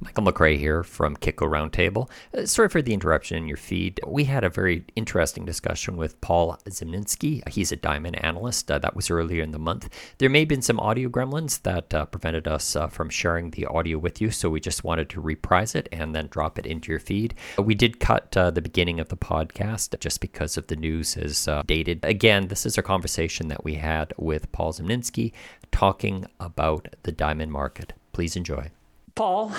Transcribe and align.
Michael 0.00 0.22
McCrae 0.24 0.56
here 0.56 0.84
from 0.84 1.16
Kitco 1.16 1.48
Roundtable. 1.48 2.08
Uh, 2.32 2.46
sorry 2.46 2.68
for 2.68 2.80
the 2.80 2.94
interruption 2.94 3.36
in 3.36 3.48
your 3.48 3.56
feed. 3.56 4.00
We 4.06 4.24
had 4.24 4.44
a 4.44 4.48
very 4.48 4.84
interesting 4.94 5.44
discussion 5.44 5.96
with 5.96 6.20
Paul 6.20 6.56
Zimnisky. 6.68 7.46
He's 7.48 7.72
a 7.72 7.76
diamond 7.76 8.22
analyst. 8.24 8.70
Uh, 8.70 8.78
that 8.78 8.94
was 8.94 9.10
earlier 9.10 9.42
in 9.42 9.50
the 9.50 9.58
month. 9.58 9.88
There 10.18 10.30
may 10.30 10.40
have 10.40 10.48
been 10.48 10.62
some 10.62 10.78
audio 10.78 11.08
gremlins 11.08 11.62
that 11.62 11.92
uh, 11.92 12.06
prevented 12.06 12.46
us 12.46 12.76
uh, 12.76 12.86
from 12.86 13.10
sharing 13.10 13.50
the 13.50 13.66
audio 13.66 13.98
with 13.98 14.20
you, 14.20 14.30
so 14.30 14.48
we 14.48 14.60
just 14.60 14.84
wanted 14.84 15.08
to 15.10 15.20
reprise 15.20 15.74
it 15.74 15.88
and 15.90 16.14
then 16.14 16.28
drop 16.28 16.58
it 16.58 16.66
into 16.66 16.92
your 16.92 17.00
feed. 17.00 17.34
We 17.58 17.74
did 17.74 17.98
cut 17.98 18.36
uh, 18.36 18.52
the 18.52 18.62
beginning 18.62 19.00
of 19.00 19.08
the 19.08 19.16
podcast 19.16 19.98
just 19.98 20.20
because 20.20 20.56
of 20.56 20.68
the 20.68 20.76
news 20.76 21.16
is 21.16 21.48
uh, 21.48 21.64
dated. 21.66 22.04
Again, 22.04 22.48
this 22.48 22.64
is 22.64 22.78
a 22.78 22.82
conversation 22.82 23.48
that 23.48 23.64
we 23.64 23.74
had 23.74 24.12
with 24.16 24.52
Paul 24.52 24.72
Zimnisky 24.72 25.32
talking 25.72 26.26
about 26.38 26.94
the 27.02 27.12
diamond 27.12 27.50
market. 27.50 27.94
Please 28.12 28.36
enjoy. 28.36 28.70
Paul, 29.14 29.52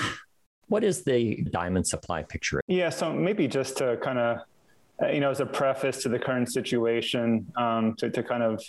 what 0.70 0.84
is 0.84 1.04
the 1.04 1.44
diamond 1.52 1.86
supply 1.88 2.24
picture? 2.24 2.62
Yeah, 2.68 2.90
so 2.90 3.12
maybe 3.12 3.48
just 3.48 3.78
to 3.78 3.98
kind 3.98 4.20
of, 4.20 4.38
uh, 5.02 5.08
you 5.08 5.20
know, 5.20 5.32
as 5.32 5.40
a 5.40 5.46
preface 5.46 6.02
to 6.04 6.10
the 6.10 6.20
current 6.20 6.52
situation, 6.52 7.46
um, 7.58 7.96
to, 7.98 8.10
to 8.10 8.24
kind 8.24 8.44
of 8.44 8.62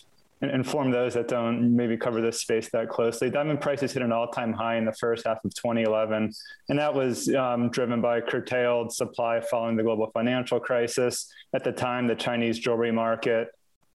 inform 0.42 0.90
those 0.90 1.12
that 1.12 1.28
don't 1.28 1.76
maybe 1.76 1.98
cover 1.98 2.22
this 2.22 2.40
space 2.40 2.70
that 2.70 2.88
closely. 2.88 3.28
Diamond 3.28 3.60
prices 3.60 3.92
hit 3.92 4.02
an 4.02 4.10
all-time 4.10 4.54
high 4.54 4.76
in 4.76 4.86
the 4.86 4.92
first 4.92 5.26
half 5.26 5.44
of 5.44 5.54
2011, 5.54 6.32
and 6.70 6.78
that 6.78 6.94
was 6.94 7.32
um, 7.34 7.68
driven 7.68 8.00
by 8.00 8.20
curtailed 8.22 8.92
supply 8.92 9.40
following 9.40 9.76
the 9.76 9.82
global 9.82 10.10
financial 10.12 10.58
crisis. 10.58 11.30
At 11.52 11.62
the 11.62 11.72
time, 11.72 12.06
the 12.06 12.14
Chinese 12.14 12.58
jewelry 12.58 12.90
market 12.90 13.48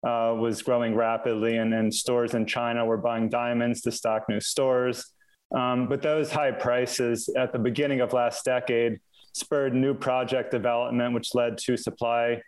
uh, 0.04 0.36
was 0.38 0.62
growing 0.62 0.96
rapidly, 0.96 1.58
and, 1.58 1.74
and 1.74 1.94
stores 1.94 2.34
in 2.34 2.46
China 2.46 2.86
were 2.86 2.98
buying 2.98 3.30
diamonds 3.30 3.82
to 3.84 3.92
stock 3.92 4.28
new 4.28 4.42
stores. 4.42 5.14
Um, 5.54 5.88
but 5.88 6.02
those 6.02 6.32
high 6.32 6.52
prices 6.52 7.30
at 7.38 7.54
the 7.54 7.60
beginning 7.60 8.02
of 8.02 8.14
last 8.14 8.44
decade 8.46 9.00
spurred 9.34 9.74
new 9.74 9.94
project 9.94 10.52
development, 10.52 11.14
which 11.14 11.36
led 11.36 11.58
to 11.60 11.78
supply, 11.78 12.42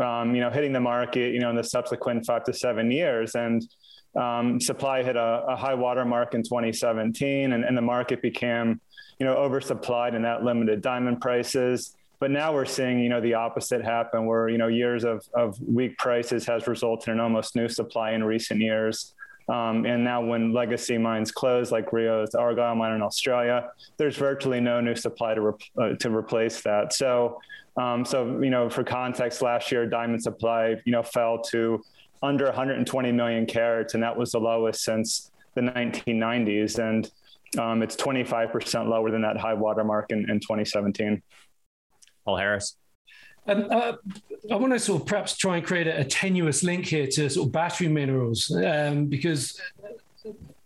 um, 0.00 0.34
you 0.34 0.40
know, 0.40 0.50
hitting 0.50 0.72
the 0.72 0.80
market, 0.80 1.32
you 1.32 1.40
know, 1.40 1.50
in 1.50 1.56
the 1.56 1.64
subsequent 1.64 2.26
five 2.26 2.44
to 2.44 2.52
seven 2.52 2.90
years. 2.90 3.34
And 3.34 3.66
um, 4.16 4.60
supply 4.60 5.02
hit 5.02 5.16
a, 5.16 5.44
a, 5.48 5.56
high 5.56 5.74
water 5.74 6.04
mark 6.04 6.34
in 6.34 6.42
2017, 6.42 7.52
and, 7.52 7.64
and 7.64 7.76
the 7.76 7.82
market 7.82 8.22
became, 8.22 8.80
you 9.18 9.26
know, 9.26 9.36
oversupplied, 9.36 10.14
and 10.14 10.24
that 10.24 10.42
limited 10.42 10.80
diamond 10.80 11.20
prices. 11.20 11.94
But 12.18 12.30
now 12.30 12.54
we're 12.54 12.64
seeing, 12.64 12.98
you 12.98 13.10
know, 13.10 13.20
the 13.20 13.34
opposite 13.34 13.84
happen, 13.84 14.24
where 14.24 14.48
you 14.48 14.56
know 14.56 14.68
years 14.68 15.04
of, 15.04 15.22
of 15.34 15.60
weak 15.60 15.98
prices 15.98 16.46
has 16.46 16.66
resulted 16.66 17.10
in 17.10 17.20
almost 17.20 17.54
new 17.54 17.68
supply 17.68 18.12
in 18.12 18.24
recent 18.24 18.60
years. 18.60 19.14
Um, 19.48 19.86
and 19.86 20.02
now, 20.02 20.24
when 20.24 20.52
legacy 20.52 20.98
mines 20.98 21.30
close, 21.30 21.70
like 21.70 21.92
Rio's 21.92 22.34
Argyle 22.34 22.74
mine 22.74 22.94
in 22.94 23.02
Australia, 23.02 23.70
there's 23.96 24.16
virtually 24.16 24.60
no 24.60 24.80
new 24.80 24.96
supply 24.96 25.34
to 25.34 25.56
uh, 25.78 25.94
to 25.94 26.14
replace 26.14 26.62
that. 26.62 26.92
So, 26.92 27.40
um, 27.76 28.04
so 28.04 28.40
you 28.42 28.50
know, 28.50 28.68
for 28.68 28.82
context, 28.82 29.42
last 29.42 29.70
year 29.70 29.86
diamond 29.86 30.22
supply, 30.22 30.76
you 30.84 30.92
know, 30.92 31.04
fell 31.04 31.42
to 31.50 31.80
under 32.22 32.46
120 32.46 33.12
million 33.12 33.46
carats, 33.46 33.94
and 33.94 34.02
that 34.02 34.16
was 34.16 34.32
the 34.32 34.40
lowest 34.40 34.82
since 34.82 35.30
the 35.54 35.60
1990s, 35.60 36.78
and 36.78 37.10
um, 37.58 37.82
it's 37.82 37.94
25% 37.96 38.88
lower 38.88 39.10
than 39.10 39.22
that 39.22 39.36
high 39.36 39.54
water 39.54 39.84
mark 39.84 40.10
in, 40.10 40.28
in 40.28 40.40
2017. 40.40 41.22
Paul 42.24 42.36
Harris. 42.36 42.76
Uh, 43.46 43.96
I 44.50 44.56
want 44.56 44.72
to 44.72 44.78
sort 44.78 45.02
of 45.02 45.06
perhaps 45.06 45.36
try 45.36 45.56
and 45.56 45.66
create 45.66 45.86
a, 45.86 46.00
a 46.00 46.04
tenuous 46.04 46.62
link 46.62 46.86
here 46.86 47.06
to 47.06 47.28
sort 47.30 47.46
of 47.46 47.52
battery 47.52 47.88
minerals 47.88 48.50
um, 48.50 49.06
because 49.06 49.60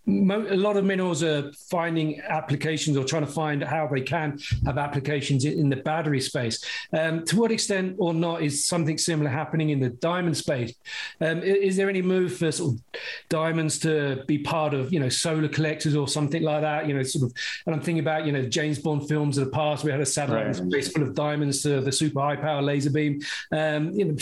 a 0.07 0.57
lot 0.57 0.77
of 0.77 0.85
minerals 0.85 1.23
are 1.23 1.53
finding 1.69 2.21
applications 2.21 2.97
or 2.97 3.05
trying 3.05 3.25
to 3.25 3.31
find 3.31 3.63
how 3.63 3.87
they 3.87 4.01
can 4.01 4.39
have 4.65 4.79
applications 4.79 5.45
in 5.45 5.69
the 5.69 5.77
battery 5.77 6.21
space. 6.21 6.65
Um, 6.93 7.25
to 7.27 7.39
what 7.39 7.53
extent 7.53 7.97
or 7.99 8.15
not 8.15 8.43
is 8.43 8.65
something 8.65 8.99
similar 8.99 9.31
happening 9.31 9.71
in 9.71 9.81
the 9.81 9.91
diamond 9.91 10.37
space? 10.37 10.75
Um, 11.21 11.43
is 11.43 11.77
there 11.77 11.89
any 11.89 12.03
move 12.03 12.37
for 12.37 12.51
sort 12.51 12.75
of 12.75 12.81
diamonds 13.29 13.79
to 13.81 14.25
be 14.27 14.39
part 14.39 14.75
of, 14.75 14.93
you 14.93 15.01
know, 15.01 15.09
solar 15.09 15.49
collectors 15.49 15.95
or 15.95 16.09
something 16.09 16.43
like 16.43 16.63
that? 16.63 16.89
You 16.89 16.95
know, 16.95 17.03
sort 17.03 17.31
of, 17.31 17.37
and 17.67 17.75
I'm 17.75 17.81
thinking 17.81 18.01
about, 18.01 18.27
you 18.27 18.33
know, 18.33 18.43
James 18.43 18.79
Bond 18.79 19.07
films 19.09 19.39
of 19.39 19.47
the 19.47 19.51
past. 19.51 19.85
We 19.85 19.91
had 19.91 20.01
a 20.01 20.07
satellite 20.07 20.47
right. 20.47 20.57
space 20.57 20.93
full 20.93 21.03
of 21.03 21.15
diamonds 21.15 21.63
to 21.63 21.81
the 21.81 21.93
super 21.93 22.21
high 22.21 22.37
power 22.37 22.63
laser 22.63 22.91
beam. 22.91 23.21
Um, 23.53 23.91
you 23.91 24.07
know, 24.07 24.17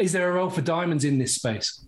is 0.00 0.12
there 0.12 0.30
a 0.30 0.32
role 0.32 0.50
for 0.50 0.62
diamonds 0.62 1.04
in 1.04 1.18
this 1.18 1.36
space? 1.36 1.84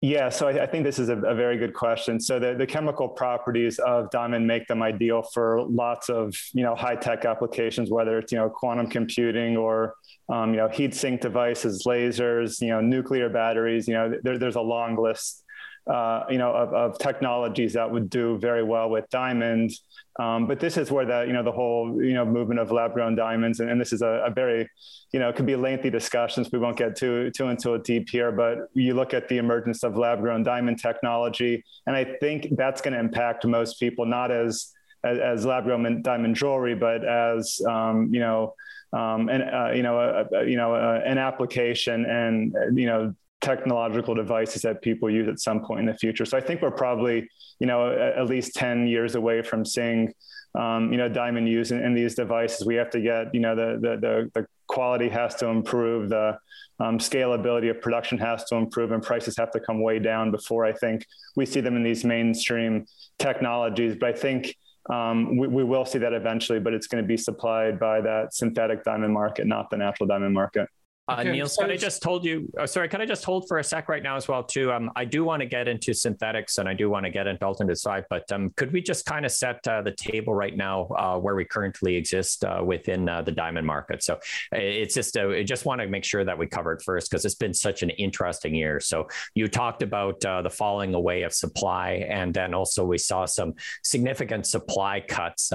Yeah, 0.00 0.28
so 0.28 0.46
I, 0.46 0.62
I, 0.62 0.66
think 0.66 0.84
this 0.84 1.00
is 1.00 1.08
a, 1.08 1.16
a, 1.16 1.34
very 1.34 1.56
good 1.56 1.74
question. 1.74 2.20
So 2.20 2.38
the, 2.38 2.54
the 2.54 2.66
chemical 2.66 3.08
properties 3.08 3.80
of 3.80 4.12
diamond 4.12 4.46
make 4.46 4.68
them 4.68 4.80
ideal 4.80 5.22
for 5.22 5.62
lots 5.62 6.08
of 6.08 6.36
you 6.54 6.62
know 6.62 6.76
high 6.76 6.94
tech 6.94 7.24
applications, 7.24 7.90
whether 7.90 8.16
it's 8.18 8.30
you 8.30 8.38
know 8.38 8.48
quantum 8.48 8.86
computing 8.86 9.56
or 9.56 9.96
um, 10.28 10.50
you 10.50 10.58
know 10.58 10.68
heat 10.68 10.94
sink 10.94 11.20
devices, 11.20 11.82
lasers, 11.84 12.60
you 12.60 12.68
know 12.68 12.80
nuclear 12.80 13.28
batteries. 13.28 13.88
You 13.88 13.94
know 13.94 14.14
there, 14.22 14.38
there's 14.38 14.54
a 14.54 14.60
long 14.60 14.96
list 14.96 15.42
uh, 15.88 16.24
you 16.28 16.36
know, 16.36 16.52
of, 16.52 16.74
of, 16.74 16.98
technologies 16.98 17.72
that 17.72 17.90
would 17.90 18.10
do 18.10 18.36
very 18.38 18.62
well 18.62 18.90
with 18.90 19.08
diamonds. 19.08 19.82
Um, 20.20 20.46
but 20.46 20.60
this 20.60 20.76
is 20.76 20.90
where 20.90 21.06
the, 21.06 21.24
you 21.26 21.32
know, 21.32 21.42
the 21.42 21.52
whole, 21.52 22.02
you 22.02 22.12
know, 22.12 22.26
movement 22.26 22.60
of 22.60 22.70
lab 22.70 22.92
grown 22.92 23.14
diamonds, 23.14 23.60
and, 23.60 23.70
and, 23.70 23.80
this 23.80 23.92
is 23.92 24.02
a, 24.02 24.24
a, 24.26 24.30
very, 24.30 24.68
you 25.12 25.20
know, 25.20 25.30
it 25.30 25.36
could 25.36 25.46
be 25.46 25.56
lengthy 25.56 25.88
discussions. 25.88 26.50
We 26.52 26.58
won't 26.58 26.76
get 26.76 26.94
too, 26.96 27.30
too 27.30 27.48
into 27.48 27.72
it 27.74 27.84
deep 27.84 28.10
here, 28.10 28.30
but 28.30 28.68
you 28.74 28.92
look 28.92 29.14
at 29.14 29.28
the 29.28 29.38
emergence 29.38 29.82
of 29.82 29.96
lab 29.96 30.20
grown 30.20 30.42
diamond 30.42 30.78
technology, 30.78 31.64
and 31.86 31.96
I 31.96 32.04
think 32.20 32.48
that's 32.56 32.82
going 32.82 32.92
to 32.92 33.00
impact 33.00 33.46
most 33.46 33.80
people, 33.80 34.04
not 34.04 34.30
as, 34.30 34.72
as, 35.04 35.18
as 35.18 35.46
lab 35.46 35.64
grown 35.64 36.02
diamond 36.02 36.36
jewelry, 36.36 36.74
but 36.74 37.02
as, 37.02 37.62
um, 37.66 38.12
you 38.12 38.20
know, 38.20 38.54
um, 38.92 39.28
and 39.28 39.42
uh, 39.42 39.70
you 39.72 39.82
know, 39.82 40.26
you 40.46 40.56
know, 40.56 40.74
an 40.74 41.18
application 41.18 42.06
and 42.06 42.54
you 42.78 42.86
know 42.86 43.14
technological 43.40 44.14
devices 44.14 44.62
that 44.62 44.82
people 44.82 45.08
use 45.08 45.28
at 45.28 45.38
some 45.40 45.64
point 45.64 45.80
in 45.80 45.86
the 45.86 45.94
future. 45.94 46.24
So 46.24 46.36
I 46.36 46.40
think 46.40 46.60
we're 46.60 46.70
probably, 46.70 47.28
you 47.60 47.66
know, 47.66 47.90
at 47.92 48.26
least 48.26 48.54
10 48.54 48.86
years 48.86 49.14
away 49.14 49.42
from 49.42 49.64
seeing, 49.64 50.12
um, 50.54 50.90
you 50.90 50.98
know, 50.98 51.08
diamond 51.08 51.48
use 51.48 51.70
in, 51.70 51.82
in, 51.82 51.94
these 51.94 52.14
devices. 52.14 52.66
We 52.66 52.74
have 52.76 52.90
to 52.90 53.00
get, 53.00 53.32
you 53.34 53.40
know, 53.40 53.54
the, 53.54 53.78
the, 53.80 53.96
the, 53.96 54.30
the 54.34 54.46
quality 54.66 55.08
has 55.08 55.34
to 55.36 55.46
improve, 55.46 56.08
the 56.08 56.38
um, 56.80 56.98
scalability 56.98 57.70
of 57.70 57.80
production 57.80 58.18
has 58.18 58.44
to 58.44 58.56
improve, 58.56 58.92
and 58.92 59.02
prices 59.02 59.36
have 59.36 59.50
to 59.52 59.60
come 59.60 59.80
way 59.82 59.98
down 59.98 60.30
before 60.30 60.64
I 60.64 60.72
think 60.72 61.06
we 61.36 61.46
see 61.46 61.60
them 61.60 61.76
in 61.76 61.82
these 61.82 62.04
mainstream 62.04 62.86
technologies. 63.18 63.96
But 63.98 64.10
I 64.10 64.12
think 64.12 64.56
um, 64.90 65.36
we, 65.36 65.48
we 65.48 65.64
will 65.64 65.84
see 65.84 65.98
that 65.98 66.12
eventually, 66.12 66.60
but 66.60 66.72
it's 66.72 66.86
going 66.86 67.02
to 67.02 67.08
be 67.08 67.16
supplied 67.16 67.78
by 67.78 68.00
that 68.00 68.34
synthetic 68.34 68.84
diamond 68.84 69.12
market, 69.12 69.46
not 69.46 69.70
the 69.70 69.76
natural 69.76 70.06
diamond 70.06 70.34
market. 70.34 70.68
Uh, 71.08 71.16
okay, 71.20 71.32
Neils, 71.32 71.54
so 71.54 71.62
can 71.62 71.70
I 71.70 71.76
just 71.76 72.02
told 72.02 72.22
you? 72.22 72.52
Oh, 72.58 72.66
sorry, 72.66 72.86
can 72.86 73.00
I 73.00 73.06
just 73.06 73.24
hold 73.24 73.48
for 73.48 73.58
a 73.58 73.64
sec 73.64 73.88
right 73.88 74.02
now 74.02 74.16
as 74.16 74.28
well 74.28 74.42
too? 74.44 74.70
Um, 74.70 74.90
I 74.94 75.06
do 75.06 75.24
want 75.24 75.40
to 75.40 75.46
get 75.46 75.66
into 75.66 75.94
synthetics 75.94 76.58
and 76.58 76.68
I 76.68 76.74
do 76.74 76.90
want 76.90 77.06
to 77.06 77.10
get 77.10 77.26
into 77.26 77.46
alternate 77.46 77.78
side, 77.78 78.04
but 78.10 78.30
um, 78.30 78.52
could 78.56 78.74
we 78.74 78.82
just 78.82 79.06
kind 79.06 79.24
of 79.24 79.32
set 79.32 79.66
uh, 79.66 79.80
the 79.80 79.92
table 79.92 80.34
right 80.34 80.54
now 80.54 80.86
uh, 80.98 81.18
where 81.18 81.34
we 81.34 81.46
currently 81.46 81.96
exist 81.96 82.44
uh, 82.44 82.62
within 82.62 83.08
uh, 83.08 83.22
the 83.22 83.32
diamond 83.32 83.66
market? 83.66 84.02
So 84.02 84.18
it's 84.52 84.94
just 84.94 85.16
uh, 85.16 85.30
I 85.30 85.44
just 85.44 85.64
want 85.64 85.80
to 85.80 85.88
make 85.88 86.04
sure 86.04 86.24
that 86.26 86.36
we 86.36 86.46
cover 86.46 86.72
it 86.74 86.82
first 86.82 87.10
because 87.10 87.24
it's 87.24 87.34
been 87.34 87.54
such 87.54 87.82
an 87.82 87.88
interesting 87.90 88.54
year. 88.54 88.78
So 88.78 89.08
you 89.34 89.48
talked 89.48 89.82
about 89.82 90.20
the 90.20 90.50
falling 90.52 90.92
away 90.92 91.22
of 91.22 91.32
supply, 91.32 92.06
and 92.10 92.34
then 92.34 92.52
also 92.52 92.84
we 92.84 92.98
saw 92.98 93.24
some 93.24 93.54
significant 93.82 94.46
supply 94.46 95.00
cuts 95.00 95.52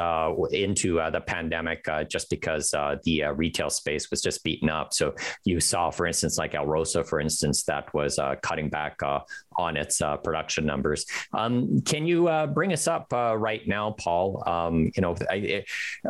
into 0.51 0.95
the 1.11 1.21
pandemic 1.27 1.87
just 2.09 2.31
because 2.31 2.71
the 2.71 3.31
retail 3.35 3.69
space 3.69 4.09
was 4.09 4.21
just 4.21 4.43
beaten 4.43 4.69
up. 4.69 4.93
So 4.93 5.13
you 5.45 5.59
saw, 5.59 5.89
for 5.91 6.05
instance, 6.05 6.37
like 6.37 6.53
Alrosa, 6.53 7.05
for 7.05 7.19
instance, 7.19 7.63
that 7.63 7.93
was 7.93 8.19
uh, 8.19 8.35
cutting 8.41 8.69
back 8.69 9.01
uh, 9.03 9.19
on 9.57 9.77
its 9.77 10.01
uh, 10.01 10.17
production 10.17 10.65
numbers. 10.65 11.05
Um, 11.33 11.81
can 11.81 12.05
you 12.05 12.27
uh, 12.27 12.47
bring 12.47 12.73
us 12.73 12.87
up 12.87 13.11
uh, 13.13 13.37
right 13.37 13.67
now, 13.67 13.91
Paul? 13.91 14.43
Um, 14.47 14.91
you 14.95 15.01
know, 15.01 15.15
I, 15.29 15.65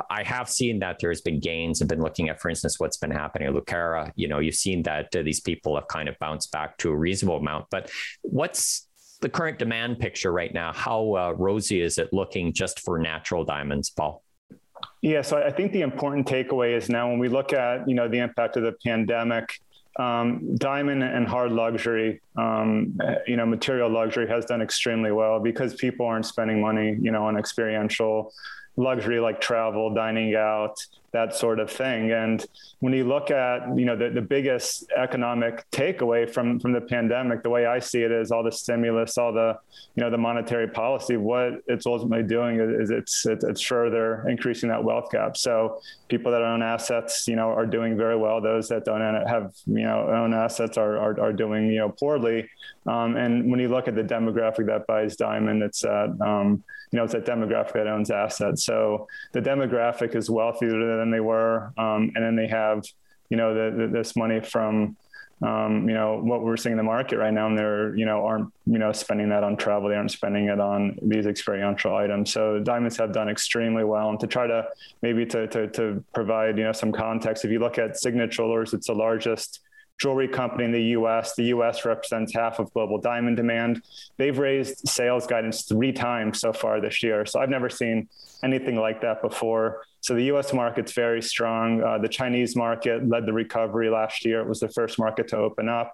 I, 0.10 0.24
have 0.24 0.50
seen 0.50 0.80
that 0.80 0.98
there's 1.00 1.22
been 1.22 1.40
gains. 1.40 1.81
I've 1.81 1.88
been 1.88 2.02
looking 2.02 2.30
at, 2.30 2.40
for 2.40 2.50
instance, 2.50 2.80
what's 2.80 2.98
been 2.98 3.12
happening 3.12 3.48
at 3.48 3.54
Lucara. 3.54 4.12
You 4.16 4.28
know, 4.28 4.40
you've 4.40 4.56
seen 4.56 4.84
that 4.84 5.12
these 5.12 5.42
people 5.42 5.75
have 5.75 5.88
kind 5.88 6.07
of 6.07 6.18
bounced 6.19 6.52
back 6.52 6.78
to 6.80 6.90
a 6.90 6.96
reasonable 6.96 7.38
amount. 7.38 7.66
But 7.69 7.92
what's 8.22 8.88
the 9.22 9.30
current 9.30 9.60
demand 9.60 10.00
picture 10.00 10.31
right 10.31 10.54
now? 10.54 10.74
How 10.74 11.34
rosy 11.34 11.81
is 11.81 11.98
it 11.98 12.13
looking 12.13 12.54
just 12.54 12.80
for 12.80 13.00
natural 13.00 13.44
diamonds, 13.44 13.90
Paul? 13.90 14.23
Yeah, 15.04 15.22
so 15.22 15.38
I 15.38 15.52
think 15.52 15.74
the 15.74 15.82
important 15.82 16.26
takeaway 16.26 16.78
is 16.78 16.88
now 16.88 17.10
when 17.10 17.20
we 17.20 17.28
look 17.28 17.52
at 17.52 17.90
you 17.90 17.94
know 17.94 18.08
the 18.08 18.20
impact 18.20 18.56
of 18.56 18.64
the 18.64 18.72
pandemic, 18.72 19.60
um, 20.00 20.56
diamond 20.56 21.04
and 21.04 21.28
hard 21.28 21.52
luxury, 21.52 22.22
um, 22.38 22.98
you 23.28 23.36
know, 23.36 23.46
material 23.46 23.90
luxury 23.90 24.30
has 24.30 24.46
done 24.46 24.62
extremely 24.62 25.12
well 25.12 25.42
because 25.42 25.76
people 25.76 26.06
aren't 26.06 26.26
spending 26.26 26.62
money, 26.62 26.98
you 27.02 27.12
know, 27.12 27.26
on 27.26 27.36
experiential 27.36 28.32
luxury 28.78 29.20
like 29.20 29.42
travel, 29.42 29.94
dining 29.94 30.36
out, 30.36 30.78
that 31.13 31.36
sort 31.36 31.60
of 31.60 31.71
thing. 31.71 32.12
And 32.12 32.45
when 32.80 32.92
you 32.92 33.06
look 33.06 33.31
at, 33.31 33.77
you 33.77 33.86
know, 33.86 33.95
the, 33.95 34.10
the 34.10 34.21
biggest 34.21 34.92
economic 34.98 35.63
takeaway 35.71 36.30
from 36.30 36.60
from 36.60 36.74
the 36.74 36.81
pandemic, 36.81 37.44
the 37.44 37.50
way 37.50 37.65
I 37.65 37.80
see 37.80 38.01
it 38.01 38.12
is 38.12 38.31
all 38.31 38.44
the 38.44 38.51
stimulus, 38.51 39.18
all 39.18 39.31
the, 39.31 39.57
you 39.95 40.04
know, 40.04 40.10
the 40.10 40.18
monetary 40.18 40.68
policy, 40.68 41.15
what 41.15 41.62
it's 41.68 41.86
ultimately 41.86 42.27
doing 42.27 42.60
is 42.60 42.89
it's 42.89 43.25
it's, 43.25 43.44
it's 43.44 43.62
further 43.62 44.27
increasing 44.27 44.69
that 44.69 44.83
wealth 44.83 45.12
gap. 45.12 45.38
So 45.38 45.80
people 46.10 46.31
that 46.31 46.42
own 46.42 46.63
assets, 46.63 47.27
you 47.27 47.36
know, 47.36 47.50
are 47.50 47.68
doing 47.68 47.95
very 47.95 48.18
well. 48.18 48.42
Those 48.42 48.68
that 48.69 48.83
don't 48.83 49.01
have, 49.27 49.54
you 49.66 49.83
know, 49.83 50.09
own 50.09 50.33
assets 50.33 50.77
are 50.77 50.98
are, 50.98 51.19
are 51.21 51.33
doing, 51.33 51.68
you 51.68 51.80
know, 51.80 51.89
poorly. 51.89 52.50
Um, 52.86 53.16
and 53.16 53.50
when 53.50 53.59
you 53.59 53.69
look 53.69 53.88
at 53.88 53.95
the 53.95 54.04
demographic 54.04 54.66
that 54.66 54.88
buys 54.88 55.16
diamond, 55.16 55.62
it's 55.62 55.86
at 55.86 56.09
um, 56.21 56.63
you 56.94 56.98
know, 56.98 57.06
it's 57.06 57.16
a 57.16 57.21
demographic 57.21 57.74
that 57.74 57.88
owns 57.88 58.12
assets. 58.12 58.63
So 58.66 59.07
the 59.31 59.42
demographic 59.42 60.16
is 60.16 60.30
wealthier 60.30 60.69
than 60.69 61.03
they 61.12 61.20
were. 61.20 61.74
Um, 61.78 62.12
and 62.16 62.24
then 62.24 62.36
they 62.36 62.48
have, 62.48 62.84
you 63.30 63.38
know, 63.38 63.54
the, 63.54 63.78
the, 63.78 63.88
this 63.88 64.16
money 64.16 64.42
from, 64.42 64.98
um, 65.42 65.90
you 65.90 65.94
know, 65.94 66.22
what 66.24 66.44
we're 66.44 66.56
seeing 66.56 66.74
in 66.74 66.78
the 66.78 66.84
market 66.84 67.18
right 67.18 67.34
now, 67.34 67.48
and 67.48 67.58
they're, 67.58 67.96
you 67.96 68.06
know, 68.06 68.26
aren't, 68.26 68.54
you 68.66 68.80
know, 68.80 68.94
spending 68.94 69.30
that 69.30 69.44
on 69.44 69.58
travel. 69.58 69.90
They 69.90 69.96
aren't 69.96 70.12
spending 70.12 70.46
it 70.46 70.60
on 70.60 70.98
these 71.02 71.26
experiential 71.26 71.96
items. 71.96 72.32
So 72.32 72.60
diamonds 72.60 72.98
have 72.98 73.12
done 73.12 73.28
extremely 73.28 73.84
well. 73.84 74.10
And 74.10 74.20
to 74.22 74.28
try 74.28 74.48
to 74.48 74.68
maybe 75.02 75.26
to, 75.28 75.48
to, 75.48 75.68
to 75.70 76.04
provide, 76.14 76.58
you 76.58 76.64
know, 76.64 76.72
some 76.72 76.92
context, 76.92 77.44
if 77.44 77.52
you 77.52 77.60
look 77.60 77.78
at 77.78 77.98
Signet 77.98 78.32
Jewelers, 78.32 78.74
it's 78.74 78.88
the 78.88 78.94
largest 78.94 79.60
jewelry 80.00 80.28
company 80.28 80.66
in 80.66 80.72
the 80.72 80.84
US. 80.98 81.36
The 81.36 81.46
US 81.46 81.86
represents 81.86 82.34
half 82.34 82.60
of 82.60 82.74
global 82.74 83.00
diamond 83.00 83.38
demand. 83.38 83.84
They've 84.18 84.38
raised 84.38 84.88
sales 84.88 85.28
guidance 85.28 85.64
three 85.64 85.92
times 85.92 86.40
so 86.40 86.54
far 86.54 86.82
this 86.82 87.04
year. 87.04 87.26
So 87.26 87.40
I've 87.40 87.50
never 87.50 87.70
seen 87.70 88.08
anything 88.44 88.76
like 88.76 89.02
that 89.02 89.22
before. 89.22 89.82
So 90.04 90.16
the 90.16 90.26
US 90.34 90.52
market's 90.52 90.92
very 90.92 91.22
strong. 91.22 91.82
Uh, 91.82 91.98
the 91.98 92.10
Chinese 92.10 92.58
market 92.58 93.08
led 93.08 93.26
the 93.26 93.32
recovery 93.32 93.90
last 93.90 94.26
year. 94.26 94.42
It 94.42 94.48
was 94.48 94.60
the 94.60 94.68
first 94.68 95.00
market 95.00 95.30
to 95.30 95.38
open 95.38 95.70
up. 95.70 95.94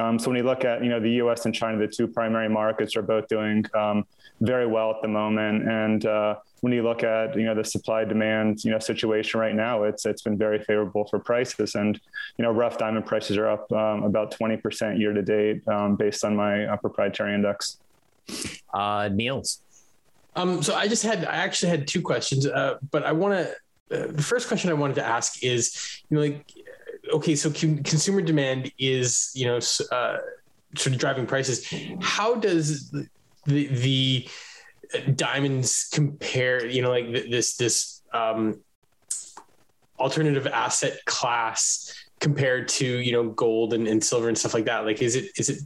Um, 0.00 0.18
so 0.18 0.30
when 0.30 0.38
you 0.38 0.44
look 0.44 0.64
at 0.64 0.82
you 0.82 0.88
know 0.88 0.98
the 0.98 1.10
U.S. 1.22 1.44
and 1.44 1.54
China, 1.54 1.78
the 1.78 1.86
two 1.86 2.08
primary 2.08 2.48
markets 2.48 2.96
are 2.96 3.02
both 3.02 3.28
doing 3.28 3.62
um, 3.74 4.06
very 4.40 4.66
well 4.66 4.90
at 4.90 5.02
the 5.02 5.08
moment. 5.08 5.68
And 5.68 6.06
uh, 6.06 6.36
when 6.62 6.72
you 6.72 6.82
look 6.82 7.04
at 7.04 7.36
you 7.36 7.44
know 7.44 7.54
the 7.54 7.64
supply 7.64 8.04
demand 8.06 8.64
you 8.64 8.70
know 8.70 8.78
situation 8.78 9.38
right 9.40 9.54
now, 9.54 9.84
it's 9.84 10.06
it's 10.06 10.22
been 10.22 10.38
very 10.38 10.58
favorable 10.58 11.06
for 11.06 11.18
prices. 11.18 11.74
And 11.74 12.00
you 12.38 12.42
know 12.44 12.50
rough 12.50 12.78
diamond 12.78 13.04
prices 13.04 13.36
are 13.36 13.50
up 13.50 13.70
um, 13.72 14.04
about 14.04 14.30
twenty 14.30 14.56
percent 14.56 14.98
year 14.98 15.12
to 15.12 15.22
date 15.22 15.68
um, 15.68 15.96
based 15.96 16.24
on 16.24 16.34
my 16.34 16.64
uh, 16.64 16.76
proprietary 16.78 17.34
index. 17.34 17.76
Uh, 18.72 19.10
Neils. 19.12 19.60
Um, 20.36 20.62
so 20.62 20.74
I 20.74 20.88
just 20.88 21.02
had 21.02 21.24
I 21.24 21.36
actually 21.36 21.70
had 21.70 21.86
two 21.86 22.02
questions, 22.02 22.46
uh, 22.46 22.78
but 22.90 23.04
I 23.04 23.12
want 23.12 23.34
to. 23.34 23.54
Uh, 23.90 24.06
the 24.10 24.22
first 24.22 24.48
question 24.48 24.70
I 24.70 24.74
wanted 24.74 24.94
to 24.94 25.04
ask 25.04 25.42
is, 25.42 26.02
you 26.08 26.16
know, 26.16 26.22
like 26.22 26.50
okay, 27.12 27.36
so 27.36 27.50
consumer 27.50 28.22
demand 28.22 28.72
is 28.78 29.30
you 29.34 29.46
know 29.46 29.56
uh, 29.92 30.18
sort 30.76 30.94
of 30.94 30.98
driving 30.98 31.26
prices. 31.26 31.72
How 32.00 32.34
does 32.34 32.90
the 32.90 33.08
the 33.44 34.28
diamonds 35.14 35.88
compare? 35.92 36.66
You 36.66 36.82
know, 36.82 36.90
like 36.90 37.12
this 37.12 37.56
this 37.56 38.02
um, 38.12 38.60
alternative 39.98 40.46
asset 40.46 41.04
class 41.04 41.94
compared 42.20 42.68
to 42.68 42.86
you 42.86 43.12
know 43.12 43.30
gold 43.30 43.74
and, 43.74 43.86
and 43.86 44.02
silver 44.02 44.28
and 44.28 44.36
stuff 44.36 44.54
like 44.54 44.64
that. 44.64 44.84
Like, 44.84 45.02
is 45.02 45.16
it 45.16 45.38
is 45.38 45.50
it 45.50 45.58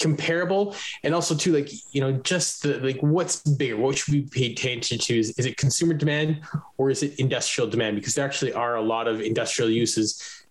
comparable 0.00 0.76
and 1.04 1.14
also 1.14 1.34
to 1.34 1.52
like 1.52 1.70
you 1.94 2.00
know 2.00 2.12
just 2.12 2.62
the 2.62 2.78
like 2.80 2.98
what's 3.00 3.40
bigger 3.42 3.76
what 3.76 3.96
should 3.96 4.12
we 4.12 4.22
pay 4.22 4.52
attention 4.52 4.98
to 4.98 5.18
is, 5.18 5.30
is 5.38 5.46
it 5.46 5.56
consumer 5.56 5.94
demand 5.94 6.40
or 6.76 6.90
is 6.90 7.02
it 7.02 7.18
industrial 7.18 7.68
demand 7.68 7.96
because 7.96 8.14
there 8.14 8.24
actually 8.24 8.52
are 8.52 8.76
a 8.76 8.82
lot 8.82 9.08
of 9.08 9.22
industrial 9.22 9.70
uses 9.70 10.44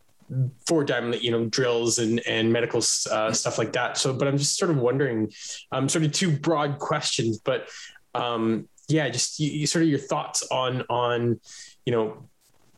for 0.65 0.83
diamond, 0.83 1.21
you 1.21 1.31
know, 1.31 1.45
drills 1.45 1.99
and 1.99 2.19
and 2.27 2.51
medical 2.51 2.81
uh, 3.11 3.31
stuff 3.31 3.57
like 3.57 3.73
that. 3.73 3.97
So, 3.97 4.13
but 4.13 4.27
I'm 4.27 4.37
just 4.37 4.57
sort 4.57 4.71
of 4.71 4.77
wondering, 4.77 5.31
um, 5.71 5.87
sort 5.87 6.03
of 6.03 6.11
two 6.11 6.31
broad 6.31 6.79
questions, 6.79 7.37
but 7.37 7.69
um, 8.13 8.67
yeah, 8.87 9.09
just 9.09 9.39
you, 9.39 9.51
you, 9.51 9.67
sort 9.67 9.83
of 9.83 9.89
your 9.89 9.99
thoughts 9.99 10.47
on 10.51 10.83
on 10.89 11.39
you 11.85 11.91
know 11.91 12.27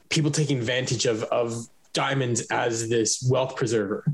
people 0.10 0.32
taking 0.32 0.58
advantage 0.58 1.06
of 1.06 1.24
of 1.24 1.68
diamonds 1.94 2.42
as 2.52 2.90
this 2.90 3.26
wealth 3.30 3.56
preserver. 3.56 4.06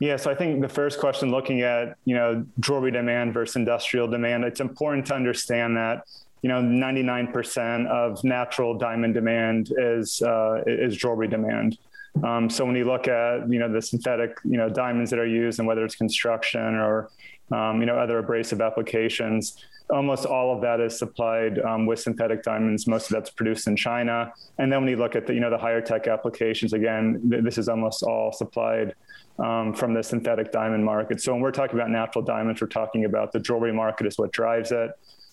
Yeah, 0.00 0.16
so 0.16 0.30
I 0.30 0.34
think 0.34 0.60
the 0.60 0.68
first 0.68 0.98
question, 0.98 1.30
looking 1.30 1.62
at 1.62 1.96
you 2.04 2.14
know 2.14 2.44
jewelry 2.60 2.90
demand 2.90 3.34
versus 3.34 3.56
industrial 3.56 4.08
demand, 4.08 4.44
it's 4.44 4.60
important 4.60 5.06
to 5.06 5.14
understand 5.14 5.76
that 5.76 6.04
you 6.42 6.48
know 6.48 6.60
99% 6.60 7.86
of 7.88 8.22
natural 8.24 8.76
diamond 8.78 9.14
demand 9.14 9.72
is 9.76 10.22
uh, 10.22 10.62
is 10.66 10.96
jewelry 10.96 11.28
demand. 11.28 11.78
Um, 12.24 12.50
so 12.50 12.64
when 12.64 12.74
you 12.76 12.84
look 12.84 13.08
at 13.08 13.50
you 13.50 13.58
know 13.58 13.72
the 13.72 13.82
synthetic 13.82 14.38
you 14.44 14.56
know 14.56 14.68
diamonds 14.68 15.10
that 15.10 15.18
are 15.18 15.26
used 15.26 15.58
and 15.58 15.68
whether 15.68 15.84
it's 15.84 15.96
construction 15.96 16.60
or 16.60 17.10
um, 17.50 17.80
you 17.80 17.86
know 17.86 17.96
other 17.96 18.18
abrasive 18.18 18.60
applications, 18.60 19.56
almost 19.90 20.26
all 20.26 20.54
of 20.54 20.60
that 20.62 20.80
is 20.80 20.98
supplied 20.98 21.58
um, 21.60 21.86
with 21.86 22.00
synthetic 22.00 22.42
diamonds. 22.42 22.86
Most 22.86 23.06
of 23.06 23.14
that's 23.14 23.30
produced 23.30 23.66
in 23.66 23.76
China. 23.76 24.32
And 24.58 24.72
then 24.72 24.80
when 24.80 24.88
you 24.88 24.96
look 24.96 25.16
at 25.16 25.26
the 25.26 25.34
you 25.34 25.40
know 25.40 25.50
the 25.50 25.58
higher 25.58 25.80
tech 25.80 26.06
applications, 26.06 26.72
again, 26.72 27.28
th- 27.30 27.44
this 27.44 27.58
is 27.58 27.68
almost 27.68 28.02
all 28.02 28.32
supplied 28.32 28.94
um, 29.38 29.72
from 29.72 29.94
the 29.94 30.02
synthetic 30.02 30.52
diamond 30.52 30.84
market. 30.84 31.20
So 31.20 31.32
when 31.32 31.40
we're 31.40 31.52
talking 31.52 31.76
about 31.76 31.90
natural 31.90 32.24
diamonds, 32.24 32.60
we're 32.60 32.68
talking 32.68 33.04
about 33.04 33.32
the 33.32 33.40
jewelry 33.40 33.72
market 33.72 34.06
is 34.06 34.18
what 34.18 34.32
drives 34.32 34.72
it. 34.72 34.90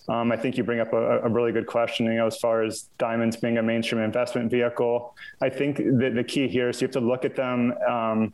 Um, 0.07 0.31
I 0.31 0.37
think 0.37 0.55
you 0.55 0.63
bring 0.63 0.79
up 0.79 0.93
a, 0.93 1.21
a, 1.21 1.29
really 1.29 1.51
good 1.51 1.65
question, 1.65 2.05
you 2.05 2.13
know, 2.13 2.27
as 2.27 2.37
far 2.37 2.61
as 2.61 2.89
diamonds 2.99 3.37
being 3.37 3.57
a 3.57 3.63
mainstream 3.63 4.03
investment 4.03 4.51
vehicle. 4.51 5.15
I 5.41 5.49
think 5.49 5.77
the, 5.77 6.11
the 6.13 6.23
key 6.23 6.47
here 6.47 6.69
is 6.69 6.79
you 6.79 6.85
have 6.85 6.93
to 6.93 6.99
look 6.99 7.25
at 7.25 7.35
them. 7.35 7.73
Um, 7.89 8.33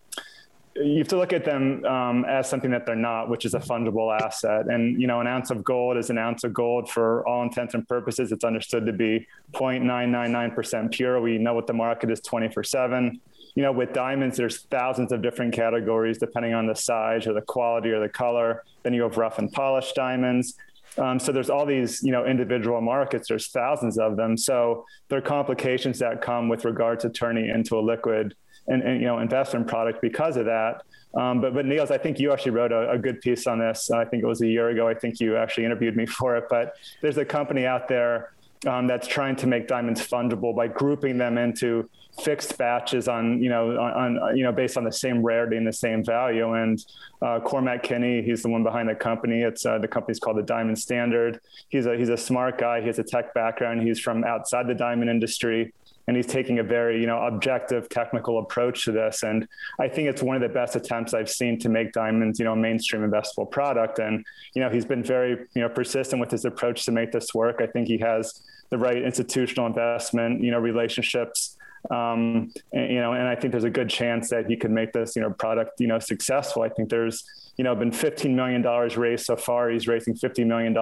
you 0.76 1.00
have 1.00 1.08
to 1.10 1.18
look 1.18 1.34
at 1.34 1.44
them 1.44 1.84
um, 1.86 2.26
as 2.26 2.50
something 2.50 2.72
that 2.72 2.86
they're 2.86 2.96
not, 2.96 3.30
which 3.30 3.46
is 3.46 3.54
a 3.54 3.60
fungible 3.60 4.18
asset. 4.18 4.68
And 4.68 5.00
you 5.00 5.08
know, 5.08 5.20
an 5.20 5.28
ounce 5.28 5.52
of 5.52 5.64
gold 5.64 5.98
is 5.98 6.10
an 6.10 6.18
ounce 6.18 6.44
of 6.44 6.54
gold 6.54 6.90
for 6.90 7.28
all 7.28 7.44
intents 7.44 7.74
and 7.74 7.88
purposes. 7.88 8.32
It's 8.32 8.44
understood 8.44 8.86
to 8.86 8.94
be 8.94 9.28
0.999% 9.54 10.92
pure. 10.92 11.20
We 11.20 11.38
know 11.38 11.54
what 11.54 11.68
the 11.68 11.74
market 11.74 12.10
is 12.10 12.22
24/7. 12.22 13.20
You 13.56 13.64
know, 13.64 13.74
with 13.74 13.92
diamonds, 13.92 14.38
there's 14.38 14.62
thousands 14.64 15.12
of 15.12 15.22
different 15.22 15.54
categories 15.54 16.18
depending 16.18 16.54
on 16.54 16.68
the 16.68 16.76
size 16.76 17.28
or 17.28 17.34
the 17.34 17.42
quality 17.42 17.90
or 17.90 18.00
the 18.00 18.10
color. 18.10 18.64
Then 18.84 18.94
you 18.94 19.04
have 19.04 19.18
rough 19.18 19.40
and 19.40 19.52
polished 19.52 19.96
diamonds. 19.96 20.56
Um, 20.98 21.20
so 21.20 21.32
there's 21.32 21.50
all 21.50 21.66
these, 21.66 22.04
you 22.04 22.12
know, 22.12 22.26
individual 22.26 22.82
markets. 22.82 23.28
There's 23.28 23.48
thousands 23.48 23.98
of 23.98 24.16
them. 24.18 24.38
So 24.38 24.86
there 25.10 25.18
are 25.18 25.22
complications 25.22 26.00
that 26.00 26.22
come 26.22 26.50
with 26.50 26.66
regard 26.66 27.00
to 27.02 27.10
turning 27.10 27.50
into 27.50 27.78
a 27.78 27.82
liquid 27.82 28.36
and, 28.68 28.82
and 28.84 29.02
you 29.02 29.08
know 29.08 29.20
investment 29.20 29.68
product 29.68 30.02
because 30.02 30.38
of 30.38 30.46
that. 30.46 30.84
Um, 31.14 31.42
but 31.42 31.54
but 31.54 31.66
Neils, 31.66 31.92
I 31.92 31.98
think 31.98 32.20
you 32.20 32.32
actually 32.32 32.52
wrote 32.52 32.72
a, 32.72 32.92
a, 32.92 32.98
good 32.98 33.20
piece 33.20 33.46
on 33.46 33.60
this. 33.60 33.92
I 33.92 34.06
think 34.06 34.24
it 34.24 34.26
was 34.26 34.42
a 34.42 34.48
year 34.48 34.70
ago. 34.70 34.88
I 34.88 34.94
think 34.94 35.20
you 35.20 35.36
actually 35.36 35.66
interviewed 35.66 35.98
me 35.98 36.06
for 36.18 36.38
it. 36.38 36.46
But 36.50 36.76
there's 37.02 37.18
a 37.18 37.26
company 37.26 37.66
out 37.66 37.88
there 37.88 38.32
um, 38.68 38.88
that's 38.88 39.08
trying 39.08 39.36
to 39.38 39.48
make 39.48 39.68
diamonds 39.68 40.08
fungible 40.08 40.56
by 40.56 40.68
grouping 40.68 41.18
them 41.18 41.38
into 41.38 41.90
fixed 42.24 42.58
batches 42.58 43.08
on 43.08 43.42
you 43.42 43.50
know 43.50 43.72
on, 43.80 44.20
on, 44.20 44.38
you 44.38 44.44
know 44.44 44.52
based 44.52 44.78
on 44.78 44.84
the 44.84 44.92
same 44.92 45.24
rarity 45.24 45.56
and 45.56 45.66
the 45.66 45.74
same 45.74 46.04
value 46.04 46.54
and 46.54 46.86
uh, 47.22 47.40
Cormac 47.40 47.84
Kinney 47.84 48.22
he's 48.22 48.44
the 48.44 48.50
one 48.50 48.64
behind 48.64 48.90
the 48.90 48.96
company 48.96 49.42
it's 49.42 49.66
uh, 49.66 49.80
the 49.80 49.88
company's 49.88 50.20
called 50.20 50.38
the 50.38 50.44
Diamond 50.44 50.78
Standard 50.78 51.40
he's 51.70 51.86
a 51.86 51.98
he's 51.98 52.10
a 52.10 52.18
smart 52.18 52.58
guy 52.58 52.82
he 52.82 52.88
has 52.88 53.00
a 53.00 53.04
tech 53.04 53.34
background 53.34 53.82
he's 53.82 54.00
from 54.00 54.24
outside 54.24 54.68
the 54.68 54.76
diamond 54.76 55.10
industry 55.10 55.74
and 56.08 56.18
he's 56.18 56.28
taking 56.28 56.60
a 56.60 56.64
very 56.64 57.00
you 57.00 57.08
know 57.08 57.22
objective 57.24 57.88
technical 57.90 58.40
approach 58.40 58.86
to 58.86 58.92
this 58.92 59.24
and 59.24 59.48
i 59.80 59.88
think 59.88 60.08
it's 60.08 60.22
one 60.22 60.36
of 60.36 60.42
the 60.42 60.50
best 60.50 60.76
attempts 60.76 61.14
i've 61.14 61.30
seen 61.30 61.58
to 61.60 61.70
make 61.70 61.92
diamonds 61.92 62.40
you 62.40 62.46
know 62.46 62.54
a 62.54 62.56
mainstream 62.56 63.02
investable 63.02 63.50
product 63.50 64.00
and 64.00 64.26
you 64.54 64.62
know 64.62 64.70
he's 64.70 64.86
been 64.86 65.04
very 65.04 65.32
you 65.54 65.62
know 65.62 65.70
persistent 65.70 66.20
with 66.20 66.32
his 66.32 66.46
approach 66.46 66.86
to 66.86 66.92
make 66.92 67.12
this 67.12 67.34
work 67.34 67.62
i 67.62 67.68
think 67.68 67.88
he 67.88 67.98
has 67.98 68.42
the 68.70 68.78
right 68.78 69.02
institutional 69.02 69.66
investment 69.68 70.42
you 70.42 70.52
know 70.52 70.60
relationships 70.60 71.58
um, 71.90 72.54
and, 72.72 72.92
you 72.92 73.00
know, 73.00 73.14
and 73.14 73.28
I 73.28 73.36
think 73.36 73.52
there's 73.52 73.64
a 73.64 73.70
good 73.70 73.90
chance 73.90 74.30
that 74.30 74.46
he 74.46 74.56
could 74.56 74.72
make 74.72 74.94
this, 74.94 75.16
you 75.16 75.22
know, 75.22 75.32
product, 75.32 75.80
you 75.80 75.88
know, 75.88 75.98
successful. 76.00 76.62
I 76.62 76.70
think 76.70 76.90
there's, 76.90 77.24
you 77.58 77.64
know, 77.64 77.74
been 77.76 77.92
$15 77.92 78.36
million 78.36 78.62
raised 78.62 79.26
so 79.26 79.36
far. 79.36 79.70
He's 79.70 79.88
raising 79.88 80.14
$50 80.14 80.46
million 80.46 80.74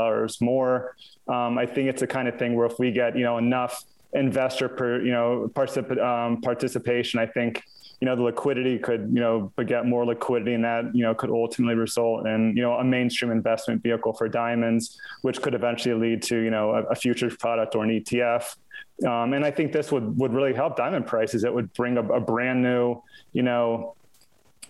more. 0.42 0.96
Um, 1.28 1.58
I 1.58 1.66
think 1.66 1.90
it's 1.90 2.02
the 2.02 2.08
kind 2.08 2.28
of 2.28 2.38
thing 2.38 2.56
where 2.56 2.66
if 2.66 2.80
we 2.80 2.92
get, 2.92 3.16
you 3.18 3.24
know, 3.24 3.38
enough 3.38 3.84
investor 4.14 4.70
per, 4.70 5.02
you 5.02 5.12
know, 5.12 5.50
particip- 5.54 6.02
um, 6.02 6.42
participation, 6.42 7.20
I 7.20 7.28
think, 7.28 7.64
you 8.02 8.06
know, 8.06 8.16
the 8.16 8.24
liquidity 8.24 8.80
could, 8.80 9.10
you 9.14 9.20
know, 9.20 9.52
beget 9.56 9.86
more 9.86 10.06
liquidity 10.06 10.54
and 10.54 10.64
that, 10.64 10.96
you 10.96 11.04
know, 11.04 11.14
could 11.14 11.30
ultimately 11.30 11.76
result 11.76 12.26
in, 12.26 12.56
you 12.56 12.62
know, 12.62 12.74
a 12.74 12.84
mainstream 12.84 13.32
investment 13.32 13.84
vehicle 13.84 14.14
for 14.14 14.30
diamonds, 14.30 14.98
which 15.22 15.42
could 15.42 15.54
eventually 15.54 15.96
lead 15.96 16.24
to, 16.24 16.38
you 16.40 16.50
know, 16.50 16.72
a, 16.72 16.84
a 16.84 16.96
futures 16.96 17.36
product 17.36 17.76
or 17.76 17.84
an 17.84 17.90
ETF. 17.90 18.56
Um, 19.06 19.34
and 19.34 19.46
I 19.46 19.52
think 19.52 19.74
this 19.74 19.92
would, 19.92 20.18
would 20.18 20.34
really 20.34 20.54
help 20.54 20.78
diamond 20.78 21.08
prices. 21.08 21.44
It 21.44 21.54
would 21.54 21.74
bring 21.74 21.98
a, 21.98 22.04
a 22.08 22.22
brand 22.22 22.62
new, 22.64 23.02
you 23.34 23.44
know, 23.44 23.96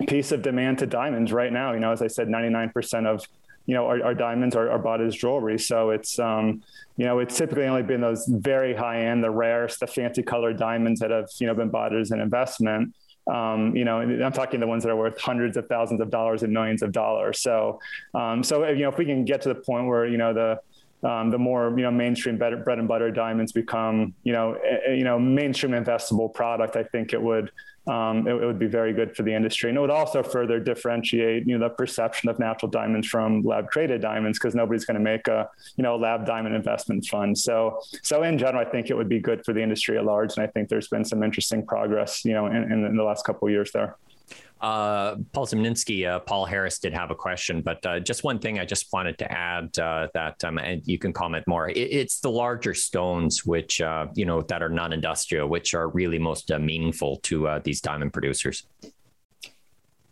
piece 0.08 0.31
of 0.31 0.41
demand 0.41 0.79
to 0.79 0.88
diamonds 0.88 1.31
right 1.31 1.51
now. 1.51 1.74
You 1.74 1.79
know, 1.79 1.91
as 1.91 2.01
I 2.01 2.08
said, 2.08 2.27
99% 2.27 3.05
of 3.05 3.25
you 3.70 3.76
know, 3.76 3.86
our, 3.86 4.04
our 4.04 4.16
diamonds 4.16 4.56
are, 4.56 4.72
are, 4.72 4.80
bought 4.80 5.00
as 5.00 5.16
jewelry. 5.16 5.60
So 5.60 5.92
it's, 5.92 6.18
um, 6.18 6.64
you 6.98 7.06
know, 7.06 7.20
it's 7.20 7.38
typically 7.38 7.68
only 7.68 7.84
been 7.84 8.02
those 8.02 8.26
very 8.26 8.74
high 8.74 9.02
end, 9.02 9.24
the 9.24 9.30
rarest, 9.30 9.80
the 9.80 9.86
fancy 9.86 10.24
colored 10.24 10.58
diamonds 10.58 11.00
that 11.02 11.12
have, 11.12 11.28
you 11.38 11.46
know, 11.46 11.54
been 11.54 11.70
bought 11.70 11.96
as 11.96 12.10
an 12.10 12.20
investment. 12.20 12.96
Um, 13.32 13.76
you 13.76 13.86
know, 13.86 14.00
I'm 14.00 14.32
talking 14.32 14.60
the 14.60 14.66
ones 14.66 14.82
that 14.82 14.90
are 14.90 14.96
worth 14.96 15.20
hundreds 15.22 15.56
of 15.56 15.68
thousands 15.68 16.02
of 16.02 16.10
dollars 16.10 16.42
and 16.42 16.52
millions 16.52 16.82
of 16.82 16.92
dollars. 16.92 17.42
So, 17.42 17.80
um, 18.16 18.42
so 18.42 18.68
you 18.70 18.82
know, 18.82 18.90
if 18.90 18.98
we 18.98 19.06
can 19.06 19.24
get 19.24 19.44
to 19.44 19.50
the 19.50 19.56
point 19.62 19.86
where 19.86 20.08
you 20.08 20.18
know 20.18 20.34
the 20.34 20.60
um, 21.03 21.32
the 21.32 21.38
more 21.38 21.74
you 21.77 21.84
know 21.84 21.91
mainstream 21.91 22.38
bread, 22.38 22.53
and 22.53 22.88
butter 22.88 23.12
diamonds 23.12 23.51
become 23.51 24.13
you 24.24 24.34
know 24.34 24.58
a, 24.88 24.96
you 24.96 25.03
know 25.03 25.20
mainstream 25.20 25.72
investable 25.72 26.34
product, 26.34 26.75
I 26.75 26.84
think 26.84 27.13
it 27.13 27.22
would 27.22 27.51
um, 27.89 28.27
it, 28.27 28.34
it, 28.34 28.46
would 28.46 28.60
be 28.60 28.68
very 28.68 28.94
good 28.94 29.15
for 29.15 29.24
the 29.24 29.34
industry. 29.34 29.70
And 29.70 29.77
it 29.77 29.82
would 29.82 29.89
also 29.89 30.22
further 30.22 30.60
differentiate, 30.60 31.48
you 31.48 31.58
know, 31.58 31.68
the 31.68 31.74
perception 31.74 32.29
of 32.29 32.38
natural 32.38 32.70
diamonds 32.70 33.08
from 33.08 33.41
lab 33.41 33.70
created 33.70 34.01
diamonds 34.01 34.38
because 34.38 34.53
nobody's 34.53 34.86
going 34.86 34.96
to 34.96 35.03
make 35.03 35.27
a, 35.27 35.50
you 35.75 35.84
know, 35.84 35.96
lab 35.96 36.25
diamond 36.25 36.56
investment 36.56 37.06
fund. 37.06 37.36
So, 37.38 37.79
so 38.03 38.24
in 38.24 38.38
general, 38.38 38.65
I 38.65 38.70
think 38.70 38.91
it 38.91 38.96
would 38.96 39.10
be 39.10 39.20
good 39.20 39.44
for 39.44 39.53
the 39.53 39.63
industry 39.63 39.98
at 39.98 40.06
large. 40.06 40.38
And 40.38 40.44
I 40.44 40.48
think 40.48 40.70
there's 40.70 40.88
been 40.88 41.03
some 41.03 41.24
interesting 41.24 41.65
progress, 41.65 42.24
you 42.24 42.34
know, 42.34 42.46
in, 42.46 42.72
in 42.72 42.96
the 42.96 43.03
last 43.03 43.25
couple 43.25 43.48
of 43.48 43.51
years 43.51 43.72
there. 43.72 43.96
Uh, 44.62 45.16
Paul 45.32 45.48
Zimnisky, 45.48 46.06
uh, 46.06 46.20
Paul 46.20 46.46
Harris 46.46 46.80
did 46.80 46.94
have 46.94 47.12
a 47.12 47.16
question, 47.16 47.62
but 47.62 47.86
uh, 47.86 48.00
just 48.00 48.24
one 48.24 48.39
thing 48.39 48.60
I 48.60 48.66
just 48.66 48.92
wanted 48.92 49.18
to 49.20 49.32
add 49.32 49.78
uh, 49.80 50.08
that, 50.13 50.44
um, 50.44 50.58
and 50.58 50.82
you 50.86 50.98
can 50.98 51.13
comment 51.13 51.48
more. 51.48 51.70
It, 51.70 51.78
it's 51.78 52.20
the 52.20 52.30
larger 52.30 52.74
stones, 52.74 53.46
which 53.46 53.80
uh, 53.80 54.08
you 54.16 54.25
know 54.25 54.42
that 54.42 54.62
are 54.62 54.70
non-industrial, 54.70 55.48
which 55.48 55.74
are 55.74 55.88
really 55.89 56.20
most 56.20 56.51
uh, 56.51 56.60
meaningful 56.60 57.18
to 57.24 57.60
these 57.63 57.80
diamond 57.80 58.12
producers. 58.12 58.66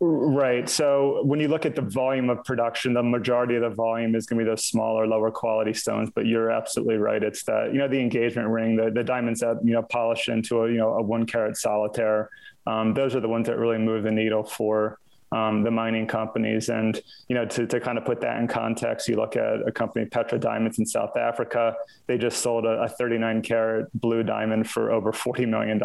Right. 0.00 0.68
So 0.68 1.22
when 1.24 1.40
you 1.40 1.48
look 1.48 1.66
at 1.66 1.74
the 1.74 1.82
volume 1.82 2.30
of 2.30 2.44
production, 2.44 2.94
the 2.94 3.02
majority 3.02 3.56
of 3.56 3.62
the 3.62 3.70
volume 3.70 4.14
is 4.14 4.26
going 4.26 4.38
to 4.38 4.44
be 4.44 4.48
those 4.48 4.64
smaller, 4.64 5.08
lower 5.08 5.32
quality 5.32 5.74
stones. 5.74 6.08
But 6.14 6.26
you're 6.26 6.52
absolutely 6.52 6.98
right. 6.98 7.20
It's 7.20 7.42
that 7.44 7.72
you 7.72 7.78
know 7.78 7.88
the 7.88 7.98
engagement 7.98 8.48
ring, 8.48 8.76
the 8.76 8.92
the 8.92 9.02
diamonds 9.02 9.40
that 9.40 9.58
you 9.64 9.72
know 9.72 9.82
polish 9.82 10.28
into 10.28 10.62
a 10.62 10.70
you 10.70 10.76
know 10.76 10.94
a 10.94 11.02
one 11.02 11.26
carat 11.26 11.56
solitaire 11.56 12.30
um, 12.68 12.92
those 12.92 13.16
are 13.16 13.20
the 13.20 13.28
ones 13.28 13.46
that 13.46 13.56
really 13.56 13.78
move 13.78 14.02
the 14.02 14.10
needle 14.10 14.44
for 14.44 14.98
um, 15.32 15.62
the 15.62 15.70
mining 15.70 16.06
companies. 16.06 16.68
And, 16.68 17.00
you 17.28 17.34
know, 17.34 17.44
to, 17.44 17.66
to 17.66 17.80
kind 17.80 17.98
of 17.98 18.04
put 18.04 18.20
that 18.22 18.38
in 18.38 18.48
context, 18.48 19.08
you 19.08 19.16
look 19.16 19.36
at 19.36 19.66
a 19.66 19.72
company, 19.72 20.06
Petra 20.06 20.38
Diamonds 20.38 20.78
in 20.78 20.86
South 20.86 21.16
Africa, 21.16 21.74
they 22.06 22.18
just 22.18 22.42
sold 22.42 22.64
a, 22.64 22.82
a 22.82 22.88
39 22.88 23.42
carat 23.42 23.88
blue 24.00 24.22
diamond 24.22 24.68
for 24.68 24.90
over 24.90 25.12
$40 25.12 25.48
million, 25.48 25.78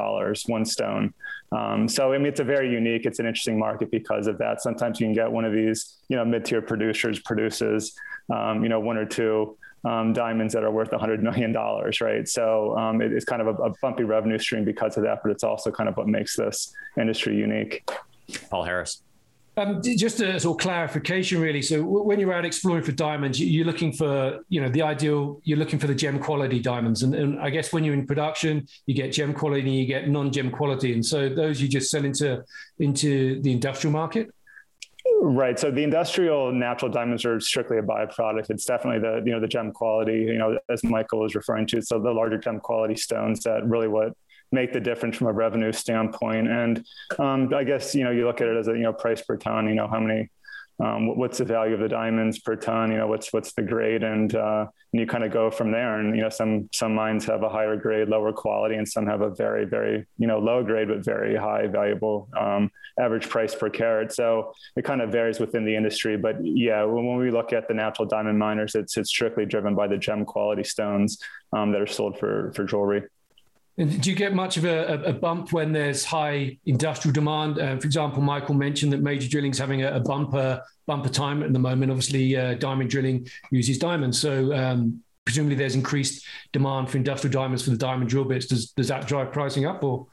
one 0.48 0.66
stone. 0.66 1.14
Um, 1.52 1.88
so, 1.88 2.14
I 2.14 2.18
mean, 2.18 2.28
it's 2.28 2.40
a 2.40 2.46
very 2.46 2.72
unique, 2.72 3.06
it's 3.06 3.20
an 3.20 3.26
interesting 3.26 3.60
market 3.60 3.92
because 3.92 4.28
of 4.28 4.38
that. 4.40 4.62
Sometimes 4.62 5.00
you 5.00 5.06
can 5.06 5.14
get 5.14 5.32
one 5.32 5.46
of 5.46 5.54
these, 5.54 5.98
you 6.08 6.16
know, 6.16 6.26
mid-tier 6.26 6.62
producers 6.62 7.20
produces, 7.20 7.94
um, 8.34 8.64
you 8.64 8.70
know, 8.70 8.80
one 8.80 8.98
or 8.98 9.06
two 9.06 9.58
um, 9.86 10.14
diamonds 10.14 10.54
that 10.54 10.64
are 10.64 10.72
worth 10.72 10.92
$100 10.92 11.22
million, 11.22 11.54
right? 11.54 12.28
So 12.28 12.78
um, 12.78 13.02
it, 13.02 13.12
it's 13.12 13.26
kind 13.26 13.42
of 13.42 13.48
a, 13.60 13.64
a, 13.64 13.74
bumpy 13.82 14.04
revenue 14.04 14.40
stream 14.40 14.64
because 14.64 14.96
of 14.96 15.04
that, 15.04 15.20
but 15.22 15.32
it's 15.32 15.44
also 15.44 15.72
kind 15.72 15.90
of 15.90 15.98
what 15.98 16.08
makes 16.08 16.38
this 16.38 16.74
industry 16.98 17.36
unique. 17.36 17.86
Paul 18.50 18.64
Harris. 18.64 19.02
Um, 19.56 19.84
just 19.84 20.20
a 20.20 20.40
sort 20.40 20.60
of 20.60 20.64
clarification, 20.64 21.40
really. 21.40 21.62
So 21.62 21.84
when 21.84 22.20
you're 22.20 22.34
out 22.34 22.44
exploring 22.44 22.84
for 22.84 22.92
diamonds, 22.92 23.40
you're 23.40 23.68
looking 23.68 23.94
for, 23.94 24.40
you 24.50 24.60
know, 24.60 24.70
the 24.70 24.82
ideal. 24.82 25.42
You're 25.44 25.60
looking 25.60 25.78
for 25.78 25.86
the 25.86 25.94
gem 25.94 26.18
quality 26.18 26.60
diamonds, 26.60 27.04
and, 27.04 27.14
and 27.14 27.40
I 27.40 27.52
guess 27.52 27.72
when 27.72 27.84
you're 27.84 27.94
in 27.94 28.08
production, 28.08 28.68
you 28.88 28.96
get 28.96 29.12
gem 29.12 29.32
quality, 29.32 29.62
and 29.62 29.76
you 29.76 29.86
get 29.86 30.10
non-gem 30.10 30.50
quality, 30.50 30.94
and 30.94 31.06
so 31.06 31.30
those 31.30 31.62
you 31.62 31.68
just 31.68 31.92
sell 31.92 32.04
into 32.04 32.44
into 32.80 33.42
the 33.44 33.52
industrial 33.52 33.92
market. 33.92 34.34
Right. 35.22 35.60
So 35.60 35.70
the 35.70 35.84
industrial 35.84 36.52
natural 36.52 36.90
diamonds 36.90 37.24
are 37.24 37.40
strictly 37.40 37.78
a 37.78 37.84
byproduct. 37.84 38.50
It's 38.50 38.66
definitely 38.66 39.02
the 39.02 39.24
you 39.24 39.34
know 39.34 39.40
the 39.40 39.48
gem 39.48 39.72
quality, 39.72 40.22
you 40.22 40.38
know, 40.40 40.58
as 40.70 40.84
Michael 40.84 41.20
was 41.20 41.36
referring 41.36 41.68
to. 41.68 41.82
So 41.82 42.00
the 42.00 42.12
larger 42.12 42.40
gem 42.40 42.60
quality 42.60 42.96
stones 42.96 43.44
that 43.44 43.68
really 43.68 43.88
what 43.88 44.14
make 44.54 44.72
the 44.72 44.80
difference 44.80 45.18
from 45.18 45.28
a 45.28 45.34
revenue 45.34 45.74
standpoint. 45.74 46.48
And 46.48 46.86
um, 47.20 47.54
I 47.54 47.64
guess 47.64 47.94
you 47.96 48.04
know 48.04 48.12
you 48.12 48.26
look 48.26 48.40
at 48.40 48.48
it 48.48 48.56
as 48.56 48.68
a 48.68 48.72
you 48.72 48.84
know 48.84 48.94
price 48.94 49.22
per 49.22 49.36
ton. 49.36 49.68
You 49.68 49.76
know 49.76 49.88
how 49.88 50.00
many 50.00 50.30
um, 50.80 51.18
what's 51.18 51.38
the 51.38 51.46
value 51.46 51.74
of 51.76 51.80
the 51.80 51.88
diamonds 51.88 52.40
per 52.40 52.56
ton? 52.56 52.92
You 52.92 52.98
know 52.98 53.08
what's 53.08 53.32
what's 53.32 53.54
the 53.54 53.62
grade? 53.62 54.04
And 54.04 54.34
uh, 54.34 54.66
and 54.92 55.00
you 55.00 55.06
kind 55.06 55.24
of 55.24 55.32
go 55.32 55.50
from 55.52 55.72
there. 55.72 56.00
And 56.00 56.16
you 56.16 56.22
know 56.22 56.30
some 56.30 56.70
some 56.72 56.94
mines 56.96 57.26
have 57.26 57.44
a 57.44 57.50
higher 57.50 57.76
grade 57.76 58.10
lower 58.10 58.32
quality 58.32 58.76
and 58.76 58.88
some 58.88 59.06
have 59.08 59.22
a 59.22 59.30
very 59.30 59.66
very 59.66 60.06
you 60.18 60.28
know 60.28 60.40
low 60.40 60.64
grade 60.64 60.88
but 60.88 61.04
very 61.04 61.36
high 61.36 61.68
valuable 61.68 62.30
um, 62.40 62.72
average 63.00 63.30
price 63.30 63.56
per 63.56 63.70
carat. 63.70 64.14
So 64.14 64.54
it 64.76 64.84
kind 64.84 65.02
of 65.02 65.12
varies 65.12 65.40
within 65.40 65.66
the 65.66 65.76
industry. 65.76 66.18
But 66.18 66.36
yeah 66.44 66.84
when, 66.84 67.06
when 67.06 67.18
we 67.18 67.32
look 67.32 67.54
at 67.54 67.68
the 67.68 67.74
natural 67.74 68.08
diamond 68.08 68.40
miners 68.40 68.76
it's 68.76 68.98
it's 68.98 69.10
strictly 69.10 69.46
driven 69.46 69.76
by 69.76 69.88
the 69.88 69.98
gem 69.98 70.26
quality 70.26 70.64
stones 70.64 71.20
um, 71.54 71.72
that 71.72 71.82
are 71.82 71.88
sold 71.88 72.18
for 72.18 72.52
for 72.56 72.66
jewelry 72.66 73.04
and 73.78 74.02
do 74.02 74.10
you 74.12 74.16
get 74.16 74.34
much 74.36 74.58
of 74.58 74.66
a, 74.66 75.04
a, 75.04 75.14
bump 75.14 75.52
when 75.52 75.72
there's 75.72 76.06
high 76.06 76.58
industrial 76.66 77.12
demand? 77.12 77.58
Uh, 77.58 77.78
for 77.78 77.88
example, 77.88 78.22
Michael 78.22 78.54
mentioned 78.54 78.94
that 78.94 79.02
major 79.02 79.28
drilling 79.28 79.52
is 79.52 79.58
having 79.58 79.82
a, 79.82 79.96
a 79.96 80.00
bumper 80.00 80.62
bumper 80.86 81.10
time 81.10 81.42
at 81.42 81.54
the 81.54 81.60
moment. 81.60 81.92
Obviously, 81.92 82.36
uh, 82.38 82.54
diamond 82.54 82.92
drilling 82.92 83.28
uses 83.50 83.80
diamonds, 83.80 84.20
so 84.20 84.54
um, 84.54 85.02
presumably 85.26 85.56
there's 85.56 85.74
increased 85.74 86.24
demand 86.52 86.90
for 86.90 86.98
industrial 86.98 87.32
diamonds 87.32 87.64
for 87.64 87.72
the 87.72 87.78
diamond 87.78 88.10
drill 88.12 88.26
bits. 88.26 88.46
Does 88.46 88.72
does 88.74 88.90
that 88.90 89.08
drive 89.08 89.32
pricing 89.32 89.66
up, 89.66 89.84
or? 89.84 90.06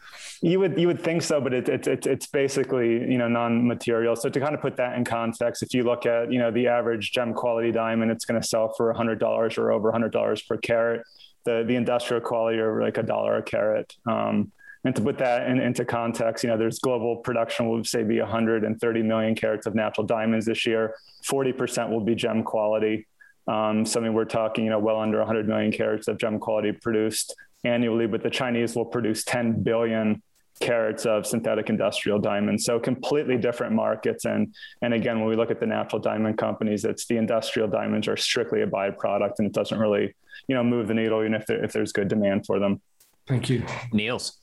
You 0.42 0.58
would 0.60 0.78
you 0.78 0.86
would 0.86 1.02
think 1.02 1.20
so, 1.20 1.38
but 1.38 1.52
it's 1.52 1.68
it, 1.68 1.86
it, 1.86 2.06
it's 2.06 2.26
basically 2.28 2.92
you 2.92 3.18
know 3.18 3.28
non-material. 3.28 4.16
So 4.16 4.30
to 4.30 4.40
kind 4.40 4.54
of 4.54 4.62
put 4.62 4.78
that 4.78 4.96
in 4.96 5.04
context, 5.04 5.62
if 5.62 5.74
you 5.74 5.82
look 5.82 6.06
at 6.06 6.32
you 6.32 6.38
know 6.38 6.50
the 6.50 6.68
average 6.68 7.12
gem 7.12 7.34
quality 7.34 7.72
diamond, 7.72 8.10
it's 8.10 8.24
going 8.24 8.40
to 8.40 8.46
sell 8.46 8.72
for 8.74 8.90
hundred 8.94 9.18
dollars 9.18 9.58
or 9.58 9.70
over 9.70 9.92
hundred 9.92 10.12
dollars 10.12 10.40
per 10.40 10.56
carat 10.56 11.02
the 11.44 11.64
the 11.66 11.76
industrial 11.76 12.22
quality 12.22 12.58
are 12.58 12.80
like 12.80 12.98
a 12.98 13.02
dollar 13.02 13.36
a 13.36 13.42
carat. 13.42 13.94
Um, 14.06 14.52
and 14.84 14.96
to 14.96 15.02
put 15.02 15.18
that 15.18 15.46
in, 15.48 15.60
into 15.60 15.84
context, 15.84 16.42
you 16.42 16.48
know, 16.48 16.56
there's 16.56 16.78
global 16.78 17.16
production 17.16 17.68
will 17.68 17.84
say 17.84 18.02
be 18.02 18.18
130 18.18 19.02
million 19.02 19.34
carats 19.34 19.66
of 19.66 19.74
natural 19.74 20.06
diamonds 20.06 20.46
this 20.46 20.66
year. 20.66 20.94
40% 21.30 21.90
will 21.90 22.00
be 22.00 22.14
gem 22.14 22.42
quality. 22.42 23.06
Um, 23.46 23.84
so 23.84 24.00
I 24.00 24.04
mean, 24.04 24.14
we're 24.14 24.24
talking, 24.24 24.64
you 24.64 24.70
know, 24.70 24.78
well 24.78 24.98
under 24.98 25.18
100 25.18 25.46
million 25.46 25.70
carats 25.70 26.08
of 26.08 26.16
gem 26.16 26.38
quality 26.38 26.72
produced 26.72 27.34
annually, 27.64 28.06
but 28.06 28.22
the 28.22 28.30
Chinese 28.30 28.74
will 28.74 28.86
produce 28.86 29.22
10 29.24 29.62
billion 29.62 30.22
carats 30.60 31.06
of 31.06 31.26
synthetic 31.26 31.70
industrial 31.70 32.18
diamonds. 32.18 32.64
So 32.64 32.78
completely 32.78 33.36
different 33.36 33.72
markets. 33.72 34.24
And 34.24 34.54
and 34.82 34.94
again, 34.94 35.18
when 35.20 35.28
we 35.28 35.36
look 35.36 35.50
at 35.50 35.60
the 35.60 35.66
natural 35.66 36.00
diamond 36.00 36.38
companies, 36.38 36.84
it's 36.84 37.06
the 37.06 37.16
industrial 37.16 37.68
diamonds 37.68 38.08
are 38.08 38.16
strictly 38.16 38.62
a 38.62 38.66
byproduct, 38.66 39.34
and 39.38 39.46
it 39.46 39.52
doesn't 39.52 39.78
really 39.78 40.14
you 40.48 40.54
know 40.54 40.62
move 40.62 40.88
the 40.88 40.94
needle 40.94 41.20
even 41.20 41.34
if 41.34 41.46
there, 41.46 41.64
if 41.64 41.72
there's 41.72 41.92
good 41.92 42.08
demand 42.08 42.46
for 42.46 42.58
them. 42.58 42.80
Thank 43.26 43.48
you, 43.48 43.64
Neils. 43.92 44.39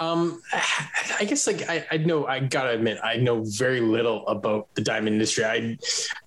Um, 0.00 0.40
I 1.18 1.24
guess 1.24 1.46
like 1.46 1.68
I, 1.68 1.86
I 1.90 1.96
know 1.96 2.26
I 2.26 2.40
gotta 2.40 2.70
admit 2.70 2.98
I 3.02 3.16
know 3.16 3.42
very 3.44 3.80
little 3.80 4.26
about 4.26 4.72
the 4.74 4.82
diamond 4.82 5.14
industry. 5.14 5.44
I, 5.44 5.78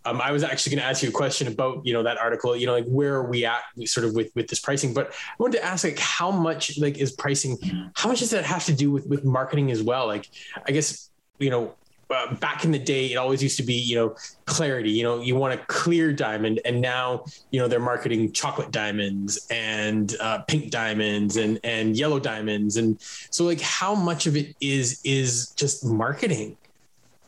um, 0.05 0.21
I 0.21 0.31
was 0.31 0.43
actually 0.43 0.75
going 0.75 0.83
to 0.83 0.89
ask 0.89 1.03
you 1.03 1.09
a 1.09 1.11
question 1.11 1.47
about 1.47 1.85
you 1.85 1.93
know 1.93 2.03
that 2.03 2.17
article. 2.17 2.55
You 2.55 2.67
know, 2.67 2.73
like 2.73 2.85
where 2.85 3.15
are 3.15 3.29
we 3.29 3.45
at 3.45 3.61
sort 3.85 4.05
of 4.05 4.13
with 4.13 4.31
with 4.35 4.47
this 4.47 4.59
pricing? 4.59 4.93
But 4.93 5.11
I 5.11 5.35
wanted 5.37 5.57
to 5.59 5.65
ask 5.65 5.83
like 5.83 5.99
how 5.99 6.31
much 6.31 6.77
like 6.79 6.97
is 6.97 7.11
pricing? 7.11 7.57
How 7.95 8.09
much 8.09 8.19
does 8.19 8.31
that 8.31 8.45
have 8.45 8.65
to 8.65 8.73
do 8.73 8.91
with 8.91 9.07
with 9.07 9.23
marketing 9.23 9.71
as 9.71 9.81
well? 9.81 10.07
Like 10.07 10.27
I 10.65 10.71
guess 10.71 11.09
you 11.39 11.49
know 11.49 11.75
uh, 12.12 12.34
back 12.36 12.63
in 12.65 12.72
the 12.72 12.80
day, 12.80 13.12
it 13.12 13.15
always 13.15 13.41
used 13.41 13.58
to 13.58 13.63
be, 13.63 13.74
you 13.74 13.96
know, 13.96 14.15
clarity. 14.46 14.91
You 14.91 15.03
know, 15.03 15.22
you 15.22 15.36
want 15.36 15.53
a 15.53 15.63
clear 15.65 16.13
diamond, 16.13 16.60
and 16.65 16.82
now, 16.82 17.25
you 17.51 17.60
know, 17.60 17.68
they're 17.68 17.80
marketing 17.80 18.32
chocolate 18.32 18.72
diamonds 18.72 19.48
and 19.50 20.15
uh, 20.20 20.39
pink 20.44 20.72
diamonds 20.72 21.38
and 21.38 21.60
and 21.63 21.98
yellow 21.98 22.20
diamonds, 22.20 22.77
and 22.77 23.01
so 23.01 23.46
like, 23.46 23.62
how 23.62 23.96
much 23.96 24.27
of 24.27 24.36
it 24.36 24.56
is 24.62 25.01
is 25.03 25.51
just 25.51 25.86
marketing? 25.86 26.58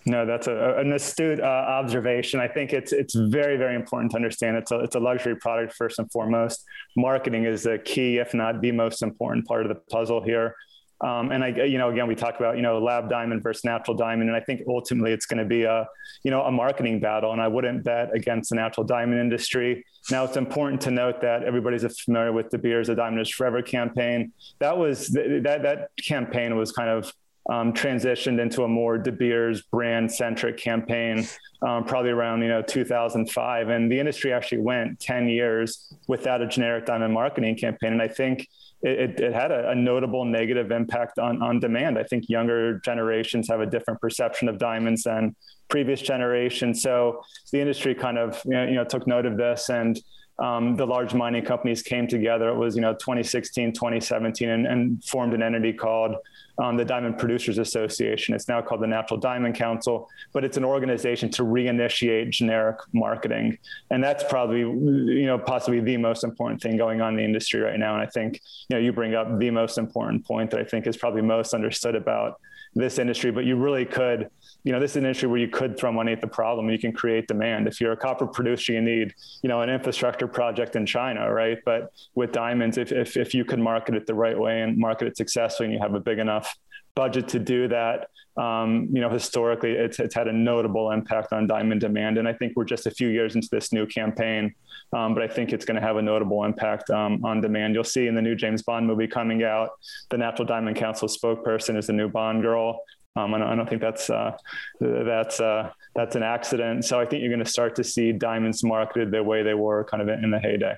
No, 0.06 0.26
that's 0.26 0.48
a, 0.48 0.76
an 0.78 0.92
astute 0.92 1.40
uh, 1.40 1.44
observation. 1.44 2.40
I 2.40 2.48
think 2.48 2.74
it's 2.74 2.92
it's 2.92 3.16
very 3.16 3.56
very 3.56 3.76
important 3.76 4.12
to 4.12 4.18
understand 4.18 4.58
it's 4.58 4.72
a 4.72 4.80
it's 4.80 4.96
a 4.96 5.00
luxury 5.00 5.36
product 5.36 5.74
first 5.74 5.98
and 6.00 6.12
foremost. 6.12 6.66
Marketing 6.98 7.46
is 7.46 7.64
the 7.64 7.80
key, 7.80 8.18
if 8.18 8.34
not 8.34 8.62
the 8.62 8.72
most 8.72 9.02
important 9.02 9.46
part 9.46 9.62
of 9.62 9.70
the 9.70 9.76
puzzle 9.76 10.22
here. 10.22 10.56
Um, 11.04 11.32
and 11.32 11.44
I, 11.44 11.50
you 11.50 11.78
know, 11.78 11.90
again, 11.90 12.08
we 12.08 12.16
talk 12.16 12.40
about, 12.40 12.56
you 12.56 12.62
know, 12.62 12.80
lab 12.80 13.10
diamond 13.10 13.44
versus 13.44 13.66
natural 13.66 13.96
diamond. 13.96 14.30
And 14.30 14.38
I 14.38 14.40
think 14.40 14.62
ultimately 14.68 15.12
it's 15.12 15.26
going 15.26 15.40
to 15.40 15.46
be 15.46 15.64
a, 15.64 15.86
you 16.24 16.32
know, 16.32 16.44
a 16.44 16.52
marketing 16.52 17.02
battle. 17.02 17.34
And 17.34 17.42
I 17.42 17.48
wouldn't 17.50 17.84
bet 17.84 18.16
against 18.16 18.52
the 18.52 18.56
natural 18.56 18.86
diamond 18.86 19.20
industry. 19.20 19.86
Now 20.10 20.24
it's 20.24 20.38
important 20.38 20.80
to 20.82 20.92
note 20.92 21.20
that 21.22 21.44
everybody's 21.44 21.84
familiar 22.00 22.32
with 22.32 22.50
De 22.50 22.58
Beers, 22.58 22.88
the 22.88 22.96
Diamond 22.96 23.22
is 23.22 23.30
Forever 23.30 23.62
campaign. 23.62 24.32
That 24.60 24.78
was, 24.78 25.10
that, 25.10 25.60
that 25.64 25.90
campaign 26.02 26.56
was 26.56 26.72
kind 26.72 26.90
of 26.90 27.12
um, 27.50 27.74
transitioned 27.74 28.40
into 28.40 28.64
a 28.64 28.68
more 28.68 28.98
De 28.98 29.12
Beers 29.12 29.64
brand 29.64 30.10
centric 30.12 30.58
campaign, 30.58 31.28
um, 31.62 31.84
probably 31.84 32.12
around 32.12 32.42
you 32.42 32.48
know 32.48 32.62
2005, 32.62 33.70
and 33.70 33.92
the 33.92 34.00
industry 34.00 34.32
actually 34.32 34.60
went 34.60 35.00
10 35.00 35.28
years 35.28 35.94
without 36.08 36.42
a 36.42 36.48
generic 36.48 36.86
diamond 36.86 37.14
marketing 37.14 37.58
campaign, 37.58 37.94
and 37.94 38.02
I 38.02 38.08
think. 38.08 38.48
It, 38.86 39.20
it, 39.22 39.34
had 39.34 39.52
a, 39.52 39.70
a, 39.70 39.76
notable 39.76 40.26
negative 40.26 40.70
impact 40.72 41.18
on, 41.18 41.42
on 41.42 41.62
demand. 41.62 41.98
I 41.98 42.04
think 42.04 42.28
younger 42.28 42.80
generations 42.80 43.48
have 43.48 43.62
a 43.62 43.66
different 43.66 44.02
perception 44.02 44.50
of 44.50 44.58
diamonds 44.58 45.04
than 45.04 45.38
previous 45.70 46.02
generations. 46.02 46.82
So 46.82 47.22
the 47.54 47.62
industry 47.62 47.96
kind 47.96 48.18
of 48.18 48.42
you 48.44 48.52
know, 48.52 48.64
you 48.66 48.76
know 48.76 48.84
took 48.84 49.08
note 49.08 49.26
of 49.26 49.38
this 49.38 49.70
and 49.70 49.98
um, 50.40 50.76
the 50.76 50.86
large 50.86 51.14
mining 51.14 51.46
companies 51.46 51.84
came 51.84 52.08
together. 52.08 52.50
It 52.50 52.56
was, 52.56 52.76
you 52.76 52.82
know, 52.82 52.94
2016, 52.94 53.74
2017, 53.74 54.50
and, 54.50 54.66
and 54.66 55.04
formed 55.04 55.34
an 55.34 55.44
entity 55.44 55.74
called 55.74 56.16
um, 56.58 56.78
the 56.78 56.86
Diamond 56.86 57.18
Producers 57.18 57.58
Association. 57.58 58.34
It's 58.34 58.48
now 58.48 58.62
called 58.62 58.82
the 58.82 58.88
Natural 58.88 59.20
Diamond 59.20 59.56
Council, 59.56 60.10
but 60.34 60.44
it's 60.44 60.58
an 60.58 60.64
organization 60.64 61.30
to 61.32 61.44
reinitiate 61.44 62.32
generic 62.32 62.78
marketing, 62.94 63.58
and 63.92 64.04
that's 64.04 64.24
probably, 64.24 64.60
you 64.60 65.26
know, 65.26 65.38
possibly 65.38 65.80
the 65.80 65.98
most 65.98 66.24
important 66.24 66.62
thing 66.62 66.78
going 66.78 67.02
on 67.02 67.14
in 67.14 67.18
the 67.18 67.24
industry 67.24 67.62
right 67.62 67.80
now. 67.80 67.94
And 67.94 68.02
I 68.02 68.08
think, 68.08 68.42
you 68.70 68.76
know, 68.76 68.80
you 68.80 68.92
bring 68.92 69.16
up 69.16 69.40
the 69.40 69.52
most 69.52 69.78
important 69.78 70.26
point 70.26 70.52
that 70.52 70.60
I 70.60 70.64
think 70.64 70.88
is 70.88 70.98
probably 70.98 71.22
most 71.22 71.54
understood 71.54 71.96
about 71.96 72.40
this 72.76 73.00
industry, 73.00 73.32
but 73.32 73.46
you 73.46 73.56
really 73.56 73.86
could 73.86 74.30
you 74.64 74.72
know, 74.72 74.80
this 74.80 74.92
is 74.92 74.98
an 74.98 75.04
industry 75.04 75.28
where 75.28 75.40
you 75.40 75.50
could 75.50 75.78
throw 75.78 75.92
money 75.92 76.14
at 76.14 76.22
the 76.22 76.28
problem. 76.28 76.70
You 76.70 76.80
can 76.80 76.94
create 76.94 77.28
demand. 77.28 77.68
If 77.68 77.82
you're 77.82 77.92
a 77.92 77.98
copper 77.98 78.26
producer, 78.26 78.72
you 78.72 78.82
need, 78.82 79.14
you 79.42 79.50
know, 79.50 79.62
an 79.62 79.70
infrastructure 79.70 80.28
project 80.28 80.78
in 80.78 80.86
China, 80.86 81.32
right? 81.32 81.58
But 81.66 81.92
with 82.16 82.32
diamonds, 82.32 82.78
if, 82.78 82.92
if, 82.92 83.18
if 83.18 83.34
you 83.34 83.44
can 83.44 83.62
market 83.62 83.96
it 83.96 84.08
the 84.08 84.14
right 84.14 84.38
way 84.38 84.62
and 84.62 84.78
market 84.78 85.08
it 85.08 85.18
successfully 85.18 85.66
and 85.66 85.74
you 85.74 85.82
have 85.82 85.96
a 85.96 86.00
big 86.00 86.18
enough 86.18 86.56
budget 86.96 87.28
to 87.30 87.40
do 87.40 87.68
that, 87.68 88.10
um, 88.38 88.88
you 88.92 89.00
know, 89.02 89.10
historically 89.10 89.72
it's, 89.72 90.00
it's 90.00 90.16
had 90.16 90.28
a 90.28 90.34
notable 90.34 90.92
impact 90.92 91.34
on 91.34 91.46
diamond 91.46 91.82
demand. 91.82 92.18
And 92.18 92.28
I 92.28 92.34
think 92.34 92.54
we're 92.56 92.66
just 92.66 92.88
a 92.88 92.92
few 92.92 93.10
years 93.10 93.36
into 93.36 93.48
this 93.52 93.72
new 93.72 93.86
campaign, 93.86 94.54
um, 94.92 95.14
but 95.14 95.24
I 95.24 95.28
think 95.28 95.54
it's 95.54 95.66
going 95.66 95.80
to 95.80 95.86
have 95.86 95.98
a 95.98 96.02
notable 96.02 96.44
impact 96.44 96.90
um, 96.90 97.24
on 97.24 97.42
demand. 97.42 97.76
You'll 97.76 97.84
see 97.84 98.08
in 98.08 98.16
the 98.16 98.22
new 98.22 98.36
James 98.36 98.64
Bond 98.64 98.88
movie 98.88 99.08
coming 99.08 99.44
out, 99.44 99.72
the 100.10 100.18
Natural 100.18 100.46
Diamond 100.46 100.78
Council 100.78 101.08
spokesperson 101.08 101.78
is 101.78 101.88
the 101.88 101.94
new 101.94 102.10
Bond 102.10 102.42
girl. 102.42 102.82
Um, 103.16 103.34
I, 103.36 103.38
don't, 103.38 103.48
I, 103.48 103.56
don't, 103.56 103.70
think 103.70 103.82
that's 103.82 104.10
uh, 104.10 104.36
that's 104.80 105.40
uh, 105.40 105.70
that's 105.94 106.16
an 106.16 106.24
accident. 106.24 106.84
So 106.84 107.00
I 107.00 107.06
think 107.06 107.22
you're 107.22 107.30
going 107.30 107.46
to 107.46 107.52
start 107.52 107.76
to 107.76 107.84
see 107.84 108.12
diamonds 108.12 108.64
marketed 108.64 109.12
the 109.12 109.22
way 109.22 109.44
they 109.44 109.54
were 109.54 109.84
kind 109.84 110.02
of 110.02 110.10
in, 110.10 110.24
in 110.24 110.32
the 110.32 110.40
heyday. 110.40 110.76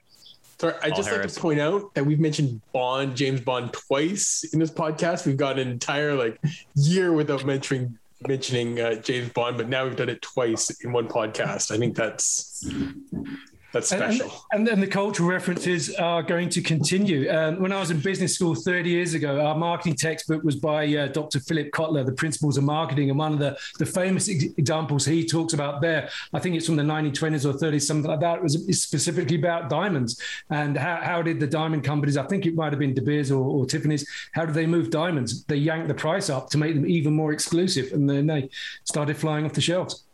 Sorry, 0.60 0.74
I 0.82 0.90
just 0.90 1.10
Harris. 1.10 1.26
like 1.26 1.34
to 1.34 1.40
point 1.40 1.60
out 1.60 1.94
that 1.96 2.06
we've 2.06 2.20
mentioned 2.20 2.62
Bond, 2.72 3.16
James 3.16 3.42
Bond, 3.42 3.74
twice 3.74 4.46
in 4.54 4.60
this 4.60 4.72
podcast. 4.72 5.26
We've 5.26 5.38
got 5.38 5.60
an 5.60 5.68
entire 5.68 6.16
like 6.16 6.40
year 6.76 7.12
without 7.12 7.46
mentioning 7.46 7.98
mentioning 8.28 8.80
uh, 8.80 8.96
James 8.96 9.30
Bond, 9.34 9.58
but 9.58 9.68
now 9.68 9.84
we've 9.86 9.96
done 9.96 10.10
it 10.10 10.22
twice 10.22 10.70
in 10.84 10.94
one 10.94 11.08
podcast. 11.08 11.72
I 11.72 11.78
think 11.78 11.96
that's 11.96 12.66
that's 13.76 13.90
special. 13.90 14.32
And, 14.54 14.68
and, 14.70 14.82
the 14.82 14.88
cultural 14.88 15.28
references 15.28 15.94
are 15.96 16.24
going 16.24 16.48
to 16.50 16.62
continue. 16.62 17.30
Um, 17.30 17.60
when 17.60 17.74
I 17.74 17.80
was 17.80 17.92
in 17.92 18.00
business 18.00 18.34
school 18.34 18.56
30 18.56 18.90
years 18.90 19.14
ago, 19.16 19.46
our 19.46 19.54
marketing 19.54 19.96
textbook 19.96 20.44
was 20.44 20.56
by 20.56 20.88
uh, 20.96 21.08
Dr. 21.08 21.42
Philip 21.42 21.72
Kotler, 21.72 22.06
The 22.06 22.14
Principles 22.14 22.58
of 22.58 22.64
Marketing. 22.64 23.10
And 23.10 23.20
one 23.20 23.34
of 23.34 23.40
the, 23.40 23.58
the 23.78 23.86
famous 23.86 24.30
ex- 24.30 24.46
examples 24.58 25.06
he 25.06 25.26
talks 25.26 25.54
about 25.54 25.82
there, 25.82 26.10
I 26.32 26.40
think 26.40 26.56
it's 26.56 26.68
from 26.68 26.78
the 26.78 26.84
1920s 26.84 27.44
or 27.44 27.58
30s, 27.58 27.82
something 27.82 28.10
like 28.10 28.22
that, 28.22 28.38
it 28.38 28.44
was 28.44 28.82
specifically 28.82 29.36
about 29.36 29.70
diamonds. 29.70 30.22
And 30.50 30.78
how, 30.78 31.02
how 31.02 31.22
did 31.22 31.42
the 31.42 31.48
diamond 31.48 31.84
companies, 31.84 32.16
I 32.16 32.24
think 32.24 32.46
it 32.46 32.56
might 32.56 32.72
have 32.72 32.80
been 32.80 32.94
De 32.94 33.02
Beers 33.02 33.30
or, 33.30 33.44
or 33.44 33.66
Tiffany's, 33.66 34.08
how 34.32 34.46
did 34.46 34.56
they 34.56 34.66
move 34.66 34.90
diamonds? 34.90 35.44
They 35.44 35.58
yanked 35.58 35.90
the 35.90 35.96
price 35.96 36.30
up 36.30 36.50
to 36.52 36.58
make 36.58 36.76
them 36.76 36.86
even 36.86 37.14
more 37.14 37.34
exclusive. 37.34 37.92
And 37.92 38.10
then 38.10 38.28
they 38.28 38.50
started 38.86 39.18
flying 39.18 39.44
off 39.44 39.52
the 39.52 39.60
shelves. 39.60 40.06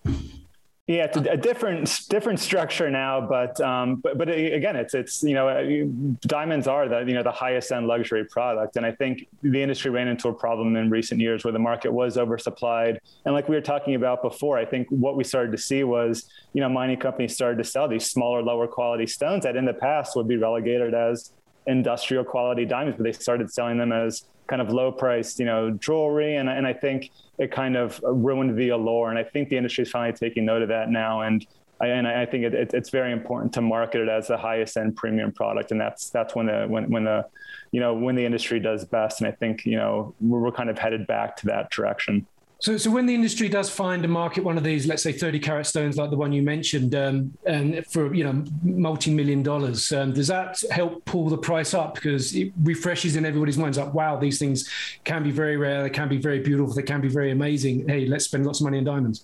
Yeah, 0.92 1.06
it's 1.06 1.16
a, 1.16 1.38
different 1.38 2.10
different 2.10 2.38
structure 2.42 2.92
now, 2.92 3.22
but 3.22 3.62
um, 3.62 3.96
but 3.96 4.18
but 4.18 4.28
again, 4.28 4.76
it's 4.76 4.94
it's 4.94 5.24
you 5.24 5.34
know 5.34 5.48
uh, 5.48 6.18
diamonds 6.28 6.68
are 6.68 6.90
the 6.90 7.00
you 7.00 7.14
know 7.14 7.24
the 7.24 7.32
highest 7.32 7.72
end 7.72 7.88
luxury 7.88 8.26
product, 8.26 8.76
and 8.76 8.86
I 8.86 8.92
think 8.92 9.30
the 9.42 9.64
industry 9.64 9.90
ran 9.90 10.10
into 10.10 10.28
a 10.28 10.34
problem 10.34 10.76
in 10.76 10.90
recent 10.90 11.22
years 11.22 11.46
where 11.46 11.54
the 11.54 11.60
market 11.60 11.94
was 11.94 12.18
oversupplied, 12.18 12.98
and 13.24 13.34
like 13.34 13.48
we 13.48 13.56
were 13.56 13.62
talking 13.62 13.96
about 13.96 14.22
before, 14.22 14.58
I 14.58 14.66
think 14.66 14.86
what 14.90 15.16
we 15.16 15.24
started 15.24 15.54
to 15.54 15.58
see 15.58 15.86
was 15.86 16.30
you 16.52 16.60
know 16.60 16.68
mining 16.68 17.00
companies 17.00 17.36
started 17.36 17.60
to 17.60 17.64
sell 17.64 17.88
these 17.88 18.12
smaller, 18.12 18.44
lower 18.44 18.68
quality 18.68 19.08
stones 19.08 19.46
that 19.46 19.56
in 19.56 19.64
the 19.64 19.74
past 19.74 20.18
would 20.18 20.28
be 20.28 20.36
relegated 20.36 20.94
as 20.94 21.32
industrial 21.68 22.26
quality 22.26 22.66
diamonds, 22.66 22.98
but 22.98 23.04
they 23.04 23.14
started 23.14 23.50
selling 23.50 23.78
them 23.78 23.94
as 23.94 24.26
kind 24.52 24.62
of 24.62 24.74
low 24.74 24.92
priced, 24.92 25.40
you 25.40 25.46
know, 25.46 25.72
jewelry. 25.72 26.36
And, 26.36 26.50
and 26.50 26.68
I 26.68 26.74
think 26.74 27.10
it 27.42 27.52
kind 27.52 27.76
of 27.76 28.00
ruined 28.04 28.56
the 28.56 28.70
allure. 28.70 29.10
And 29.10 29.18
I 29.18 29.24
think 29.24 29.50
the 29.50 29.58
industry 29.58 29.82
is 29.82 29.90
finally 29.90 30.16
taking 30.16 30.46
note 30.46 30.62
of 30.62 30.70
that 30.70 30.90
now. 30.90 31.22
And 31.22 31.46
I, 31.82 31.88
and 31.88 32.08
I 32.08 32.28
think 32.28 32.44
it, 32.44 32.54
it, 32.54 32.74
it's 32.76 32.92
very 32.92 33.12
important 33.12 33.52
to 33.54 33.62
market 33.62 34.02
it 34.02 34.10
as 34.10 34.28
the 34.28 34.38
highest 34.38 34.78
end 34.78 34.96
premium 34.96 35.32
product. 35.32 35.72
And 35.72 35.82
that's, 35.82 36.12
that's 36.12 36.36
when 36.36 36.46
the, 36.46 36.68
when, 36.68 36.92
when 36.92 37.04
the, 37.04 37.26
you 37.72 37.80
know, 37.80 37.96
when 37.96 38.14
the 38.14 38.24
industry 38.24 38.60
does 38.60 38.86
best. 38.86 39.22
And 39.22 39.28
I 39.28 39.32
think, 39.32 39.66
you 39.66 39.76
know, 39.76 40.14
we're, 40.22 40.40
we're 40.40 40.52
kind 40.52 40.70
of 40.70 40.78
headed 40.78 41.08
back 41.08 41.36
to 41.38 41.48
that 41.48 41.72
direction. 41.72 42.28
So, 42.62 42.78
so 42.78 42.92
when 42.92 43.08
the 43.08 43.16
industry 43.16 43.50
does 43.50 43.72
find 43.72 44.06
a 44.06 44.08
market, 44.08 44.44
one 44.44 44.56
of 44.56 44.64
these, 44.64 44.86
let's 44.86 45.02
say, 45.02 45.12
thirty 45.12 45.40
carat 45.40 45.66
stones 45.66 45.98
like 45.98 46.12
the 46.12 46.16
one 46.16 46.32
you 46.32 46.44
mentioned, 46.44 46.94
um, 46.94 47.36
and 47.48 47.84
for 47.88 48.14
you 48.14 48.24
know 48.24 48.46
multi-million 48.62 49.42
dollars, 49.42 49.92
um, 49.92 50.14
does 50.14 50.28
that 50.28 50.62
help 50.70 51.04
pull 51.06 51.28
the 51.28 51.38
price 51.40 51.74
up 51.74 51.96
because 51.96 52.36
it 52.36 52.54
refreshes 52.62 53.16
in 53.16 53.26
everybody's 53.26 53.58
minds? 53.58 53.80
Like, 53.80 53.96
wow, 53.96 54.16
these 54.16 54.38
things 54.38 54.70
can 55.06 55.24
be 55.24 55.32
very 55.32 55.58
rare, 55.58 55.82
they 55.82 55.90
can 55.90 56.08
be 56.08 56.18
very 56.18 56.40
beautiful, 56.40 56.72
they 56.72 56.84
can 56.84 57.02
be 57.02 57.08
very 57.08 57.32
amazing. 57.32 57.88
Hey, 57.90 58.06
let's 58.06 58.26
spend 58.26 58.46
lots 58.46 58.60
of 58.60 58.66
money 58.66 58.78
on 58.78 58.84
diamonds. 58.84 59.24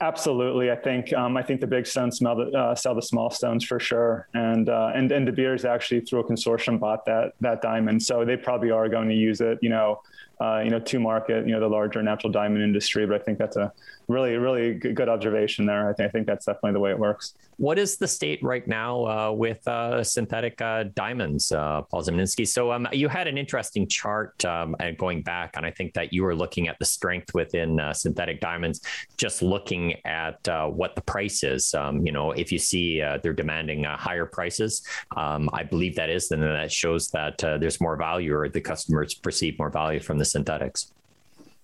Absolutely, 0.00 0.72
I 0.72 0.76
think 0.76 1.12
um, 1.12 1.36
I 1.36 1.42
think 1.44 1.60
the 1.60 1.68
big 1.68 1.86
stones 1.86 2.18
smell 2.18 2.34
the, 2.34 2.50
uh, 2.50 2.74
sell 2.74 2.96
the 2.96 3.02
small 3.02 3.30
stones 3.30 3.64
for 3.64 3.78
sure, 3.78 4.26
and 4.34 4.68
uh, 4.68 4.90
and 4.92 5.12
and 5.12 5.24
De 5.24 5.30
Beers 5.30 5.64
actually 5.64 6.00
through 6.00 6.20
a 6.20 6.24
consortium 6.24 6.80
bought 6.80 7.06
that 7.06 7.34
that 7.40 7.62
diamond, 7.62 8.02
so 8.02 8.24
they 8.24 8.36
probably 8.36 8.72
are 8.72 8.88
going 8.88 9.08
to 9.08 9.14
use 9.14 9.40
it, 9.40 9.58
you 9.62 9.68
know, 9.68 10.00
uh, 10.40 10.60
you 10.64 10.70
know, 10.70 10.78
to 10.80 11.00
market, 11.00 11.46
you 11.46 11.52
know, 11.52 11.60
the 11.60 11.68
larger 11.68 12.02
natural 12.02 12.32
diamond 12.32 12.62
industry. 12.62 13.06
But 13.06 13.20
I 13.20 13.24
think 13.24 13.38
that's 13.38 13.56
a 13.56 13.72
really, 14.08 14.36
really 14.36 14.74
good 14.74 15.08
observation 15.08 15.66
there. 15.66 15.88
I 15.88 15.92
think 15.92 16.08
I 16.08 16.10
think 16.10 16.26
that's 16.26 16.46
definitely 16.46 16.72
the 16.72 16.80
way 16.80 16.90
it 16.90 16.98
works. 16.98 17.34
What 17.58 17.76
is 17.76 17.96
the 17.96 18.06
state 18.06 18.40
right 18.40 18.66
now 18.68 19.04
uh, 19.04 19.32
with 19.32 19.66
uh, 19.66 20.04
synthetic 20.04 20.62
uh, 20.62 20.84
diamonds, 20.94 21.50
uh, 21.50 21.82
Paul 21.82 22.04
Zimnisky? 22.04 22.46
So 22.46 22.70
um, 22.70 22.86
you 22.92 23.08
had 23.08 23.26
an 23.26 23.36
interesting 23.36 23.88
chart 23.88 24.44
um, 24.44 24.76
going 24.96 25.22
back, 25.22 25.56
and 25.56 25.66
I 25.66 25.72
think 25.72 25.92
that 25.94 26.12
you 26.12 26.22
were 26.22 26.36
looking 26.36 26.68
at 26.68 26.78
the 26.78 26.84
strength 26.84 27.34
within 27.34 27.80
uh, 27.80 27.92
synthetic 27.92 28.40
diamonds, 28.40 28.80
just 29.16 29.42
looking 29.42 29.94
at 30.06 30.38
what 30.72 30.94
the 30.94 31.02
price 31.02 31.42
is. 31.42 31.74
Um, 31.74 32.06
you 32.06 32.12
know, 32.12 32.30
if 32.30 32.52
you 32.52 32.58
see 32.58 33.00
they're 33.22 33.32
demanding 33.32 33.84
higher 33.84 34.24
prices, 34.24 34.86
um, 35.16 35.50
I 35.52 35.64
believe 35.64 35.96
that 35.96 36.10
is, 36.10 36.28
then 36.28 36.40
that 36.40 36.70
shows 36.70 37.10
that 37.10 37.38
there's 37.38 37.80
more 37.80 37.96
value, 37.96 38.36
or 38.36 38.48
the 38.48 38.60
customers 38.60 39.14
perceive 39.14 39.58
more 39.58 39.70
value 39.70 39.98
from 39.98 40.18
the 40.18 40.27
synthetics. 40.30 40.92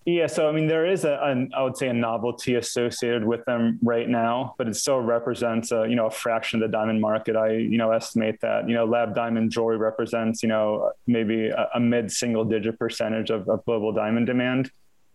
Yeah, 0.05 0.27
so 0.27 0.47
I 0.47 0.51
mean, 0.51 0.67
there 0.67 0.85
is 0.85 1.03
an 1.03 1.51
I 1.55 1.63
would 1.63 1.77
say, 1.77 1.87
a 1.87 1.93
novelty 1.93 2.55
associated 2.55 3.25
with 3.25 3.43
them 3.45 3.79
right 3.81 4.07
now, 4.07 4.53
but 4.55 4.67
it 4.67 4.75
still 4.75 4.99
represents 4.99 5.71
a, 5.71 5.87
you 5.89 5.95
know, 5.95 6.05
a 6.05 6.11
fraction 6.11 6.61
of 6.61 6.69
the 6.69 6.77
diamond 6.77 7.01
market. 7.01 7.35
I, 7.35 7.53
you 7.53 7.79
know, 7.79 7.91
estimate 7.91 8.39
that, 8.41 8.69
you 8.69 8.75
know, 8.75 8.85
lab 8.85 9.15
diamond 9.15 9.51
jewelry 9.51 9.77
represents, 9.77 10.43
you 10.43 10.49
know, 10.49 10.91
maybe 11.07 11.47
a, 11.47 11.69
a 11.73 11.79
mid-single 11.79 12.45
digit 12.45 12.77
percentage 12.77 13.31
of, 13.31 13.49
of 13.49 13.65
global 13.65 13.93
diamond 13.93 14.27
demand. 14.27 14.69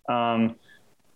Um, 0.09 0.57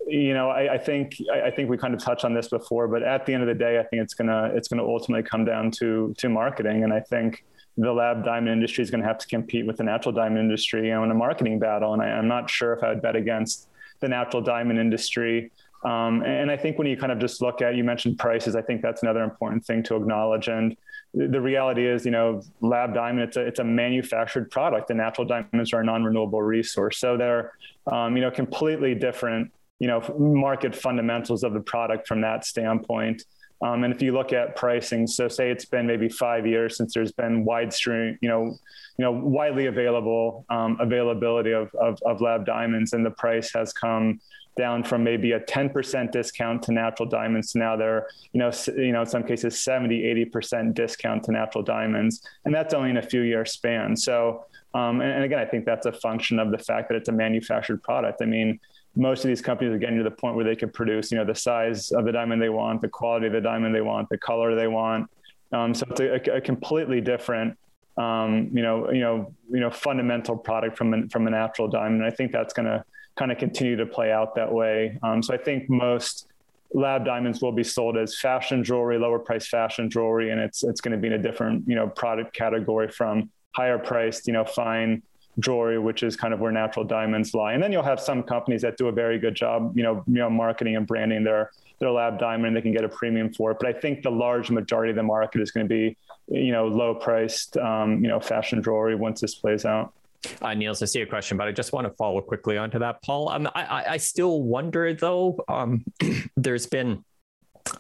you 0.07 0.35
know, 0.35 0.51
I, 0.51 0.75
I 0.75 0.79
think 0.79 1.17
I, 1.33 1.49
I, 1.49 1.51
think 1.51 1.69
we 1.69 1.77
kind 1.77 1.95
of 1.95 2.01
touched 2.01 2.25
on 2.25 2.33
this 2.33 2.49
before, 2.49 2.87
but 2.87 3.03
at 3.03 3.27
the 3.27 3.35
end 3.35 3.43
of 3.43 3.49
the 3.49 3.55
day, 3.55 3.81
I 3.81 3.83
think 3.83 4.03
it's 4.03 4.15
gonna 4.15 4.53
it's 4.55 4.69
gonna 4.69 4.85
ultimately 4.85 5.29
come 5.29 5.45
down 5.45 5.73
to 5.79 6.15
to 6.19 6.29
marketing, 6.29 6.85
and 6.85 6.93
I 6.93 7.01
think 7.01 7.45
the 7.77 7.93
lab 7.93 8.25
diamond 8.25 8.53
industry 8.53 8.83
is 8.83 8.91
going 8.91 9.01
to 9.01 9.07
have 9.07 9.19
to 9.19 9.27
compete 9.27 9.67
with 9.67 9.79
the 9.79 9.85
natural 9.85 10.13
diamond 10.13 10.39
industry 10.39 10.91
in 10.91 11.11
a 11.11 11.15
marketing 11.15 11.59
battle. 11.59 11.93
And 11.93 12.03
I, 12.03 12.09
am 12.09 12.29
not 12.29 12.49
sure 12.49 12.73
if 12.73 12.83
I 12.83 12.91
would 12.91 13.03
bet 13.03 13.17
against 13.17 13.69
the 14.01 14.09
natural 14.09 14.43
diamond 14.43 14.79
industry. 14.79 15.51
Um, 15.85 16.23
and 16.23 16.51
I 16.51 16.57
think 16.57 16.79
when 16.79 16.87
you 16.87 16.97
kind 16.97 17.13
of 17.13 17.19
just 17.19 17.43
look 17.43 17.61
at, 17.63 17.75
you 17.75 17.85
mentioned 17.85 18.19
prices, 18.19 18.57
I 18.57 18.63
think 18.63 18.81
that's 18.81 19.03
another 19.03 19.23
important 19.23 19.67
thing 19.67 19.83
to 19.85 19.97
acknowledge. 19.97 20.49
And 20.49 20.77
the 21.13 21.41
reality 21.41 21.87
is, 21.87 22.05
you 22.05 22.11
know, 22.11 22.43
lab 22.61 22.95
diamond, 22.95 23.29
it's 23.29 23.37
a, 23.37 23.41
it's 23.41 23.59
a 23.59 23.65
manufactured 23.65 24.51
product. 24.51 24.89
The 24.89 24.95
natural 24.95 25.27
diamonds 25.27 25.73
are 25.73 25.81
a 25.81 25.85
non-renewable 25.85 26.43
resource. 26.43 26.99
So 26.99 27.17
they're, 27.17 27.53
um, 27.91 28.17
you 28.17 28.23
know, 28.23 28.31
completely 28.31 28.95
different, 28.95 29.53
you 29.79 29.89
know, 29.89 30.01
market 30.19 30.75
fundamentals 30.75 31.45
of 31.45 31.53
the 31.53 31.61
product 31.61 32.09
from 32.09 32.23
that 32.23 32.47
standpoint. 32.47 33.25
Um, 33.63 33.85
and 33.85 33.95
if 33.95 34.03
you 34.03 34.13
look 34.13 34.33
at 34.33 34.57
pricing, 34.57 35.07
so 35.07 35.29
say 35.29 35.51
it's 35.51 35.65
been 35.65 35.87
maybe 35.87 36.09
five 36.09 36.47
years 36.47 36.77
since 36.77 36.95
there's 36.95 37.13
been 37.13 37.47
widestream, 37.47 38.19
you 38.21 38.29
know, 38.29 38.57
you 38.99 39.05
know, 39.05 39.13
widely 39.13 39.67
available 39.67 40.45
um, 40.51 40.77
availability 40.81 41.53
of, 41.53 41.75
of, 41.75 41.99
of 42.05 42.21
lab 42.21 42.45
diamonds, 42.47 42.93
and 42.93 43.05
the 43.05 43.11
price 43.11 43.53
has 43.53 43.73
come 43.73 44.21
down 44.57 44.85
from 44.85 45.03
maybe 45.03 45.33
a 45.33 45.41
10% 45.41 46.13
discount 46.13 46.63
to 46.63 46.73
natural 46.73 47.09
diamonds 47.09 47.53
to 47.53 47.59
now 47.59 47.77
they're 47.77 48.07
you 48.33 48.39
know 48.39 48.53
you 48.77 48.93
know 48.93 49.01
in 49.01 49.07
some 49.07 49.25
cases 49.25 49.59
70 49.59 50.01
80% 50.33 50.75
discount 50.75 51.25
to 51.25 51.33
natural 51.33 51.65
diamonds. 51.65 52.23
And 52.45 52.55
that's 52.55 52.75
only 52.75 52.91
in 52.91 52.99
a 52.99 53.03
few 53.03 53.23
year 53.23 53.45
span. 53.45 53.97
So 53.97 54.45
um, 54.75 55.01
and, 55.01 55.11
and, 55.11 55.25
again 55.25 55.39
i 55.39 55.45
think 55.45 55.65
that's 55.65 55.87
a 55.87 55.93
function 55.93 56.39
of 56.39 56.51
the 56.51 56.59
fact 56.59 56.89
that 56.89 56.97
it's 56.97 57.09
a 57.09 57.13
manufactured 57.13 57.83
product. 57.83 58.23
I 58.23 58.27
mean 58.27 58.61
most 58.97 59.25
of 59.25 59.29
these 59.29 59.43
companies 59.43 59.75
are 59.75 59.79
getting 59.79 59.99
to 59.99 60.05
the 60.05 60.11
point 60.11 60.37
where 60.37 60.45
they 60.45 60.57
can 60.57 60.71
produce, 60.71 61.11
you 61.11 61.19
know, 61.19 61.25
the 61.25 61.35
size 61.35 61.91
of 61.93 62.05
the 62.05 62.13
diamond 62.13 62.41
they 62.41 62.49
want, 62.49 62.81
the 62.81 62.89
quality 62.89 63.27
of 63.27 63.33
the 63.33 63.41
diamond 63.41 63.75
they 63.75 63.81
want, 63.81 64.09
the 64.09 64.19
color 64.19 64.55
they 64.55 64.69
want. 64.69 65.11
Um, 65.53 65.75
so 65.75 65.87
it's 65.91 66.01
a, 66.01 66.37
a 66.37 66.41
completely 66.41 67.01
different, 67.01 67.59
um, 67.97 68.51
you 68.53 68.63
know, 68.63 68.91
you 68.91 69.01
know, 69.01 69.33
you 69.51 69.61
know, 69.61 69.71
fundamental 69.71 70.37
product 70.37 70.77
from 70.77 70.95
a, 70.95 71.09
from 71.09 71.27
a 71.27 71.31
natural 71.31 71.69
diamond. 71.69 72.03
And 72.03 72.13
I 72.13 72.15
think 72.15 72.33
that's 72.33 72.55
going 72.55 72.67
to 72.67 72.85
kind 73.17 73.31
of 73.31 73.39
continue 73.39 73.77
to 73.77 73.87
play 73.87 74.11
out 74.13 74.35
that 74.35 74.53
way. 74.53 74.99
Um, 75.03 75.23
so 75.23 75.35
I 75.35 75.39
think 75.39 75.69
most 75.69 76.27
lab 76.73 77.05
diamonds 77.05 77.41
will 77.41 77.53
be 77.53 77.63
sold 77.63 77.97
as 77.97 78.19
fashion 78.19 78.65
jewelry, 78.65 78.99
lower 78.99 79.19
price 79.19 79.47
fashion 79.49 79.89
jewelry, 79.89 80.31
and 80.31 80.41
it's 80.41 80.65
it's 80.65 80.81
going 80.81 80.93
to 80.93 80.99
be 80.99 81.07
in 81.07 81.13
a 81.15 81.19
different, 81.19 81.67
you 81.69 81.77
know, 81.77 81.87
product 81.89 82.35
category 82.35 82.89
from 82.89 83.31
higher 83.53 83.79
priced, 83.79 84.27
you 84.27 84.33
know, 84.33 84.45
fine 84.45 85.03
jewelry, 85.41 85.79
which 85.79 86.03
is 86.03 86.17
kind 86.17 86.33
of 86.33 86.41
where 86.41 86.53
natural 86.53 86.85
diamonds 86.85 87.35
lie. 87.35 87.53
And 87.53 87.63
then 87.63 87.73
you'll 87.73 87.83
have 87.83 88.01
some 88.01 88.23
companies 88.23 88.63
that 88.63 88.77
do 88.77 88.89
a 88.89 88.93
very 88.93 89.19
good 89.19 89.35
job, 89.35 89.77
you 89.77 89.83
know, 89.83 90.03
you 90.07 90.15
know, 90.15 90.31
marketing 90.31 90.77
and 90.77 90.87
branding 90.87 91.25
their 91.25 91.51
their 91.81 91.91
lab 91.91 92.19
diamond, 92.19 92.57
they 92.57 92.63
can 92.63 92.73
get 92.73 92.85
a 92.85 92.89
premium 92.89 93.33
for 93.33 93.51
it. 93.51 93.59
But 93.61 93.69
I 93.69 93.79
think 93.79 94.03
the 94.03 94.11
large 94.11 94.51
majority 94.51 94.91
of 94.91 94.97
the 94.97 95.03
market 95.03 95.41
is 95.41 95.51
going 95.51 95.69
to 95.69 95.69
be, 95.69 95.97
you 96.29 96.53
know, 96.53 96.67
low 96.67 96.95
priced, 96.95 97.57
um, 97.57 98.03
you 98.03 98.09
know, 98.09 98.21
fashion 98.21 98.63
jewelry 98.63 98.95
once 98.95 99.21
this 99.21 99.35
plays 99.35 99.65
out. 99.65 99.93
Uh, 100.41 100.55
Neils, 100.55 100.83
I 100.83 100.87
see 100.87 101.03
a 101.03 101.07
question, 101.07 101.37
but 101.37 101.49
I 101.49 101.53
just 101.53 101.73
want 101.73 101.87
to 101.87 101.93
follow 101.95 102.21
quickly 102.21 102.57
onto 102.57 102.79
that, 102.79 103.03
Paul. 103.03 103.29
Um, 103.29 103.49
I, 103.55 103.85
I 103.89 103.97
still 103.99 104.43
wonder 104.43 104.95
though. 104.95 105.43
Um, 105.49 105.85
there's 106.37 106.67
been 106.67 107.05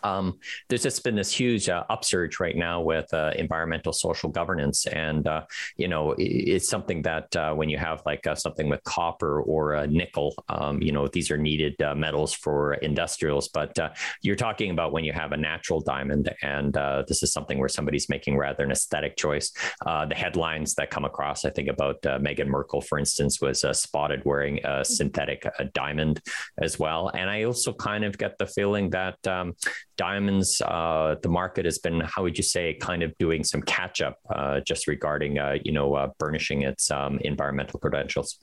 um, 0.05 0.38
there's 0.69 0.83
just 0.83 1.03
been 1.03 1.17
this 1.17 1.33
huge 1.33 1.69
uh, 1.69 1.83
upsurge 1.88 2.38
right 2.38 2.57
now 2.57 2.81
with 2.81 3.12
uh, 3.12 3.33
environmental 3.37 3.93
social 3.93 4.29
governance, 4.29 4.87
and 4.87 5.27
uh, 5.27 5.43
you 5.77 5.88
know 5.88 6.14
it's 6.19 6.69
something 6.69 7.03
that 7.03 7.35
uh, 7.35 7.55
when 7.55 7.69
you 7.69 7.79
have 7.79 8.03
like 8.07 8.27
uh, 8.27 8.35
something 8.35 8.69
with 8.69 8.85
copper 8.85 9.40
or 9.40 9.87
nickel, 9.87 10.35
um, 10.51 10.81
you 10.83 10.93
know 10.93 11.09
these 11.09 11.31
are 11.31 11.38
needed 11.38 11.81
uh, 11.83 11.95
metals 11.95 12.35
for 12.35 12.75
industrials. 12.75 13.49
But 13.49 13.77
you're 14.23 14.37
talking 14.37 14.71
about 14.71 14.93
when 14.93 15.05
you 15.05 15.12
have 15.12 15.33
a 15.33 15.37
natural 15.37 15.81
diamond, 15.81 16.33
and 16.43 16.75
this 17.09 17.23
is 17.23 17.33
something 17.33 17.59
where 17.59 17.69
somebody's 17.69 18.09
making 18.09 18.37
rather 18.37 18.64
an 18.64 18.71
aesthetic 18.71 19.17
choice. 19.17 19.53
the 19.85 20.14
headlines 20.14 20.75
that 20.75 20.90
come 20.90 21.05
across, 21.05 21.45
I 21.45 21.51
think 21.51 21.69
about 21.69 22.03
Meghan 22.03 22.49
Markle, 22.49 22.83
for 22.83 22.99
instance, 22.99 23.40
was 23.40 23.64
spotted 23.73 24.23
wearing 24.25 24.61
a 24.64 24.85
synthetic 24.85 25.49
diamond 25.73 26.21
as 26.61 26.79
well, 26.79 27.09
and 27.14 27.31
I 27.31 27.45
also 27.45 27.73
kind 27.73 28.05
of 28.05 28.19
get 28.19 28.37
the 28.38 28.47
feeling 28.47 28.90
that. 28.90 29.27
Um, 29.27 29.55
diamonds, 29.97 30.61
uh, 30.65 31.17
the 31.23 31.29
market 31.29 31.65
has 31.65 31.79
been, 31.79 32.01
how 32.01 32.23
would 32.23 32.37
you 32.37 32.45
say, 32.45 32.75
kind 32.75 33.03
of 33.03 33.17
doing 33.19 33.45
some 33.45 33.63
catch 33.63 34.01
up 34.01 34.19
uh, 34.35 34.61
just 34.61 34.87
regarding, 34.87 35.39
uh, 35.39 35.57
you 35.65 35.73
know, 35.73 35.95
uh, 35.95 36.09
burnishing 36.19 36.63
its 36.63 36.91
um, 36.91 37.19
environmental 37.23 37.79
credentials. 37.79 38.39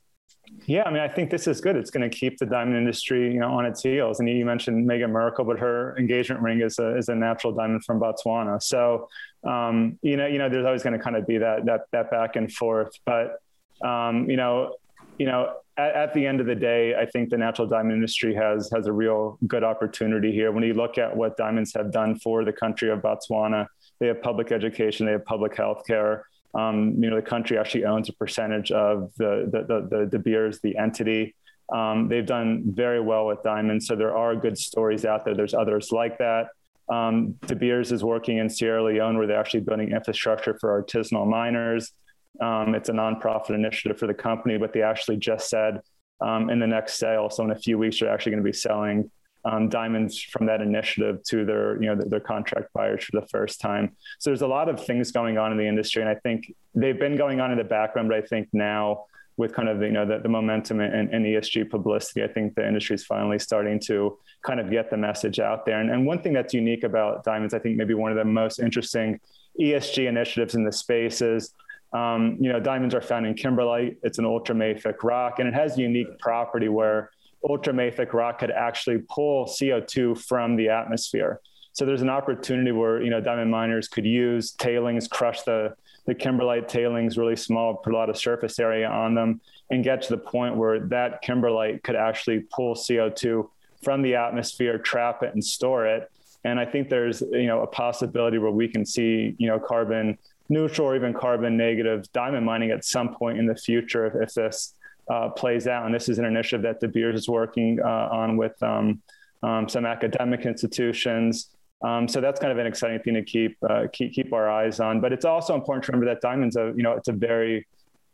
Yeah, 0.66 0.84
I 0.84 0.92
mean, 0.92 1.02
I 1.02 1.08
think 1.08 1.30
this 1.30 1.48
is 1.48 1.62
good. 1.62 1.76
It's 1.76 1.90
going 1.90 2.10
to 2.10 2.16
keep 2.16 2.38
the 2.38 2.46
diamond 2.46 2.78
industry, 2.78 3.34
you 3.34 3.40
know, 3.40 3.52
on 3.52 3.66
its 3.66 3.82
heels. 3.82 4.20
And 4.20 4.30
you 4.30 4.46
mentioned 4.46 4.88
Meghan 4.88 5.12
Markle, 5.12 5.46
but 5.46 5.60
her 5.60 5.98
engagement 5.98 6.42
ring 6.42 6.62
is 6.62 6.78
a, 6.78 6.98
is 6.98 7.08
a 7.10 7.16
natural 7.16 7.54
diamond 7.54 7.86
from 7.86 8.00
Botswana. 8.00 8.62
So, 8.62 9.08
um, 9.48 9.98
you 10.02 10.18
know, 10.18 10.28
you 10.28 10.38
know, 10.38 10.50
there's 10.50 10.66
always 10.66 10.84
going 10.84 10.98
to 10.98 11.04
kind 11.04 11.16
of 11.16 11.26
be 11.26 11.38
that 11.38 11.66
that 11.66 11.82
that 11.94 12.12
back 12.12 12.36
and 12.36 12.52
forth. 12.52 12.92
But, 13.06 13.40
um, 13.82 14.30
you 14.30 14.36
know, 14.36 14.76
you 15.18 15.26
know, 15.26 15.56
at, 15.82 15.96
at, 15.96 16.14
the 16.14 16.26
end 16.26 16.40
of 16.40 16.48
the 16.48 16.56
day, 16.56 16.96
I 16.96 17.06
think 17.06 17.30
the 17.30 17.38
natural 17.38 17.68
diamond 17.68 17.94
industry 17.94 18.34
has 18.36 18.70
has 18.74 18.88
a 18.88 18.94
real 18.94 19.38
good 19.48 19.64
opportunity 19.64 20.32
here. 20.32 20.52
When 20.52 20.64
you 20.64 20.74
look 20.74 20.98
at 20.98 21.16
what 21.16 21.38
diamonds 21.38 21.74
have 21.76 21.92
done 21.92 22.20
for 22.20 22.46
the 22.46 22.54
country 22.54 22.90
of 22.90 23.00
Botswana, 23.00 23.68
they 24.00 24.08
have 24.08 24.22
public 24.22 24.52
education, 24.52 25.06
they 25.06 25.14
have 25.14 25.26
public 25.26 25.56
health 25.56 25.84
care. 25.88 26.26
Um, 26.54 26.96
you 27.02 27.10
know, 27.10 27.16
the 27.16 27.22
country 27.22 27.58
actually 27.58 27.86
owns 27.86 28.10
a 28.10 28.14
percentage 28.14 28.72
of 28.72 29.12
the 29.18 29.50
the 29.52 29.62
the, 29.70 29.98
the 29.98 30.06
De 30.06 30.20
Beers, 30.20 30.60
the 30.62 30.78
entity. 30.78 31.36
Um, 31.72 32.10
they've 32.10 32.26
done 32.26 32.64
very 32.66 33.00
well 33.00 33.26
with 33.28 33.42
diamonds, 33.44 33.88
so 33.88 33.96
there 33.96 34.16
are 34.16 34.36
good 34.36 34.58
stories 34.58 35.06
out 35.06 35.24
there. 35.24 35.36
There's 35.36 35.54
others 35.54 35.92
like 35.92 36.18
that. 36.18 36.48
Um, 36.90 37.36
De 37.48 37.56
Beers 37.56 37.92
is 37.94 38.04
working 38.04 38.38
in 38.38 38.50
Sierra 38.50 38.84
Leone, 38.84 39.18
where 39.18 39.26
they're 39.26 39.40
actually 39.40 39.62
building 39.62 39.92
infrastructure 39.92 40.58
for 40.60 40.82
artisanal 40.82 41.26
miners. 41.26 41.94
Um, 42.40 42.76
it's 42.76 42.90
a 42.90 42.94
nonprofit 42.94 43.52
initiative 43.52 44.00
for 44.00 44.08
the 44.08 44.14
company, 44.14 44.58
but 44.58 44.74
they 44.74 44.82
actually 44.82 45.18
just 45.18 45.50
said 45.50 45.82
um, 46.22 46.50
in 46.50 46.60
the 46.60 46.68
next 46.68 46.96
sale, 46.96 47.30
so 47.30 47.44
in 47.44 47.52
a 47.52 47.56
few 47.56 47.78
weeks, 47.78 48.00
they're 48.00 48.10
actually 48.10 48.32
going 48.32 48.44
to 48.44 48.50
be 48.50 48.54
selling 48.54 49.10
um, 49.44 49.70
diamonds 49.70 50.22
from 50.22 50.46
that 50.46 50.62
initiative 50.62 51.24
to 51.30 51.46
their, 51.46 51.82
you 51.82 51.94
know, 51.94 51.96
their, 51.96 52.20
contract 52.20 52.72
buyers 52.74 53.04
for 53.04 53.20
the 53.20 53.28
first 53.28 53.60
time. 53.60 53.96
So 54.20 54.30
there's 54.30 54.44
a 54.44 54.48
lot 54.48 54.70
of 54.70 54.86
things 54.86 55.12
going 55.12 55.40
on 55.40 55.52
in 55.52 55.58
the 55.58 55.68
industry, 55.68 56.02
and 56.02 56.10
I 56.10 56.16
think 56.16 56.54
they've 56.76 57.00
been 57.00 57.18
going 57.18 57.42
on 57.42 57.52
in 57.52 57.58
the 57.58 57.64
background, 57.64 58.10
but 58.10 58.24
I 58.24 58.28
think 58.28 58.50
now 58.54 59.06
with 59.38 59.54
kind 59.54 59.70
of 59.70 59.82
you 59.82 59.92
know 59.92 60.06
the, 60.06 60.20
the 60.20 60.30
momentum 60.30 60.80
and, 60.80 61.10
and, 61.10 61.26
ESG 61.26 61.70
publicity, 61.70 62.24
I 62.24 62.28
think 62.28 62.54
the 62.54 62.68
industry 62.68 62.96
is 62.96 63.06
finally 63.06 63.40
starting 63.40 63.80
to 63.88 64.20
kind 64.46 64.60
of 64.60 64.70
get 64.70 64.92
the 64.92 64.98
message 64.98 65.40
out 65.40 65.66
there. 65.66 65.80
And, 65.80 65.90
and 65.90 66.06
one 66.06 66.22
thing 66.22 66.34
that's 66.34 66.54
unique 66.54 66.84
about 66.84 67.24
diamonds, 67.24 67.54
I 67.54 67.60
think 67.60 67.78
maybe 67.78 67.94
one 67.94 68.12
of 68.12 68.18
the 68.18 68.26
most 68.26 68.60
interesting 68.60 69.20
ESG 69.60 70.08
initiatives 70.08 70.54
in 70.54 70.64
the 70.64 70.72
space 70.72 71.22
is 71.22 71.54
um, 71.94 72.38
you 72.40 72.52
know, 72.52 72.60
diamonds 72.60 72.96
are 72.96 73.02
found 73.02 73.26
in 73.26 73.36
kimberlite. 73.36 73.98
It's 74.04 74.18
an 74.18 74.26
ultramafic 74.26 75.04
rock, 75.04 75.40
and 75.40 75.48
it 75.48 75.54
has 75.54 75.78
a 75.78 75.82
unique 75.82 76.20
property 76.20 76.70
where 76.70 77.12
ultramafic 77.44 78.14
rock 78.14 78.40
could 78.40 78.52
actually 78.52 79.00
pull 79.10 79.46
CO2 79.46 80.18
from 80.24 80.56
the 80.56 80.70
atmosphere. 80.70 81.42
So 81.74 81.86
there's 81.86 82.02
an 82.02 82.10
opportunity 82.10 82.72
where 82.72 83.02
you 83.02 83.10
know 83.10 83.22
diamond 83.22 83.52
miners 83.52 83.88
could 83.88 84.06
use 84.06 84.52
tailings, 84.52 85.08
crush 85.08 85.42
the 85.44 85.76
the 86.08 86.16
kimberlite 86.16 86.68
tailings 86.68 87.18
really 87.18 87.36
small, 87.36 87.76
put 87.76 87.94
a 87.94 87.96
lot 87.96 88.10
of 88.10 88.18
surface 88.18 88.58
area 88.60 88.90
on 88.90 89.14
them, 89.14 89.40
and 89.70 89.84
get 89.84 90.02
to 90.04 90.10
the 90.10 90.18
point 90.18 90.56
where 90.56 90.80
that 90.80 91.24
kimberlite 91.24 91.84
could 91.84 91.96
actually 91.96 92.40
pull 92.52 92.76
CO2 92.76 93.48
from 93.84 94.02
the 94.02 94.16
atmosphere, 94.16 94.78
trap 94.78 95.24
it, 95.24 95.34
and 95.34 95.44
store 95.44 95.86
it. 95.86 96.12
And 96.44 96.60
I 96.60 96.66
think 96.66 96.90
there's 96.90 97.22
you 97.22 97.48
know 97.48 97.62
a 97.62 97.68
possibility 97.68 98.38
where 98.38 98.52
we 98.52 98.68
can 98.68 98.86
see 98.86 99.36
you 99.38 99.48
know 99.48 99.60
carbon 99.60 100.18
neutral 100.52 100.90
or 100.90 100.96
even 100.96 101.14
carbon 101.14 101.56
negative 101.56 102.12
diamond 102.12 102.46
mining 102.46 102.72
at 102.72 102.84
some 102.84 103.16
point 103.16 103.40
in 103.40 103.48
the 103.48 103.56
future 103.56 104.06
if, 104.06 104.30
if 104.30 104.34
this 104.34 104.76
uh, 105.10 105.30
plays 105.30 105.66
out. 105.66 105.86
And 105.86 105.96
this 105.96 106.10
is 106.10 106.20
an 106.20 106.26
initiative 106.26 106.62
that 106.64 106.82
De 106.82 106.88
Beers 106.88 107.16
is 107.16 107.28
working 107.28 107.80
uh, 107.84 108.10
on 108.12 108.36
with 108.36 108.62
um, 108.62 109.02
um, 109.42 109.68
some 109.70 109.86
academic 109.86 110.46
institutions. 110.46 111.50
Um, 111.82 112.08
so 112.08 112.22
that's 112.22 112.40
kind 112.40 112.52
of 112.52 112.60
an 112.60 112.68
exciting 112.68 113.00
thing 113.00 113.16
to 113.16 113.24
keep, 113.24 113.58
uh, 113.68 113.88
keep 113.92 114.14
keep 114.14 114.34
our 114.34 114.50
eyes 114.50 114.80
on. 114.80 115.02
But 115.02 115.14
it's 115.14 115.26
also 115.26 115.56
important 115.56 115.86
to 115.86 115.92
remember 115.92 116.14
that 116.14 116.22
diamonds, 116.22 116.56
a 116.58 116.74
you 116.76 116.84
know, 116.84 116.92
it's 116.92 117.08
a 117.08 117.14
very 117.14 117.66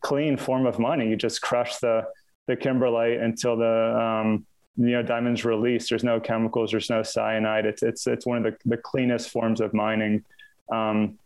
clean 0.02 0.38
form 0.38 0.66
of 0.66 0.80
money. 0.80 1.10
You 1.10 1.16
just 1.16 1.42
crush 1.42 1.78
the 1.78 2.06
the 2.46 2.56
kimberlite 2.56 3.22
until 3.22 3.58
the 3.58 4.00
um, 4.00 4.46
you 4.78 4.92
know 4.92 5.04
diamonds 5.04 5.44
released. 5.44 5.90
There's 5.90 6.04
no 6.04 6.20
chemicals. 6.20 6.72
There's 6.72 6.90
no 6.90 7.04
cyanide. 7.04 7.66
It's 7.66 7.84
it's 7.84 8.08
it's 8.08 8.26
one 8.26 8.38
of 8.38 8.44
the, 8.44 8.56
the 8.64 8.78
cleanest 8.78 9.32
forms 9.32 9.60
of 9.60 9.74
mining. 9.74 10.24
Um, 10.72 11.18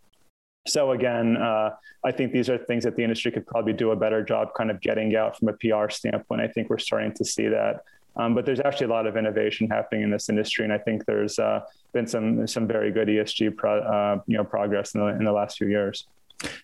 so 0.67 0.91
again, 0.91 1.38
uh, 1.38 1.71
I 2.04 2.12
think 2.12 2.32
these 2.32 2.50
are 2.50 2.58
things 2.58 2.84
that 2.84 2.95
the 2.95 3.04
industry 3.04 3.32
could 3.32 3.47
probably 3.47 3.74
do 3.74 3.91
a 3.91 3.95
better 3.95 4.24
job 4.24 4.50
kind 4.56 4.69
of 4.69 4.80
getting 4.82 5.15
out 5.15 5.38
from 5.38 5.50
a 5.50 5.54
PR 5.54 5.89
standpoint. 5.89 6.41
I 6.41 6.47
think 6.47 6.69
we're 6.69 6.78
starting 6.78 7.13
to 7.13 7.26
see 7.26 7.47
that. 7.47 7.84
Um, 8.15 8.36
but 8.36 8.45
there's 8.45 8.60
actually 8.60 8.88
a 8.88 8.89
lot 8.89 9.08
of 9.08 9.15
innovation 9.15 9.69
happening 9.69 10.04
in 10.04 10.12
this 10.12 10.28
industry, 10.28 10.65
and 10.65 10.74
I 10.74 10.78
think 10.78 11.06
there's 11.06 11.39
uh, 11.39 11.62
been 11.93 12.06
some 12.06 12.45
some 12.45 12.67
very 12.67 12.91
good 12.91 13.08
ESG 13.08 13.56
pro, 13.56 13.80
uh, 13.80 14.19
you 14.28 14.38
know 14.38 14.43
progress 14.43 14.93
in 14.95 15.02
the, 15.02 15.08
in 15.08 15.24
the 15.24 15.32
last 15.32 15.58
few 15.58 15.67
years. 15.67 16.08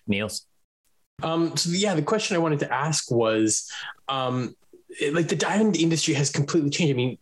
Neils. 0.06 0.46
Um, 1.22 1.56
so 1.56 1.70
yeah, 1.70 1.94
the 1.94 2.02
question 2.02 2.36
I 2.36 2.38
wanted 2.38 2.60
to 2.60 2.72
ask 2.72 3.10
was, 3.10 3.70
um, 4.08 4.54
like 5.10 5.28
the 5.28 5.36
diamond 5.36 5.76
industry 5.76 6.14
has 6.14 6.30
completely 6.30 6.70
changed. 6.70 6.92
I 6.92 6.96
mean, 6.96 7.18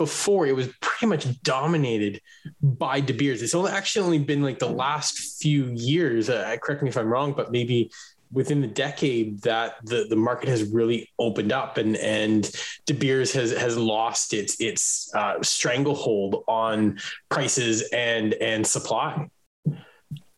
before 0.00 0.46
it 0.46 0.56
was 0.56 0.66
pretty 0.80 1.04
much 1.04 1.42
dominated 1.42 2.22
by 2.62 3.00
De 3.00 3.12
Beers. 3.12 3.42
It's 3.42 3.54
only 3.54 3.70
actually 3.70 4.06
only 4.06 4.18
been 4.18 4.42
like 4.42 4.58
the 4.58 4.66
last 4.66 5.42
few 5.42 5.66
years. 5.74 6.30
Uh, 6.30 6.56
correct 6.62 6.82
me 6.82 6.88
if 6.88 6.96
I'm 6.96 7.06
wrong, 7.06 7.34
but 7.34 7.52
maybe 7.52 7.90
within 8.32 8.62
the 8.62 8.66
decade 8.66 9.42
that 9.42 9.74
the, 9.84 10.06
the 10.08 10.16
market 10.16 10.48
has 10.48 10.62
really 10.72 11.10
opened 11.18 11.52
up 11.52 11.76
and 11.76 11.98
and 11.98 12.50
De 12.86 12.94
Beers 12.94 13.30
has 13.34 13.52
has 13.52 13.76
lost 13.76 14.32
its 14.32 14.58
its 14.58 15.14
uh, 15.14 15.34
stranglehold 15.42 16.44
on 16.48 16.98
prices 17.28 17.86
and 17.92 18.32
and 18.40 18.66
supply. 18.66 19.28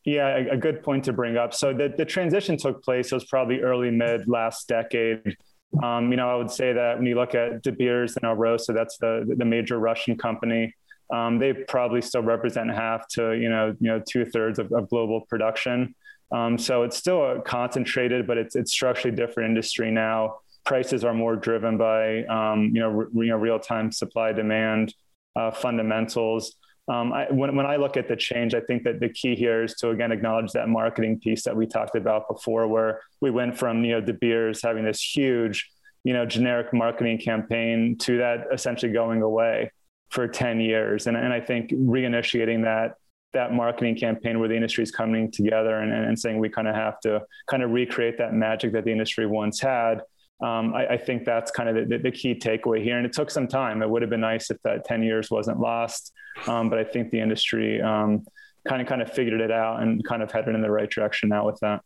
Yeah, 0.04 0.38
a, 0.50 0.56
good 0.56 0.82
point 0.82 1.04
to 1.04 1.12
bring 1.12 1.36
up. 1.36 1.54
So 1.54 1.72
the, 1.72 1.94
the 1.96 2.04
transition 2.04 2.56
took 2.56 2.82
place. 2.82 3.12
It 3.12 3.14
was 3.14 3.24
probably 3.26 3.60
early 3.60 3.92
mid 3.92 4.26
last 4.26 4.66
decade 4.66 5.36
um, 5.82 6.10
you 6.10 6.16
know, 6.16 6.28
I 6.28 6.34
would 6.34 6.50
say 6.50 6.72
that 6.72 6.98
when 6.98 7.06
you 7.06 7.14
look 7.14 7.34
at 7.34 7.62
De 7.62 7.72
Beers 7.72 8.16
and 8.16 8.24
Alrosa, 8.24 8.74
that's 8.74 8.98
the 8.98 9.24
the 9.36 9.44
major 9.44 9.78
Russian 9.78 10.16
company. 10.18 10.74
um, 11.12 11.38
they 11.38 11.52
probably 11.52 12.00
still 12.00 12.22
represent 12.22 12.70
half 12.70 13.06
to 13.08 13.32
you 13.32 13.48
know 13.48 13.76
you 13.80 13.88
know 13.88 14.02
two 14.06 14.24
thirds 14.24 14.58
of, 14.58 14.72
of, 14.72 14.88
global 14.88 15.20
production. 15.22 15.94
Um, 16.32 16.56
so 16.58 16.82
it's 16.82 16.96
still 16.96 17.22
a 17.24 17.42
concentrated, 17.42 18.26
but 18.26 18.38
it's 18.38 18.56
it's 18.56 18.72
structurally 18.72 19.14
different 19.14 19.50
industry 19.50 19.90
now. 19.90 20.38
Prices 20.64 21.04
are 21.04 21.14
more 21.14 21.36
driven 21.36 21.76
by 21.76 22.24
um, 22.24 22.70
you 22.74 22.80
know 22.80 23.06
you 23.14 23.28
know 23.28 23.36
real 23.36 23.58
time 23.58 23.92
supply 23.92 24.32
demand 24.32 24.94
uh, 25.36 25.50
fundamentals. 25.50 26.56
Um, 26.88 27.12
I, 27.12 27.30
when, 27.30 27.54
when 27.54 27.64
I 27.64 27.76
look 27.76 27.96
at 27.96 28.08
the 28.08 28.16
change, 28.16 28.54
I 28.54 28.60
think 28.60 28.82
that 28.84 28.98
the 28.98 29.08
key 29.08 29.36
here 29.36 29.62
is 29.62 29.74
to 29.76 29.90
again 29.90 30.10
acknowledge 30.10 30.52
that 30.52 30.68
marketing 30.68 31.20
piece 31.20 31.44
that 31.44 31.56
we 31.56 31.66
talked 31.66 31.94
about 31.94 32.28
before, 32.28 32.66
where 32.66 33.00
we 33.20 33.30
went 33.30 33.56
from 33.56 33.84
you 33.84 33.92
know 33.92 34.00
De 34.00 34.12
Beers 34.12 34.62
having 34.62 34.84
this 34.84 35.00
huge 35.00 35.70
you 36.04 36.12
know 36.12 36.26
generic 36.26 36.72
marketing 36.72 37.18
campaign 37.18 37.96
to 37.98 38.18
that 38.18 38.46
essentially 38.52 38.92
going 38.92 39.22
away 39.22 39.70
for 40.10 40.28
10 40.28 40.60
years. 40.60 41.06
And, 41.06 41.16
and 41.16 41.32
i 41.32 41.40
think 41.40 41.70
reinitiating 41.70 42.64
that 42.64 42.96
that 43.32 43.52
marketing 43.52 43.96
campaign 43.96 44.38
where 44.38 44.48
the 44.48 44.54
industry 44.54 44.84
is 44.84 44.90
coming 44.90 45.30
together 45.30 45.78
and, 45.78 45.90
and 45.90 46.18
saying 46.18 46.38
we 46.38 46.50
kind 46.50 46.68
of 46.68 46.74
have 46.74 47.00
to 47.00 47.22
kind 47.48 47.62
of 47.62 47.70
recreate 47.70 48.18
that 48.18 48.34
magic 48.34 48.72
that 48.72 48.84
the 48.84 48.92
industry 48.92 49.26
once 49.26 49.58
had 49.58 50.02
um, 50.42 50.74
I, 50.74 50.86
I, 50.88 50.96
think 50.96 51.24
that's 51.24 51.50
kind 51.50 51.68
of 51.68 51.88
the, 51.88 51.98
the, 51.98 52.10
key 52.10 52.34
takeaway 52.34 52.82
here. 52.82 52.96
And 52.96 53.06
it 53.06 53.12
took 53.12 53.30
some 53.30 53.46
time. 53.46 53.80
It 53.80 53.88
would 53.88 54.02
have 54.02 54.10
been 54.10 54.20
nice 54.20 54.50
if 54.50 54.58
that 54.64 54.84
10 54.84 55.02
years 55.02 55.30
wasn't 55.30 55.60
lost. 55.60 56.12
Um, 56.48 56.68
but 56.68 56.78
I 56.78 56.84
think 56.84 57.10
the 57.10 57.20
industry 57.20 57.80
um, 57.80 58.24
kind 58.66 58.82
of 58.82 58.88
kind 58.88 59.02
of 59.02 59.12
figured 59.12 59.40
it 59.40 59.52
out 59.52 59.82
and 59.82 60.04
kind 60.04 60.22
of 60.22 60.32
headed 60.32 60.54
in 60.54 60.60
the 60.60 60.70
right 60.70 60.90
direction 60.90 61.28
now 61.28 61.46
with 61.46 61.60
that. 61.60 61.82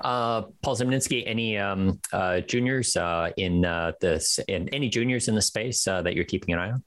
Uh, 0.00 0.42
Paul 0.62 0.76
Zimnisky, 0.76 1.24
any 1.26 1.58
um, 1.58 2.00
uh, 2.12 2.40
juniors 2.40 2.96
uh, 2.96 3.30
in 3.36 3.64
uh, 3.64 3.92
this, 4.00 4.38
in 4.46 4.68
any 4.68 4.88
juniors 4.88 5.28
in 5.28 5.34
the 5.34 5.42
space 5.42 5.86
uh, 5.88 6.02
that 6.02 6.14
you're 6.14 6.24
keeping 6.24 6.54
an 6.54 6.60
eye 6.60 6.70
on? 6.70 6.84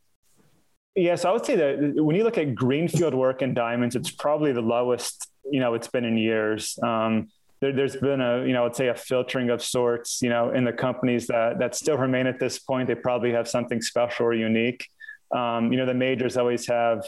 Yes, 0.96 1.26
I 1.26 1.32
would 1.32 1.46
say 1.46 1.56
that 1.56 2.04
when 2.04 2.16
you 2.16 2.24
look 2.24 2.38
at 2.38 2.56
greenfield 2.56 3.14
work 3.14 3.42
in 3.42 3.54
diamonds, 3.54 3.96
it's 3.96 4.10
probably 4.10 4.54
the 4.54 4.62
lowest 4.62 5.28
you 5.52 5.60
know 5.60 5.74
it's 5.74 5.88
been 5.88 6.06
in 6.06 6.18
years. 6.18 6.78
Um, 6.82 7.30
there, 7.62 7.74
has 7.74 7.96
been 7.96 8.22
a 8.22 8.46
you 8.46 8.54
know 8.54 8.66
I'd 8.66 8.76
say 8.76 8.88
a 8.88 8.96
filtering 8.96 9.50
of 9.50 9.62
sorts 9.62 10.22
you 10.22 10.30
know 10.30 10.52
in 10.52 10.64
the 10.64 10.74
companies 10.74 11.28
that 11.28 11.60
that 11.60 11.76
still 11.76 11.98
remain 11.98 12.28
at 12.28 12.40
this 12.40 12.60
point. 12.60 12.88
They 12.88 12.96
probably 12.96 13.32
have 13.32 13.48
something 13.48 13.82
special 13.82 14.28
or 14.28 14.34
unique. 14.34 14.88
Um, 15.36 15.72
you 15.72 15.78
know 15.78 15.86
the 15.86 15.94
majors 15.94 16.38
always 16.38 16.68
have 16.68 17.04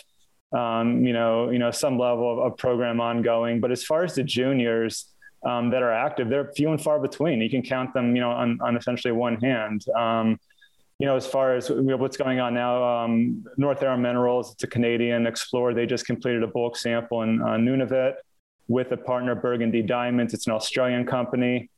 um, 0.55 1.05
you 1.05 1.13
know 1.13 1.49
you 1.49 1.59
know 1.59 1.71
some 1.71 1.97
level 1.97 2.31
of, 2.31 2.51
of 2.51 2.57
program 2.57 2.99
ongoing, 2.99 3.59
but 3.59 3.71
as 3.71 3.83
far 3.83 4.03
as 4.03 4.15
the 4.15 4.23
juniors 4.23 5.07
um, 5.45 5.71
that 5.71 5.81
are 5.81 5.91
active, 5.91 6.29
they're 6.29 6.51
few 6.53 6.69
and 6.69 6.81
far 6.81 6.99
between. 6.99 7.41
You 7.41 7.49
can 7.49 7.63
count 7.63 7.93
them, 7.93 8.15
you 8.15 8.21
know, 8.21 8.29
on, 8.29 8.59
on 8.61 8.77
essentially 8.77 9.11
one 9.11 9.41
hand. 9.41 9.83
Um, 9.97 10.39
you 10.99 11.07
know, 11.07 11.15
as 11.15 11.25
far 11.25 11.55
as 11.55 11.67
what's 11.71 12.15
going 12.15 12.39
on 12.39 12.53
now, 12.53 12.83
um, 12.83 13.43
North 13.57 13.81
Arrow 13.81 13.97
Minerals, 13.97 14.51
it's 14.53 14.63
a 14.63 14.67
Canadian 14.67 15.25
explorer. 15.25 15.73
They 15.73 15.87
just 15.87 16.05
completed 16.05 16.43
a 16.43 16.47
bulk 16.47 16.77
sample 16.77 17.23
in 17.23 17.41
uh, 17.41 17.55
Nunavut 17.55 18.13
with 18.67 18.91
a 18.91 18.97
partner, 18.97 19.35
Burgundy 19.35 19.81
Diamonds. 19.81 20.33
It's 20.33 20.47
an 20.47 20.53
Australian 20.53 21.05
company. 21.05 21.69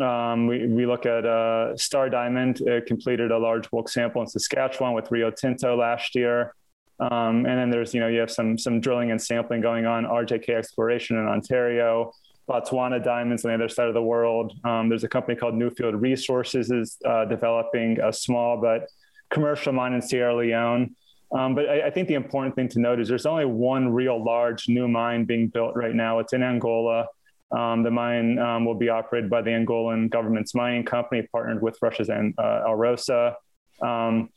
Um, 0.00 0.46
we, 0.46 0.66
we 0.66 0.86
look 0.86 1.06
at 1.06 1.24
uh, 1.24 1.76
Star 1.76 2.10
Diamond, 2.10 2.60
it 2.60 2.86
completed 2.86 3.30
a 3.30 3.38
large 3.38 3.70
bulk 3.70 3.88
sample 3.88 4.20
in 4.20 4.28
Saskatchewan 4.28 4.92
with 4.92 5.10
Rio 5.10 5.30
Tinto 5.30 5.76
last 5.76 6.14
year. 6.14 6.54
Um, 7.00 7.46
and 7.46 7.58
then 7.58 7.70
there's, 7.70 7.94
you 7.94 8.00
know, 8.00 8.08
you 8.08 8.18
have 8.18 8.30
some 8.30 8.58
some 8.58 8.80
drilling 8.80 9.12
and 9.12 9.22
sampling 9.22 9.60
going 9.60 9.86
on, 9.86 10.04
RJK 10.04 10.50
Exploration 10.50 11.16
in 11.16 11.26
Ontario, 11.26 12.12
Botswana 12.48 13.02
diamonds 13.02 13.44
on 13.44 13.50
the 13.50 13.54
other 13.54 13.68
side 13.68 13.88
of 13.88 13.94
the 13.94 14.02
world. 14.02 14.54
Um, 14.64 14.88
there's 14.88 15.04
a 15.04 15.08
company 15.08 15.36
called 15.36 15.54
Newfield 15.54 16.00
Resources 16.00 16.70
is 16.70 16.98
uh, 17.04 17.24
developing 17.26 18.00
a 18.00 18.12
small 18.12 18.60
but 18.60 18.88
commercial 19.30 19.72
mine 19.72 19.92
in 19.92 20.02
Sierra 20.02 20.36
Leone. 20.36 20.96
Um, 21.30 21.54
but 21.54 21.68
I, 21.68 21.86
I, 21.88 21.90
think 21.90 22.08
the 22.08 22.14
important 22.14 22.54
thing 22.54 22.68
to 22.70 22.80
note 22.80 23.00
is 23.00 23.08
there's 23.08 23.26
only 23.26 23.44
one 23.44 23.92
real 23.92 24.22
large 24.22 24.68
new 24.68 24.88
mine 24.88 25.24
being 25.24 25.48
built 25.48 25.76
right 25.76 25.94
now. 25.94 26.20
It's 26.20 26.32
in 26.32 26.42
Angola. 26.42 27.06
Um, 27.50 27.82
the 27.82 27.90
mine 27.90 28.38
um, 28.38 28.64
will 28.64 28.74
be 28.74 28.88
operated 28.88 29.28
by 29.28 29.42
the 29.42 29.50
Angolan 29.50 30.10
government's 30.10 30.54
mining 30.54 30.84
company, 30.84 31.26
partnered 31.30 31.62
with 31.62 31.78
Russia's 31.82 32.08
uh, 32.08 32.32
Alrosa. 32.38 33.34
Um, 33.82 34.30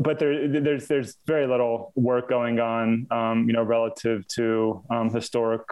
but 0.00 0.18
there, 0.18 0.48
there's 0.48 0.86
there's 0.86 1.16
very 1.26 1.46
little 1.46 1.92
work 1.94 2.28
going 2.28 2.60
on, 2.60 3.06
um, 3.10 3.46
you 3.46 3.52
know, 3.52 3.62
relative 3.62 4.26
to 4.28 4.84
um, 4.90 5.10
historic 5.12 5.62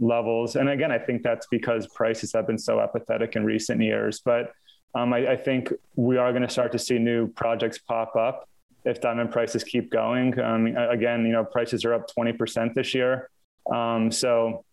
levels. 0.00 0.56
And 0.56 0.68
again, 0.68 0.92
I 0.92 0.98
think 0.98 1.22
that's 1.22 1.46
because 1.50 1.88
prices 1.88 2.32
have 2.34 2.46
been 2.46 2.58
so 2.58 2.78
apathetic 2.78 3.36
in 3.36 3.44
recent 3.44 3.82
years. 3.82 4.20
But 4.24 4.52
I, 4.94 5.26
I, 5.26 5.36
think 5.36 5.72
we 5.96 6.18
are 6.18 6.30
going 6.32 6.42
to 6.42 6.50
start 6.50 6.72
to 6.72 6.78
see 6.78 6.98
new 6.98 7.26
projects 7.28 7.78
pop 7.78 8.14
up 8.14 8.48
if 8.84 9.00
diamond 9.00 9.30
prices 9.30 9.64
keep 9.64 9.90
going. 9.90 10.38
Um, 10.40 10.66
again, 10.66 11.24
you 11.24 11.32
know, 11.32 11.44
prices 11.44 11.84
are 11.84 11.94
up 11.94 12.10
20% 12.10 12.74
this 12.74 12.94
year. 12.94 13.30
Um, 13.72 14.10
so 14.10 14.64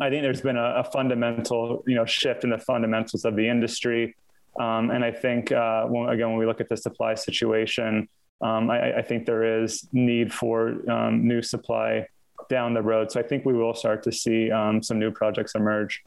I 0.00 0.10
think 0.10 0.22
there's 0.22 0.40
been 0.40 0.56
a, 0.56 0.74
a 0.76 0.84
fundamental, 0.84 1.82
you 1.86 1.94
know, 1.94 2.04
shift 2.04 2.44
in 2.44 2.50
the 2.50 2.58
fundamentals 2.58 3.24
of 3.24 3.36
the 3.36 3.48
industry. 3.48 4.14
Um, 4.58 4.90
and 4.90 5.04
I 5.04 5.10
think, 5.10 5.50
uh, 5.50 5.86
when, 5.86 6.08
again, 6.08 6.30
when 6.30 6.38
we 6.38 6.46
look 6.46 6.60
at 6.60 6.68
the 6.68 6.76
supply 6.76 7.14
situation, 7.14 8.08
um, 8.42 8.70
I, 8.70 8.98
I, 8.98 9.02
think 9.02 9.24
there 9.24 9.62
is 9.62 9.88
need 9.92 10.32
for 10.32 10.90
um, 10.90 11.26
new 11.28 11.42
supply 11.42 12.08
down 12.48 12.74
the 12.74 12.82
road. 12.82 13.12
So 13.12 13.20
I 13.20 13.22
think 13.22 13.44
we 13.44 13.52
will 13.52 13.74
start 13.74 14.02
to 14.02 14.12
see 14.12 14.50
um, 14.50 14.82
some 14.82 14.98
new 14.98 15.12
projects 15.12 15.54
emerge. 15.54 16.02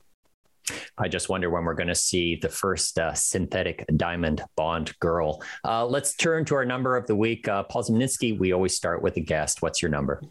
I 0.98 1.08
just 1.10 1.28
wonder 1.28 1.50
when 1.50 1.66
we're 1.66 1.74
going 1.74 1.88
to 1.88 1.96
see 1.96 2.38
the 2.38 2.50
first 2.50 2.98
uh, 2.98 3.14
synthetic 3.14 3.86
diamond 3.98 4.44
bond 4.56 4.98
girl. 5.00 5.44
Uh, 5.64 5.86
let's 5.86 6.16
turn 6.16 6.46
to 6.46 6.56
our 6.56 6.66
number 6.66 6.96
of 6.96 7.06
the 7.08 7.16
week. 7.16 7.48
Uh, 7.48 7.64
Paul 7.64 7.84
Zimnisky, 7.84 8.38
we 8.38 8.54
always 8.54 8.76
start 8.76 9.02
with 9.02 9.18
a 9.18 9.22
guest. 9.22 9.62
What's 9.62 9.82
your 9.82 9.92
number? 9.92 10.22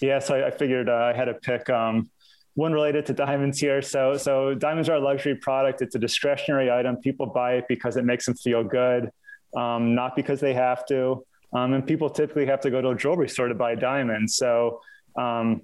Yeah, 0.00 0.18
so 0.18 0.34
I, 0.34 0.48
I 0.48 0.50
figured 0.50 0.88
uh, 0.88 0.94
I 0.94 1.12
had 1.14 1.26
to 1.26 1.34
pick 1.34 1.70
um, 1.70 2.10
one 2.54 2.72
related 2.72 3.06
to 3.06 3.14
diamonds 3.14 3.58
here. 3.58 3.80
So, 3.80 4.16
so 4.16 4.54
diamonds 4.54 4.88
are 4.88 4.96
a 4.96 5.00
luxury 5.00 5.36
product. 5.36 5.80
It's 5.80 5.94
a 5.94 5.98
discretionary 5.98 6.70
item. 6.70 6.96
People 6.96 7.26
buy 7.26 7.54
it 7.54 7.64
because 7.68 7.96
it 7.96 8.04
makes 8.04 8.26
them 8.26 8.34
feel 8.34 8.62
good, 8.62 9.10
um, 9.56 9.94
not 9.94 10.16
because 10.16 10.40
they 10.40 10.52
have 10.52 10.84
to. 10.86 11.24
Um, 11.52 11.72
and 11.72 11.86
people 11.86 12.10
typically 12.10 12.46
have 12.46 12.60
to 12.60 12.70
go 12.70 12.80
to 12.80 12.90
a 12.90 12.94
jewelry 12.94 13.28
store 13.28 13.48
to 13.48 13.54
buy 13.54 13.74
diamonds. 13.74 14.36
So, 14.36 14.80
um, 15.16 15.62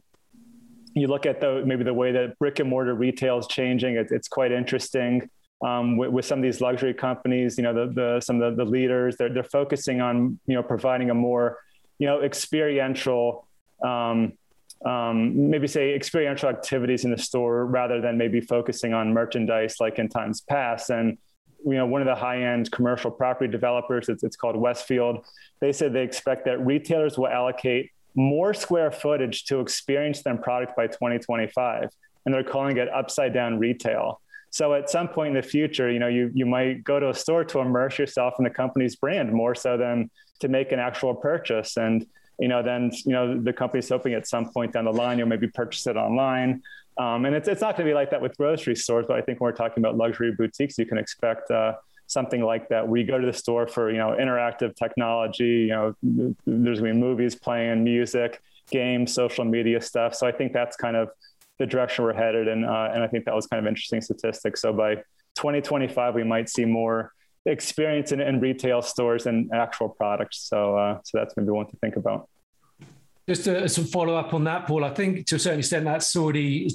you 0.96 1.08
look 1.08 1.26
at 1.26 1.40
the 1.40 1.62
maybe 1.64 1.84
the 1.84 1.94
way 1.94 2.10
that 2.12 2.38
brick 2.38 2.58
and 2.58 2.68
mortar 2.68 2.94
retail 2.94 3.38
is 3.38 3.46
changing. 3.46 3.96
It, 3.96 4.08
it's 4.10 4.28
quite 4.28 4.52
interesting. 4.52 5.28
Um, 5.64 5.96
with, 5.96 6.10
with, 6.10 6.24
some 6.24 6.38
of 6.38 6.42
these 6.42 6.60
luxury 6.60 6.92
companies, 6.92 7.56
you 7.56 7.64
know, 7.64 7.72
the, 7.72 7.92
the 7.92 8.20
some 8.20 8.40
of 8.40 8.56
the, 8.56 8.64
the 8.64 8.70
leaders, 8.70 9.16
they're 9.16 9.32
they're 9.32 9.44
focusing 9.44 10.00
on 10.00 10.38
you 10.46 10.54
know 10.54 10.62
providing 10.62 11.10
a 11.10 11.14
more 11.14 11.58
you 11.98 12.06
know 12.06 12.22
experiential 12.22 13.46
um, 13.84 14.32
um, 14.84 15.50
maybe 15.50 15.66
say 15.66 15.94
experiential 15.94 16.48
activities 16.48 17.04
in 17.04 17.10
the 17.10 17.18
store 17.18 17.66
rather 17.66 18.00
than 18.00 18.18
maybe 18.18 18.40
focusing 18.40 18.92
on 18.92 19.12
merchandise 19.12 19.76
like 19.80 19.98
in 19.98 20.08
times 20.08 20.42
past. 20.42 20.90
And 20.90 21.18
you 21.64 21.74
know, 21.74 21.86
one 21.86 22.00
of 22.00 22.06
the 22.06 22.14
high-end 22.14 22.70
commercial 22.70 23.10
property 23.10 23.50
developers, 23.50 24.08
it's, 24.08 24.22
it's 24.22 24.36
called 24.36 24.56
Westfield. 24.56 25.24
They 25.60 25.72
said 25.72 25.92
they 25.92 26.04
expect 26.04 26.44
that 26.44 26.64
retailers 26.64 27.18
will 27.18 27.28
allocate 27.28 27.90
more 28.16 28.54
square 28.54 28.90
footage 28.90 29.44
to 29.44 29.60
experience 29.60 30.22
than 30.22 30.38
product 30.38 30.74
by 30.76 30.86
2025, 30.86 31.90
and 32.24 32.34
they're 32.34 32.42
calling 32.42 32.78
it 32.78 32.88
upside 32.88 33.32
down 33.32 33.58
retail. 33.58 34.20
So 34.50 34.72
at 34.74 34.88
some 34.88 35.08
point 35.08 35.28
in 35.28 35.34
the 35.34 35.46
future, 35.46 35.90
you 35.90 35.98
know, 35.98 36.08
you 36.08 36.30
you 36.34 36.46
might 36.46 36.82
go 36.82 36.98
to 36.98 37.10
a 37.10 37.14
store 37.14 37.44
to 37.44 37.58
immerse 37.60 37.98
yourself 37.98 38.34
in 38.38 38.44
the 38.44 38.50
company's 38.50 38.96
brand 38.96 39.32
more 39.32 39.54
so 39.54 39.76
than 39.76 40.10
to 40.40 40.48
make 40.48 40.72
an 40.72 40.78
actual 40.78 41.14
purchase. 41.14 41.76
And 41.76 42.06
you 42.38 42.48
know, 42.48 42.62
then 42.62 42.90
you 43.04 43.12
know 43.12 43.38
the 43.38 43.52
company's 43.52 43.88
hoping 43.88 44.14
at 44.14 44.26
some 44.26 44.50
point 44.50 44.72
down 44.72 44.86
the 44.86 44.92
line 44.92 45.18
you'll 45.18 45.28
maybe 45.28 45.48
purchase 45.48 45.86
it 45.86 45.96
online. 45.96 46.62
Um, 46.98 47.26
and 47.26 47.34
it's 47.34 47.48
it's 47.48 47.60
not 47.60 47.76
going 47.76 47.86
to 47.86 47.90
be 47.90 47.94
like 47.94 48.10
that 48.10 48.22
with 48.22 48.36
grocery 48.38 48.76
stores, 48.76 49.04
but 49.06 49.18
I 49.18 49.20
think 49.20 49.40
when 49.40 49.50
we're 49.50 49.56
talking 49.56 49.82
about 49.82 49.96
luxury 49.96 50.32
boutiques, 50.32 50.78
you 50.78 50.86
can 50.86 50.96
expect 50.96 51.50
uh, 51.50 51.74
something 52.06 52.42
like 52.42 52.68
that. 52.68 52.86
We 52.88 53.04
go 53.04 53.18
to 53.18 53.26
the 53.26 53.32
store 53.32 53.66
for 53.66 53.90
you 53.90 53.98
know 53.98 54.16
interactive 54.18 54.74
technology. 54.76 55.44
You 55.44 55.68
know, 55.68 55.94
there's 56.02 56.34
going 56.46 56.76
to 56.76 56.82
be 56.82 56.92
movies 56.92 57.34
playing, 57.34 57.84
music, 57.84 58.40
games, 58.70 59.12
social 59.12 59.44
media 59.44 59.80
stuff. 59.80 60.14
So 60.14 60.26
I 60.26 60.32
think 60.32 60.52
that's 60.52 60.76
kind 60.76 60.96
of 60.96 61.10
the 61.58 61.66
direction 61.66 62.04
we're 62.04 62.14
headed, 62.14 62.48
and 62.48 62.64
uh, 62.64 62.90
and 62.92 63.02
I 63.02 63.06
think 63.06 63.24
that 63.24 63.34
was 63.34 63.46
kind 63.46 63.64
of 63.64 63.68
interesting 63.68 64.00
statistic. 64.00 64.56
So 64.56 64.72
by 64.72 64.96
2025, 65.36 66.14
we 66.14 66.24
might 66.24 66.48
see 66.48 66.64
more 66.64 67.12
experience 67.46 68.12
in, 68.12 68.20
in 68.20 68.40
retail 68.40 68.82
stores 68.82 69.26
and 69.26 69.50
actual 69.52 69.88
products. 69.88 70.38
So, 70.48 70.76
uh, 70.76 70.98
so 71.04 71.18
that's 71.18 71.36
maybe 71.36 71.50
one 71.50 71.66
to 71.66 71.76
think 71.76 71.96
about. 71.96 72.28
Just 73.28 73.44
to, 73.44 73.68
some 73.68 73.84
follow 73.84 74.14
up 74.14 74.34
on 74.34 74.44
that, 74.44 74.66
Paul. 74.66 74.84
I 74.84 74.94
think 74.94 75.26
to 75.26 75.34
a 75.34 75.38
certain 75.38 75.58
extent 75.58 75.84
that's 75.84 76.14
already 76.14 76.68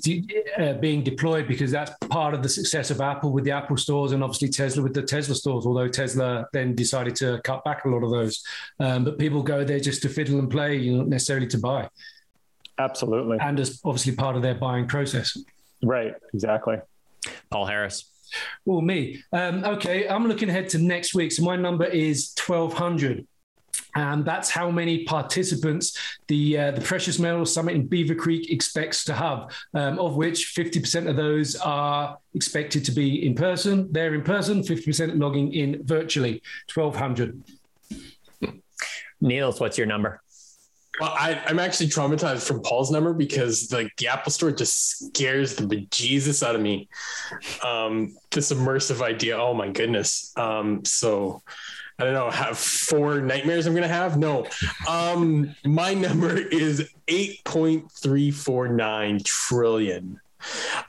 uh, 0.57 0.73
being 0.73 1.01
deployed 1.01 1.47
because 1.47 1.71
that's 1.71 1.91
part 2.09 2.33
of 2.33 2.43
the 2.43 2.49
success 2.49 2.91
of 2.91 2.99
Apple 2.99 3.31
with 3.31 3.45
the 3.45 3.51
Apple 3.51 3.77
stores 3.77 4.11
and 4.11 4.21
obviously 4.21 4.49
Tesla 4.49 4.83
with 4.83 4.93
the 4.93 5.01
Tesla 5.01 5.33
stores. 5.33 5.65
Although 5.65 5.87
Tesla 5.87 6.47
then 6.51 6.75
decided 6.75 7.15
to 7.17 7.39
cut 7.45 7.63
back 7.63 7.85
a 7.85 7.89
lot 7.89 8.03
of 8.03 8.11
those, 8.11 8.43
um, 8.79 9.05
but 9.05 9.17
people 9.17 9.41
go 9.41 9.63
there 9.63 9.79
just 9.79 10.01
to 10.01 10.09
fiddle 10.09 10.39
and 10.39 10.51
play, 10.51 10.75
you 10.75 10.91
know, 10.91 10.97
not 10.99 11.07
necessarily 11.07 11.47
to 11.47 11.57
buy. 11.57 11.87
Absolutely, 12.77 13.37
and 13.39 13.59
as 13.59 13.79
obviously 13.85 14.13
part 14.13 14.35
of 14.35 14.41
their 14.41 14.55
buying 14.55 14.87
process. 14.87 15.37
Right. 15.83 16.13
Exactly. 16.33 16.77
Paul 17.49 17.65
Harris. 17.65 18.05
Well, 18.65 18.81
me. 18.81 19.23
Um, 19.33 19.63
okay, 19.63 20.07
I'm 20.07 20.27
looking 20.27 20.49
ahead 20.49 20.69
to 20.69 20.77
next 20.77 21.13
week. 21.13 21.31
So 21.31 21.43
my 21.43 21.55
number 21.55 21.85
is 21.85 22.33
1200. 22.45 23.27
And 23.95 24.25
that's 24.25 24.49
how 24.49 24.71
many 24.71 25.03
participants 25.03 25.97
the 26.27 26.57
uh, 26.57 26.71
the 26.71 26.81
Precious 26.81 27.19
Metals 27.19 27.53
Summit 27.53 27.75
in 27.75 27.87
Beaver 27.87 28.15
Creek 28.15 28.51
expects 28.51 29.03
to 29.05 29.13
have, 29.13 29.51
um, 29.73 29.99
of 29.99 30.15
which 30.15 30.53
50% 30.55 31.09
of 31.09 31.15
those 31.15 31.55
are 31.57 32.17
expected 32.33 32.85
to 32.85 32.91
be 32.91 33.25
in 33.25 33.35
person. 33.35 33.91
They're 33.91 34.13
in 34.13 34.23
person, 34.23 34.61
50% 34.61 35.19
logging 35.19 35.53
in 35.53 35.85
virtually, 35.85 36.41
1,200. 36.73 37.43
Neils, 39.19 39.59
what's 39.59 39.77
your 39.77 39.87
number? 39.87 40.21
Well, 40.99 41.13
I, 41.17 41.41
am 41.47 41.57
actually 41.59 41.87
traumatized 41.87 42.45
from 42.45 42.61
Paul's 42.61 42.91
number 42.91 43.13
because 43.13 43.71
like 43.71 43.95
the 43.97 44.07
Apple 44.07 44.31
Store 44.31 44.51
just 44.51 45.07
scares 45.07 45.55
the 45.55 45.63
bejesus 45.63 46.45
out 46.45 46.55
of 46.55 46.61
me. 46.61 46.89
Um, 47.63 48.15
this 48.29 48.51
immersive 48.51 49.01
idea, 49.01 49.37
oh 49.37 49.53
my 49.53 49.69
goodness. 49.69 50.33
Um, 50.35 50.83
so 50.83 51.41
I 51.99 52.05
don't 52.05 52.13
know, 52.13 52.29
have 52.29 52.57
four 52.57 53.19
nightmares 53.21 53.67
I'm 53.67 53.73
gonna 53.73 53.87
have? 53.87 54.17
No. 54.17 54.45
Um, 54.87 55.55
my 55.65 55.93
number 55.93 56.37
is 56.37 56.89
8.349 57.07 59.23
trillion. 59.23 60.19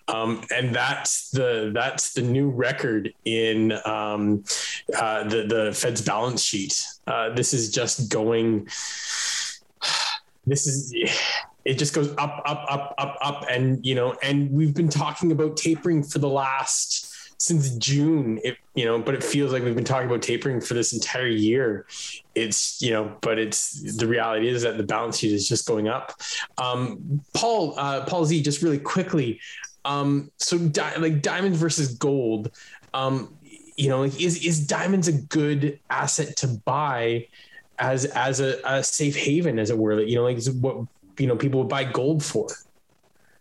Um, 0.08 0.42
and 0.54 0.74
that's 0.74 1.30
the 1.30 1.70
that's 1.74 2.14
the 2.14 2.22
new 2.22 2.48
record 2.48 3.12
in 3.24 3.72
um, 3.84 4.44
uh, 4.96 5.24
the 5.24 5.46
the 5.46 5.72
Fed's 5.74 6.00
balance 6.00 6.42
sheet. 6.42 6.82
Uh, 7.06 7.28
this 7.30 7.52
is 7.52 7.70
just 7.70 8.10
going. 8.10 8.68
This 10.46 10.66
is 10.66 10.94
it 11.64 11.74
just 11.74 11.94
goes 11.94 12.10
up 12.18 12.42
up 12.44 12.64
up 12.68 12.94
up 12.98 13.18
up 13.20 13.46
and 13.48 13.84
you 13.84 13.94
know 13.94 14.16
and 14.22 14.50
we've 14.50 14.74
been 14.74 14.88
talking 14.88 15.32
about 15.32 15.56
tapering 15.56 16.02
for 16.02 16.18
the 16.18 16.28
last 16.28 17.11
since 17.42 17.70
June. 17.70 18.38
It 18.44 18.56
you 18.74 18.84
know, 18.84 18.98
but 19.00 19.14
it 19.14 19.24
feels 19.24 19.52
like 19.52 19.64
we've 19.64 19.74
been 19.74 19.84
talking 19.84 20.08
about 20.08 20.22
tapering 20.22 20.60
for 20.60 20.74
this 20.74 20.92
entire 20.92 21.26
year. 21.26 21.86
It's 22.36 22.80
you 22.80 22.92
know, 22.92 23.16
but 23.20 23.38
it's 23.38 23.96
the 23.96 24.06
reality 24.06 24.48
is 24.48 24.62
that 24.62 24.76
the 24.76 24.84
balance 24.84 25.18
sheet 25.18 25.32
is 25.32 25.48
just 25.48 25.66
going 25.66 25.88
up. 25.88 26.20
Um, 26.58 27.20
Paul 27.34 27.74
uh, 27.76 28.04
Paul 28.06 28.24
Z, 28.24 28.42
just 28.42 28.62
really 28.62 28.78
quickly. 28.78 29.40
Um, 29.84 30.30
so 30.36 30.56
di- 30.56 30.96
like 30.96 31.20
diamonds 31.20 31.58
versus 31.58 31.94
gold. 31.94 32.52
Um, 32.94 33.36
you 33.76 33.88
know, 33.88 34.02
like 34.02 34.20
is 34.20 34.44
is 34.44 34.64
diamonds 34.64 35.08
a 35.08 35.12
good 35.12 35.80
asset 35.90 36.36
to 36.38 36.46
buy 36.46 37.26
as 37.80 38.04
as 38.04 38.38
a, 38.38 38.60
a 38.64 38.84
safe 38.84 39.16
haven, 39.16 39.58
as 39.58 39.70
it 39.70 39.76
were? 39.76 40.00
You 40.00 40.14
know, 40.14 40.22
like 40.22 40.36
is 40.36 40.48
what 40.48 40.86
you 41.18 41.26
know 41.26 41.34
people 41.34 41.58
would 41.60 41.68
buy 41.68 41.82
gold 41.82 42.22
for. 42.22 42.46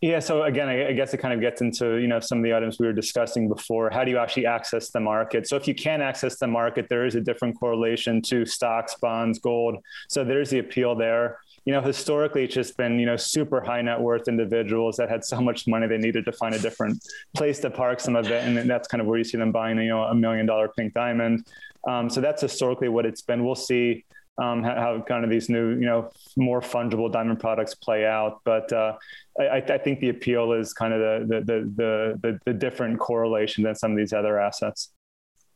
Yeah. 0.02 0.18
So 0.18 0.44
again, 0.44 0.68
I 0.68 0.94
guess 0.94 1.14
it 1.14 1.20
kind 1.20 1.32
of 1.32 1.42
gets 1.42 1.62
into 1.62 1.98
you 1.98 2.08
know 2.08 2.20
some 2.20 2.40
of 2.40 2.44
the 2.44 2.56
items 2.56 2.80
we 2.80 2.88
were 2.88 2.94
discussing 2.94 3.48
before. 3.48 3.92
How 3.92 4.04
do 4.04 4.10
you 4.10 4.18
actually 4.18 4.48
access 4.48 4.90
the 4.90 5.00
market? 5.00 5.48
So 5.48 5.56
if 5.56 5.68
you 5.68 5.76
can 5.76 6.02
access 6.02 6.38
the 6.38 6.48
market, 6.48 6.88
there 6.90 7.06
is 7.06 7.14
a 7.14 7.22
different 7.22 7.60
correlation 7.60 8.20
to 8.24 8.44
stocks, 8.44 8.96
bonds, 8.96 9.38
gold. 9.38 9.78
So 10.10 10.24
there's 10.24 10.50
the 10.50 10.58
appeal 10.58 10.96
there. 10.96 11.38
You 11.66 11.74
know, 11.74 11.82
historically, 11.82 12.46
it's 12.46 12.56
just 12.56 12.78
been 12.78 13.00
you 13.00 13.06
know 13.06 13.16
super 13.16 13.62
high 13.62 13.84
net 13.84 14.02
worth 14.02 14.28
individuals 14.28 14.98
that 14.98 15.08
had 15.08 15.24
so 15.24 15.40
much 15.40 15.68
money 15.68 15.86
they 15.86 16.00
needed 16.00 16.26
to 16.26 16.32
find 16.32 16.56
a 16.56 16.60
different 16.60 17.06
place 17.36 17.60
to 17.60 17.70
park 17.70 18.00
some 18.00 18.16
of 18.16 18.26
it, 18.26 18.44
and 18.44 18.68
that's 18.68 18.88
kind 18.88 19.02
of 19.02 19.08
where 19.08 19.20
you 19.20 19.24
see 19.24 19.38
them 19.38 19.52
buying 19.52 19.78
you 19.78 19.90
know 19.90 20.02
a 20.06 20.16
million 20.16 20.48
dollar 20.48 20.68
pink 20.68 20.96
diamond. 20.96 21.46
Um, 21.88 22.10
so 22.10 22.22
that's 22.22 22.42
historically 22.42 22.90
what 22.90 23.06
it's 23.06 23.22
been. 23.22 23.46
We'll 23.46 23.54
see 23.54 24.04
um, 24.42 24.64
how, 24.64 24.76
how, 24.76 25.02
kind 25.08 25.24
of 25.24 25.30
these 25.30 25.50
new, 25.50 25.70
you 25.70 25.86
know, 25.86 26.10
more 26.36 26.62
fungible 26.62 27.12
diamond 27.12 27.40
products 27.40 27.76
play 27.76 28.06
out. 28.06 28.42
But 28.44 28.74
uh, 28.74 28.98
I, 29.40 29.58
I, 29.58 29.78
think 29.78 30.00
the 30.00 30.10
appeal 30.10 30.54
is 30.54 30.74
kind 30.74 30.94
of 30.94 31.00
the, 31.00 31.40
the 31.40 31.56
the, 31.76 32.20
the 32.22 32.40
the 32.46 32.54
different 32.54 33.00
correlation 33.00 33.64
than 33.64 33.76
some 33.76 33.92
of 33.92 33.98
these 33.98 34.14
other 34.14 34.40
assets. 34.40 34.94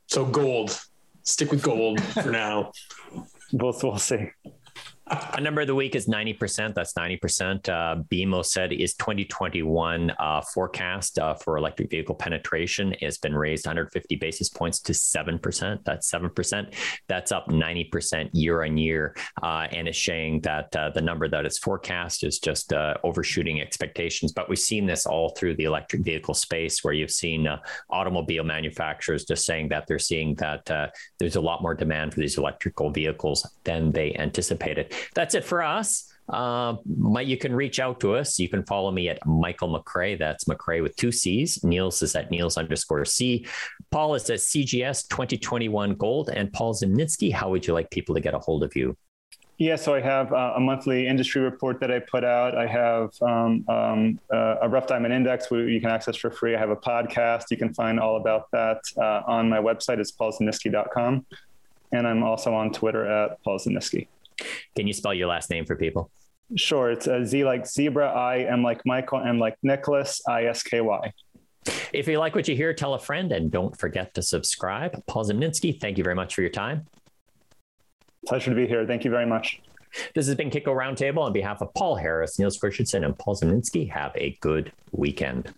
So 0.07 0.23
gold, 0.23 0.79
stick 1.23 1.51
with 1.51 1.63
gold 1.63 2.01
for 2.01 2.31
now. 2.31 2.71
We'll 3.53 3.77
we'll 3.83 3.99
see. 3.99 4.31
A 5.07 5.39
number 5.39 5.61
of 5.61 5.67
the 5.67 5.75
week 5.75 5.93
is 5.95 6.07
90%. 6.07 6.73
That's 6.73 6.93
90%. 6.93 7.69
Uh, 7.69 8.01
BMO 8.09 8.43
said 8.43 8.73
is 8.73 8.95
2021 8.95 10.11
uh, 10.17 10.41
forecast 10.41 11.19
uh, 11.19 11.35
for 11.35 11.57
electric 11.57 11.91
vehicle 11.91 12.15
penetration 12.15 12.95
has 13.01 13.19
been 13.19 13.35
raised 13.35 13.67
150 13.67 14.15
basis 14.15 14.49
points 14.49 14.79
to 14.79 14.93
7%. 14.93 15.83
That's 15.83 16.11
7%. 16.11 16.73
That's 17.07 17.31
up 17.31 17.47
90% 17.49 18.31
year 18.33 18.63
on 18.63 18.77
year. 18.77 19.15
Uh, 19.43 19.67
and 19.71 19.87
it's 19.87 20.03
saying 20.03 20.41
that 20.41 20.75
uh, 20.75 20.89
the 20.89 21.01
number 21.01 21.27
that 21.27 21.45
is 21.45 21.59
forecast 21.59 22.23
is 22.23 22.39
just 22.39 22.73
uh, 22.73 22.95
overshooting 23.03 23.61
expectations. 23.61 24.31
But 24.31 24.49
we've 24.49 24.57
seen 24.57 24.87
this 24.87 25.05
all 25.05 25.29
through 25.29 25.55
the 25.57 25.65
electric 25.65 26.01
vehicle 26.01 26.33
space 26.33 26.83
where 26.83 26.95
you've 26.95 27.11
seen 27.11 27.47
automobile 27.91 28.43
manufacturers 28.43 29.25
just 29.25 29.45
saying 29.45 29.67
that 29.69 29.85
they're 29.85 29.99
seeing 29.99 30.33
that 30.35 30.65
there's 31.19 31.35
a 31.35 31.41
lot 31.41 31.61
more 31.61 31.75
demand 31.75 32.15
for 32.15 32.21
these 32.21 32.39
electrical 32.39 32.89
vehicles 32.89 33.47
than 33.65 33.91
they 33.91 34.15
anticipated 34.15 34.94
that's 35.13 35.35
it 35.35 35.43
for 35.43 35.63
us. 35.63 36.11
Uh, 36.27 36.75
my, 36.85 37.21
you 37.21 37.37
can 37.37 37.53
reach 37.53 37.79
out 37.79 37.99
to 37.99 38.15
us. 38.15 38.39
You 38.39 38.49
can 38.49 38.63
follow 38.65 38.91
me 38.91 39.09
at 39.09 39.23
Michael 39.25 39.69
McCrae. 39.69 40.17
That's 40.17 40.45
McCrae 40.45 40.81
with 40.81 40.95
two 40.95 41.11
C's. 41.11 41.63
Niels 41.63 42.01
is 42.01 42.15
at 42.15 42.31
Niels 42.31 42.57
underscore 42.57 43.05
C. 43.05 43.45
Paul 43.91 44.15
is 44.15 44.29
at 44.29 44.39
CGS 44.39 45.07
2021 45.07 45.95
Gold. 45.95 46.29
And 46.29 46.51
Paul 46.51 46.73
Zimnisky, 46.73 47.31
how 47.31 47.49
would 47.51 47.67
you 47.67 47.73
like 47.73 47.91
people 47.91 48.15
to 48.15 48.21
get 48.21 48.33
a 48.33 48.39
hold 48.39 48.63
of 48.63 48.75
you? 48.75 48.97
Yeah, 49.57 49.77
so 49.77 49.93
I 49.93 50.01
have 50.01 50.33
uh, 50.33 50.53
a 50.57 50.59
monthly 50.59 51.07
industry 51.07 51.41
report 51.41 51.79
that 51.79 51.89
I 51.89 51.99
put 51.99 52.25
out. 52.25 52.57
I 52.57 52.67
have 52.67 53.11
um, 53.21 53.63
um, 53.69 54.19
uh, 54.33 54.55
a 54.63 54.67
rough 54.67 54.87
diamond 54.87 55.13
index 55.13 55.49
where 55.49 55.69
you 55.69 55.79
can 55.79 55.89
access 55.89 56.17
for 56.17 56.29
free. 56.29 56.55
I 56.55 56.59
have 56.59 56.71
a 56.71 56.75
podcast. 56.75 57.45
You 57.51 57.57
can 57.57 57.73
find 57.73 57.97
all 57.97 58.17
about 58.17 58.51
that 58.51 58.81
uh, 58.97 59.21
on 59.27 59.47
my 59.47 59.59
website. 59.59 59.99
It's 59.99 60.11
paulzimnisky.com. 60.11 61.25
And 61.93 62.07
I'm 62.07 62.23
also 62.23 62.53
on 62.53 62.73
Twitter 62.73 63.05
at 63.05 63.41
Paul 63.43 63.59
can 64.75 64.87
you 64.87 64.93
spell 64.93 65.13
your 65.13 65.27
last 65.27 65.49
name 65.49 65.65
for 65.65 65.75
people? 65.75 66.11
Sure. 66.55 66.91
It's 66.91 67.07
a 67.07 67.25
Z 67.25 67.43
like 67.43 67.65
zebra, 67.65 68.07
I 68.07 68.37
am 68.37 68.63
like 68.63 68.81
Michael, 68.85 69.21
M 69.21 69.39
like 69.39 69.57
Nicholas, 69.63 70.21
I 70.27 70.45
S 70.45 70.63
K 70.63 70.81
Y. 70.81 71.13
If 71.91 72.07
you 72.07 72.19
like 72.19 72.35
what 72.35 72.47
you 72.47 72.55
hear, 72.55 72.73
tell 72.73 72.93
a 72.93 72.99
friend 72.99 73.31
and 73.31 73.49
don't 73.49 73.75
forget 73.77 74.13
to 74.13 74.21
subscribe. 74.21 75.03
Paul 75.07 75.25
Zimnisky, 75.25 75.79
thank 75.79 75.97
you 75.97 76.03
very 76.03 76.15
much 76.15 76.35
for 76.35 76.41
your 76.41 76.51
time. 76.51 76.85
Pleasure 78.27 78.51
to 78.51 78.55
be 78.55 78.67
here. 78.67 78.85
Thank 78.85 79.03
you 79.03 79.11
very 79.11 79.25
much. 79.25 79.61
This 80.13 80.27
has 80.27 80.35
been 80.35 80.49
Kitco 80.49 80.67
Roundtable 80.67 81.19
on 81.19 81.33
behalf 81.33 81.61
of 81.61 81.73
Paul 81.73 81.95
Harris, 81.95 82.37
Niels 82.37 82.57
Christensen, 82.57 83.03
and 83.03 83.17
Paul 83.17 83.35
Zimnisky. 83.35 83.89
Have 83.89 84.11
a 84.15 84.37
good 84.41 84.71
weekend. 84.91 85.53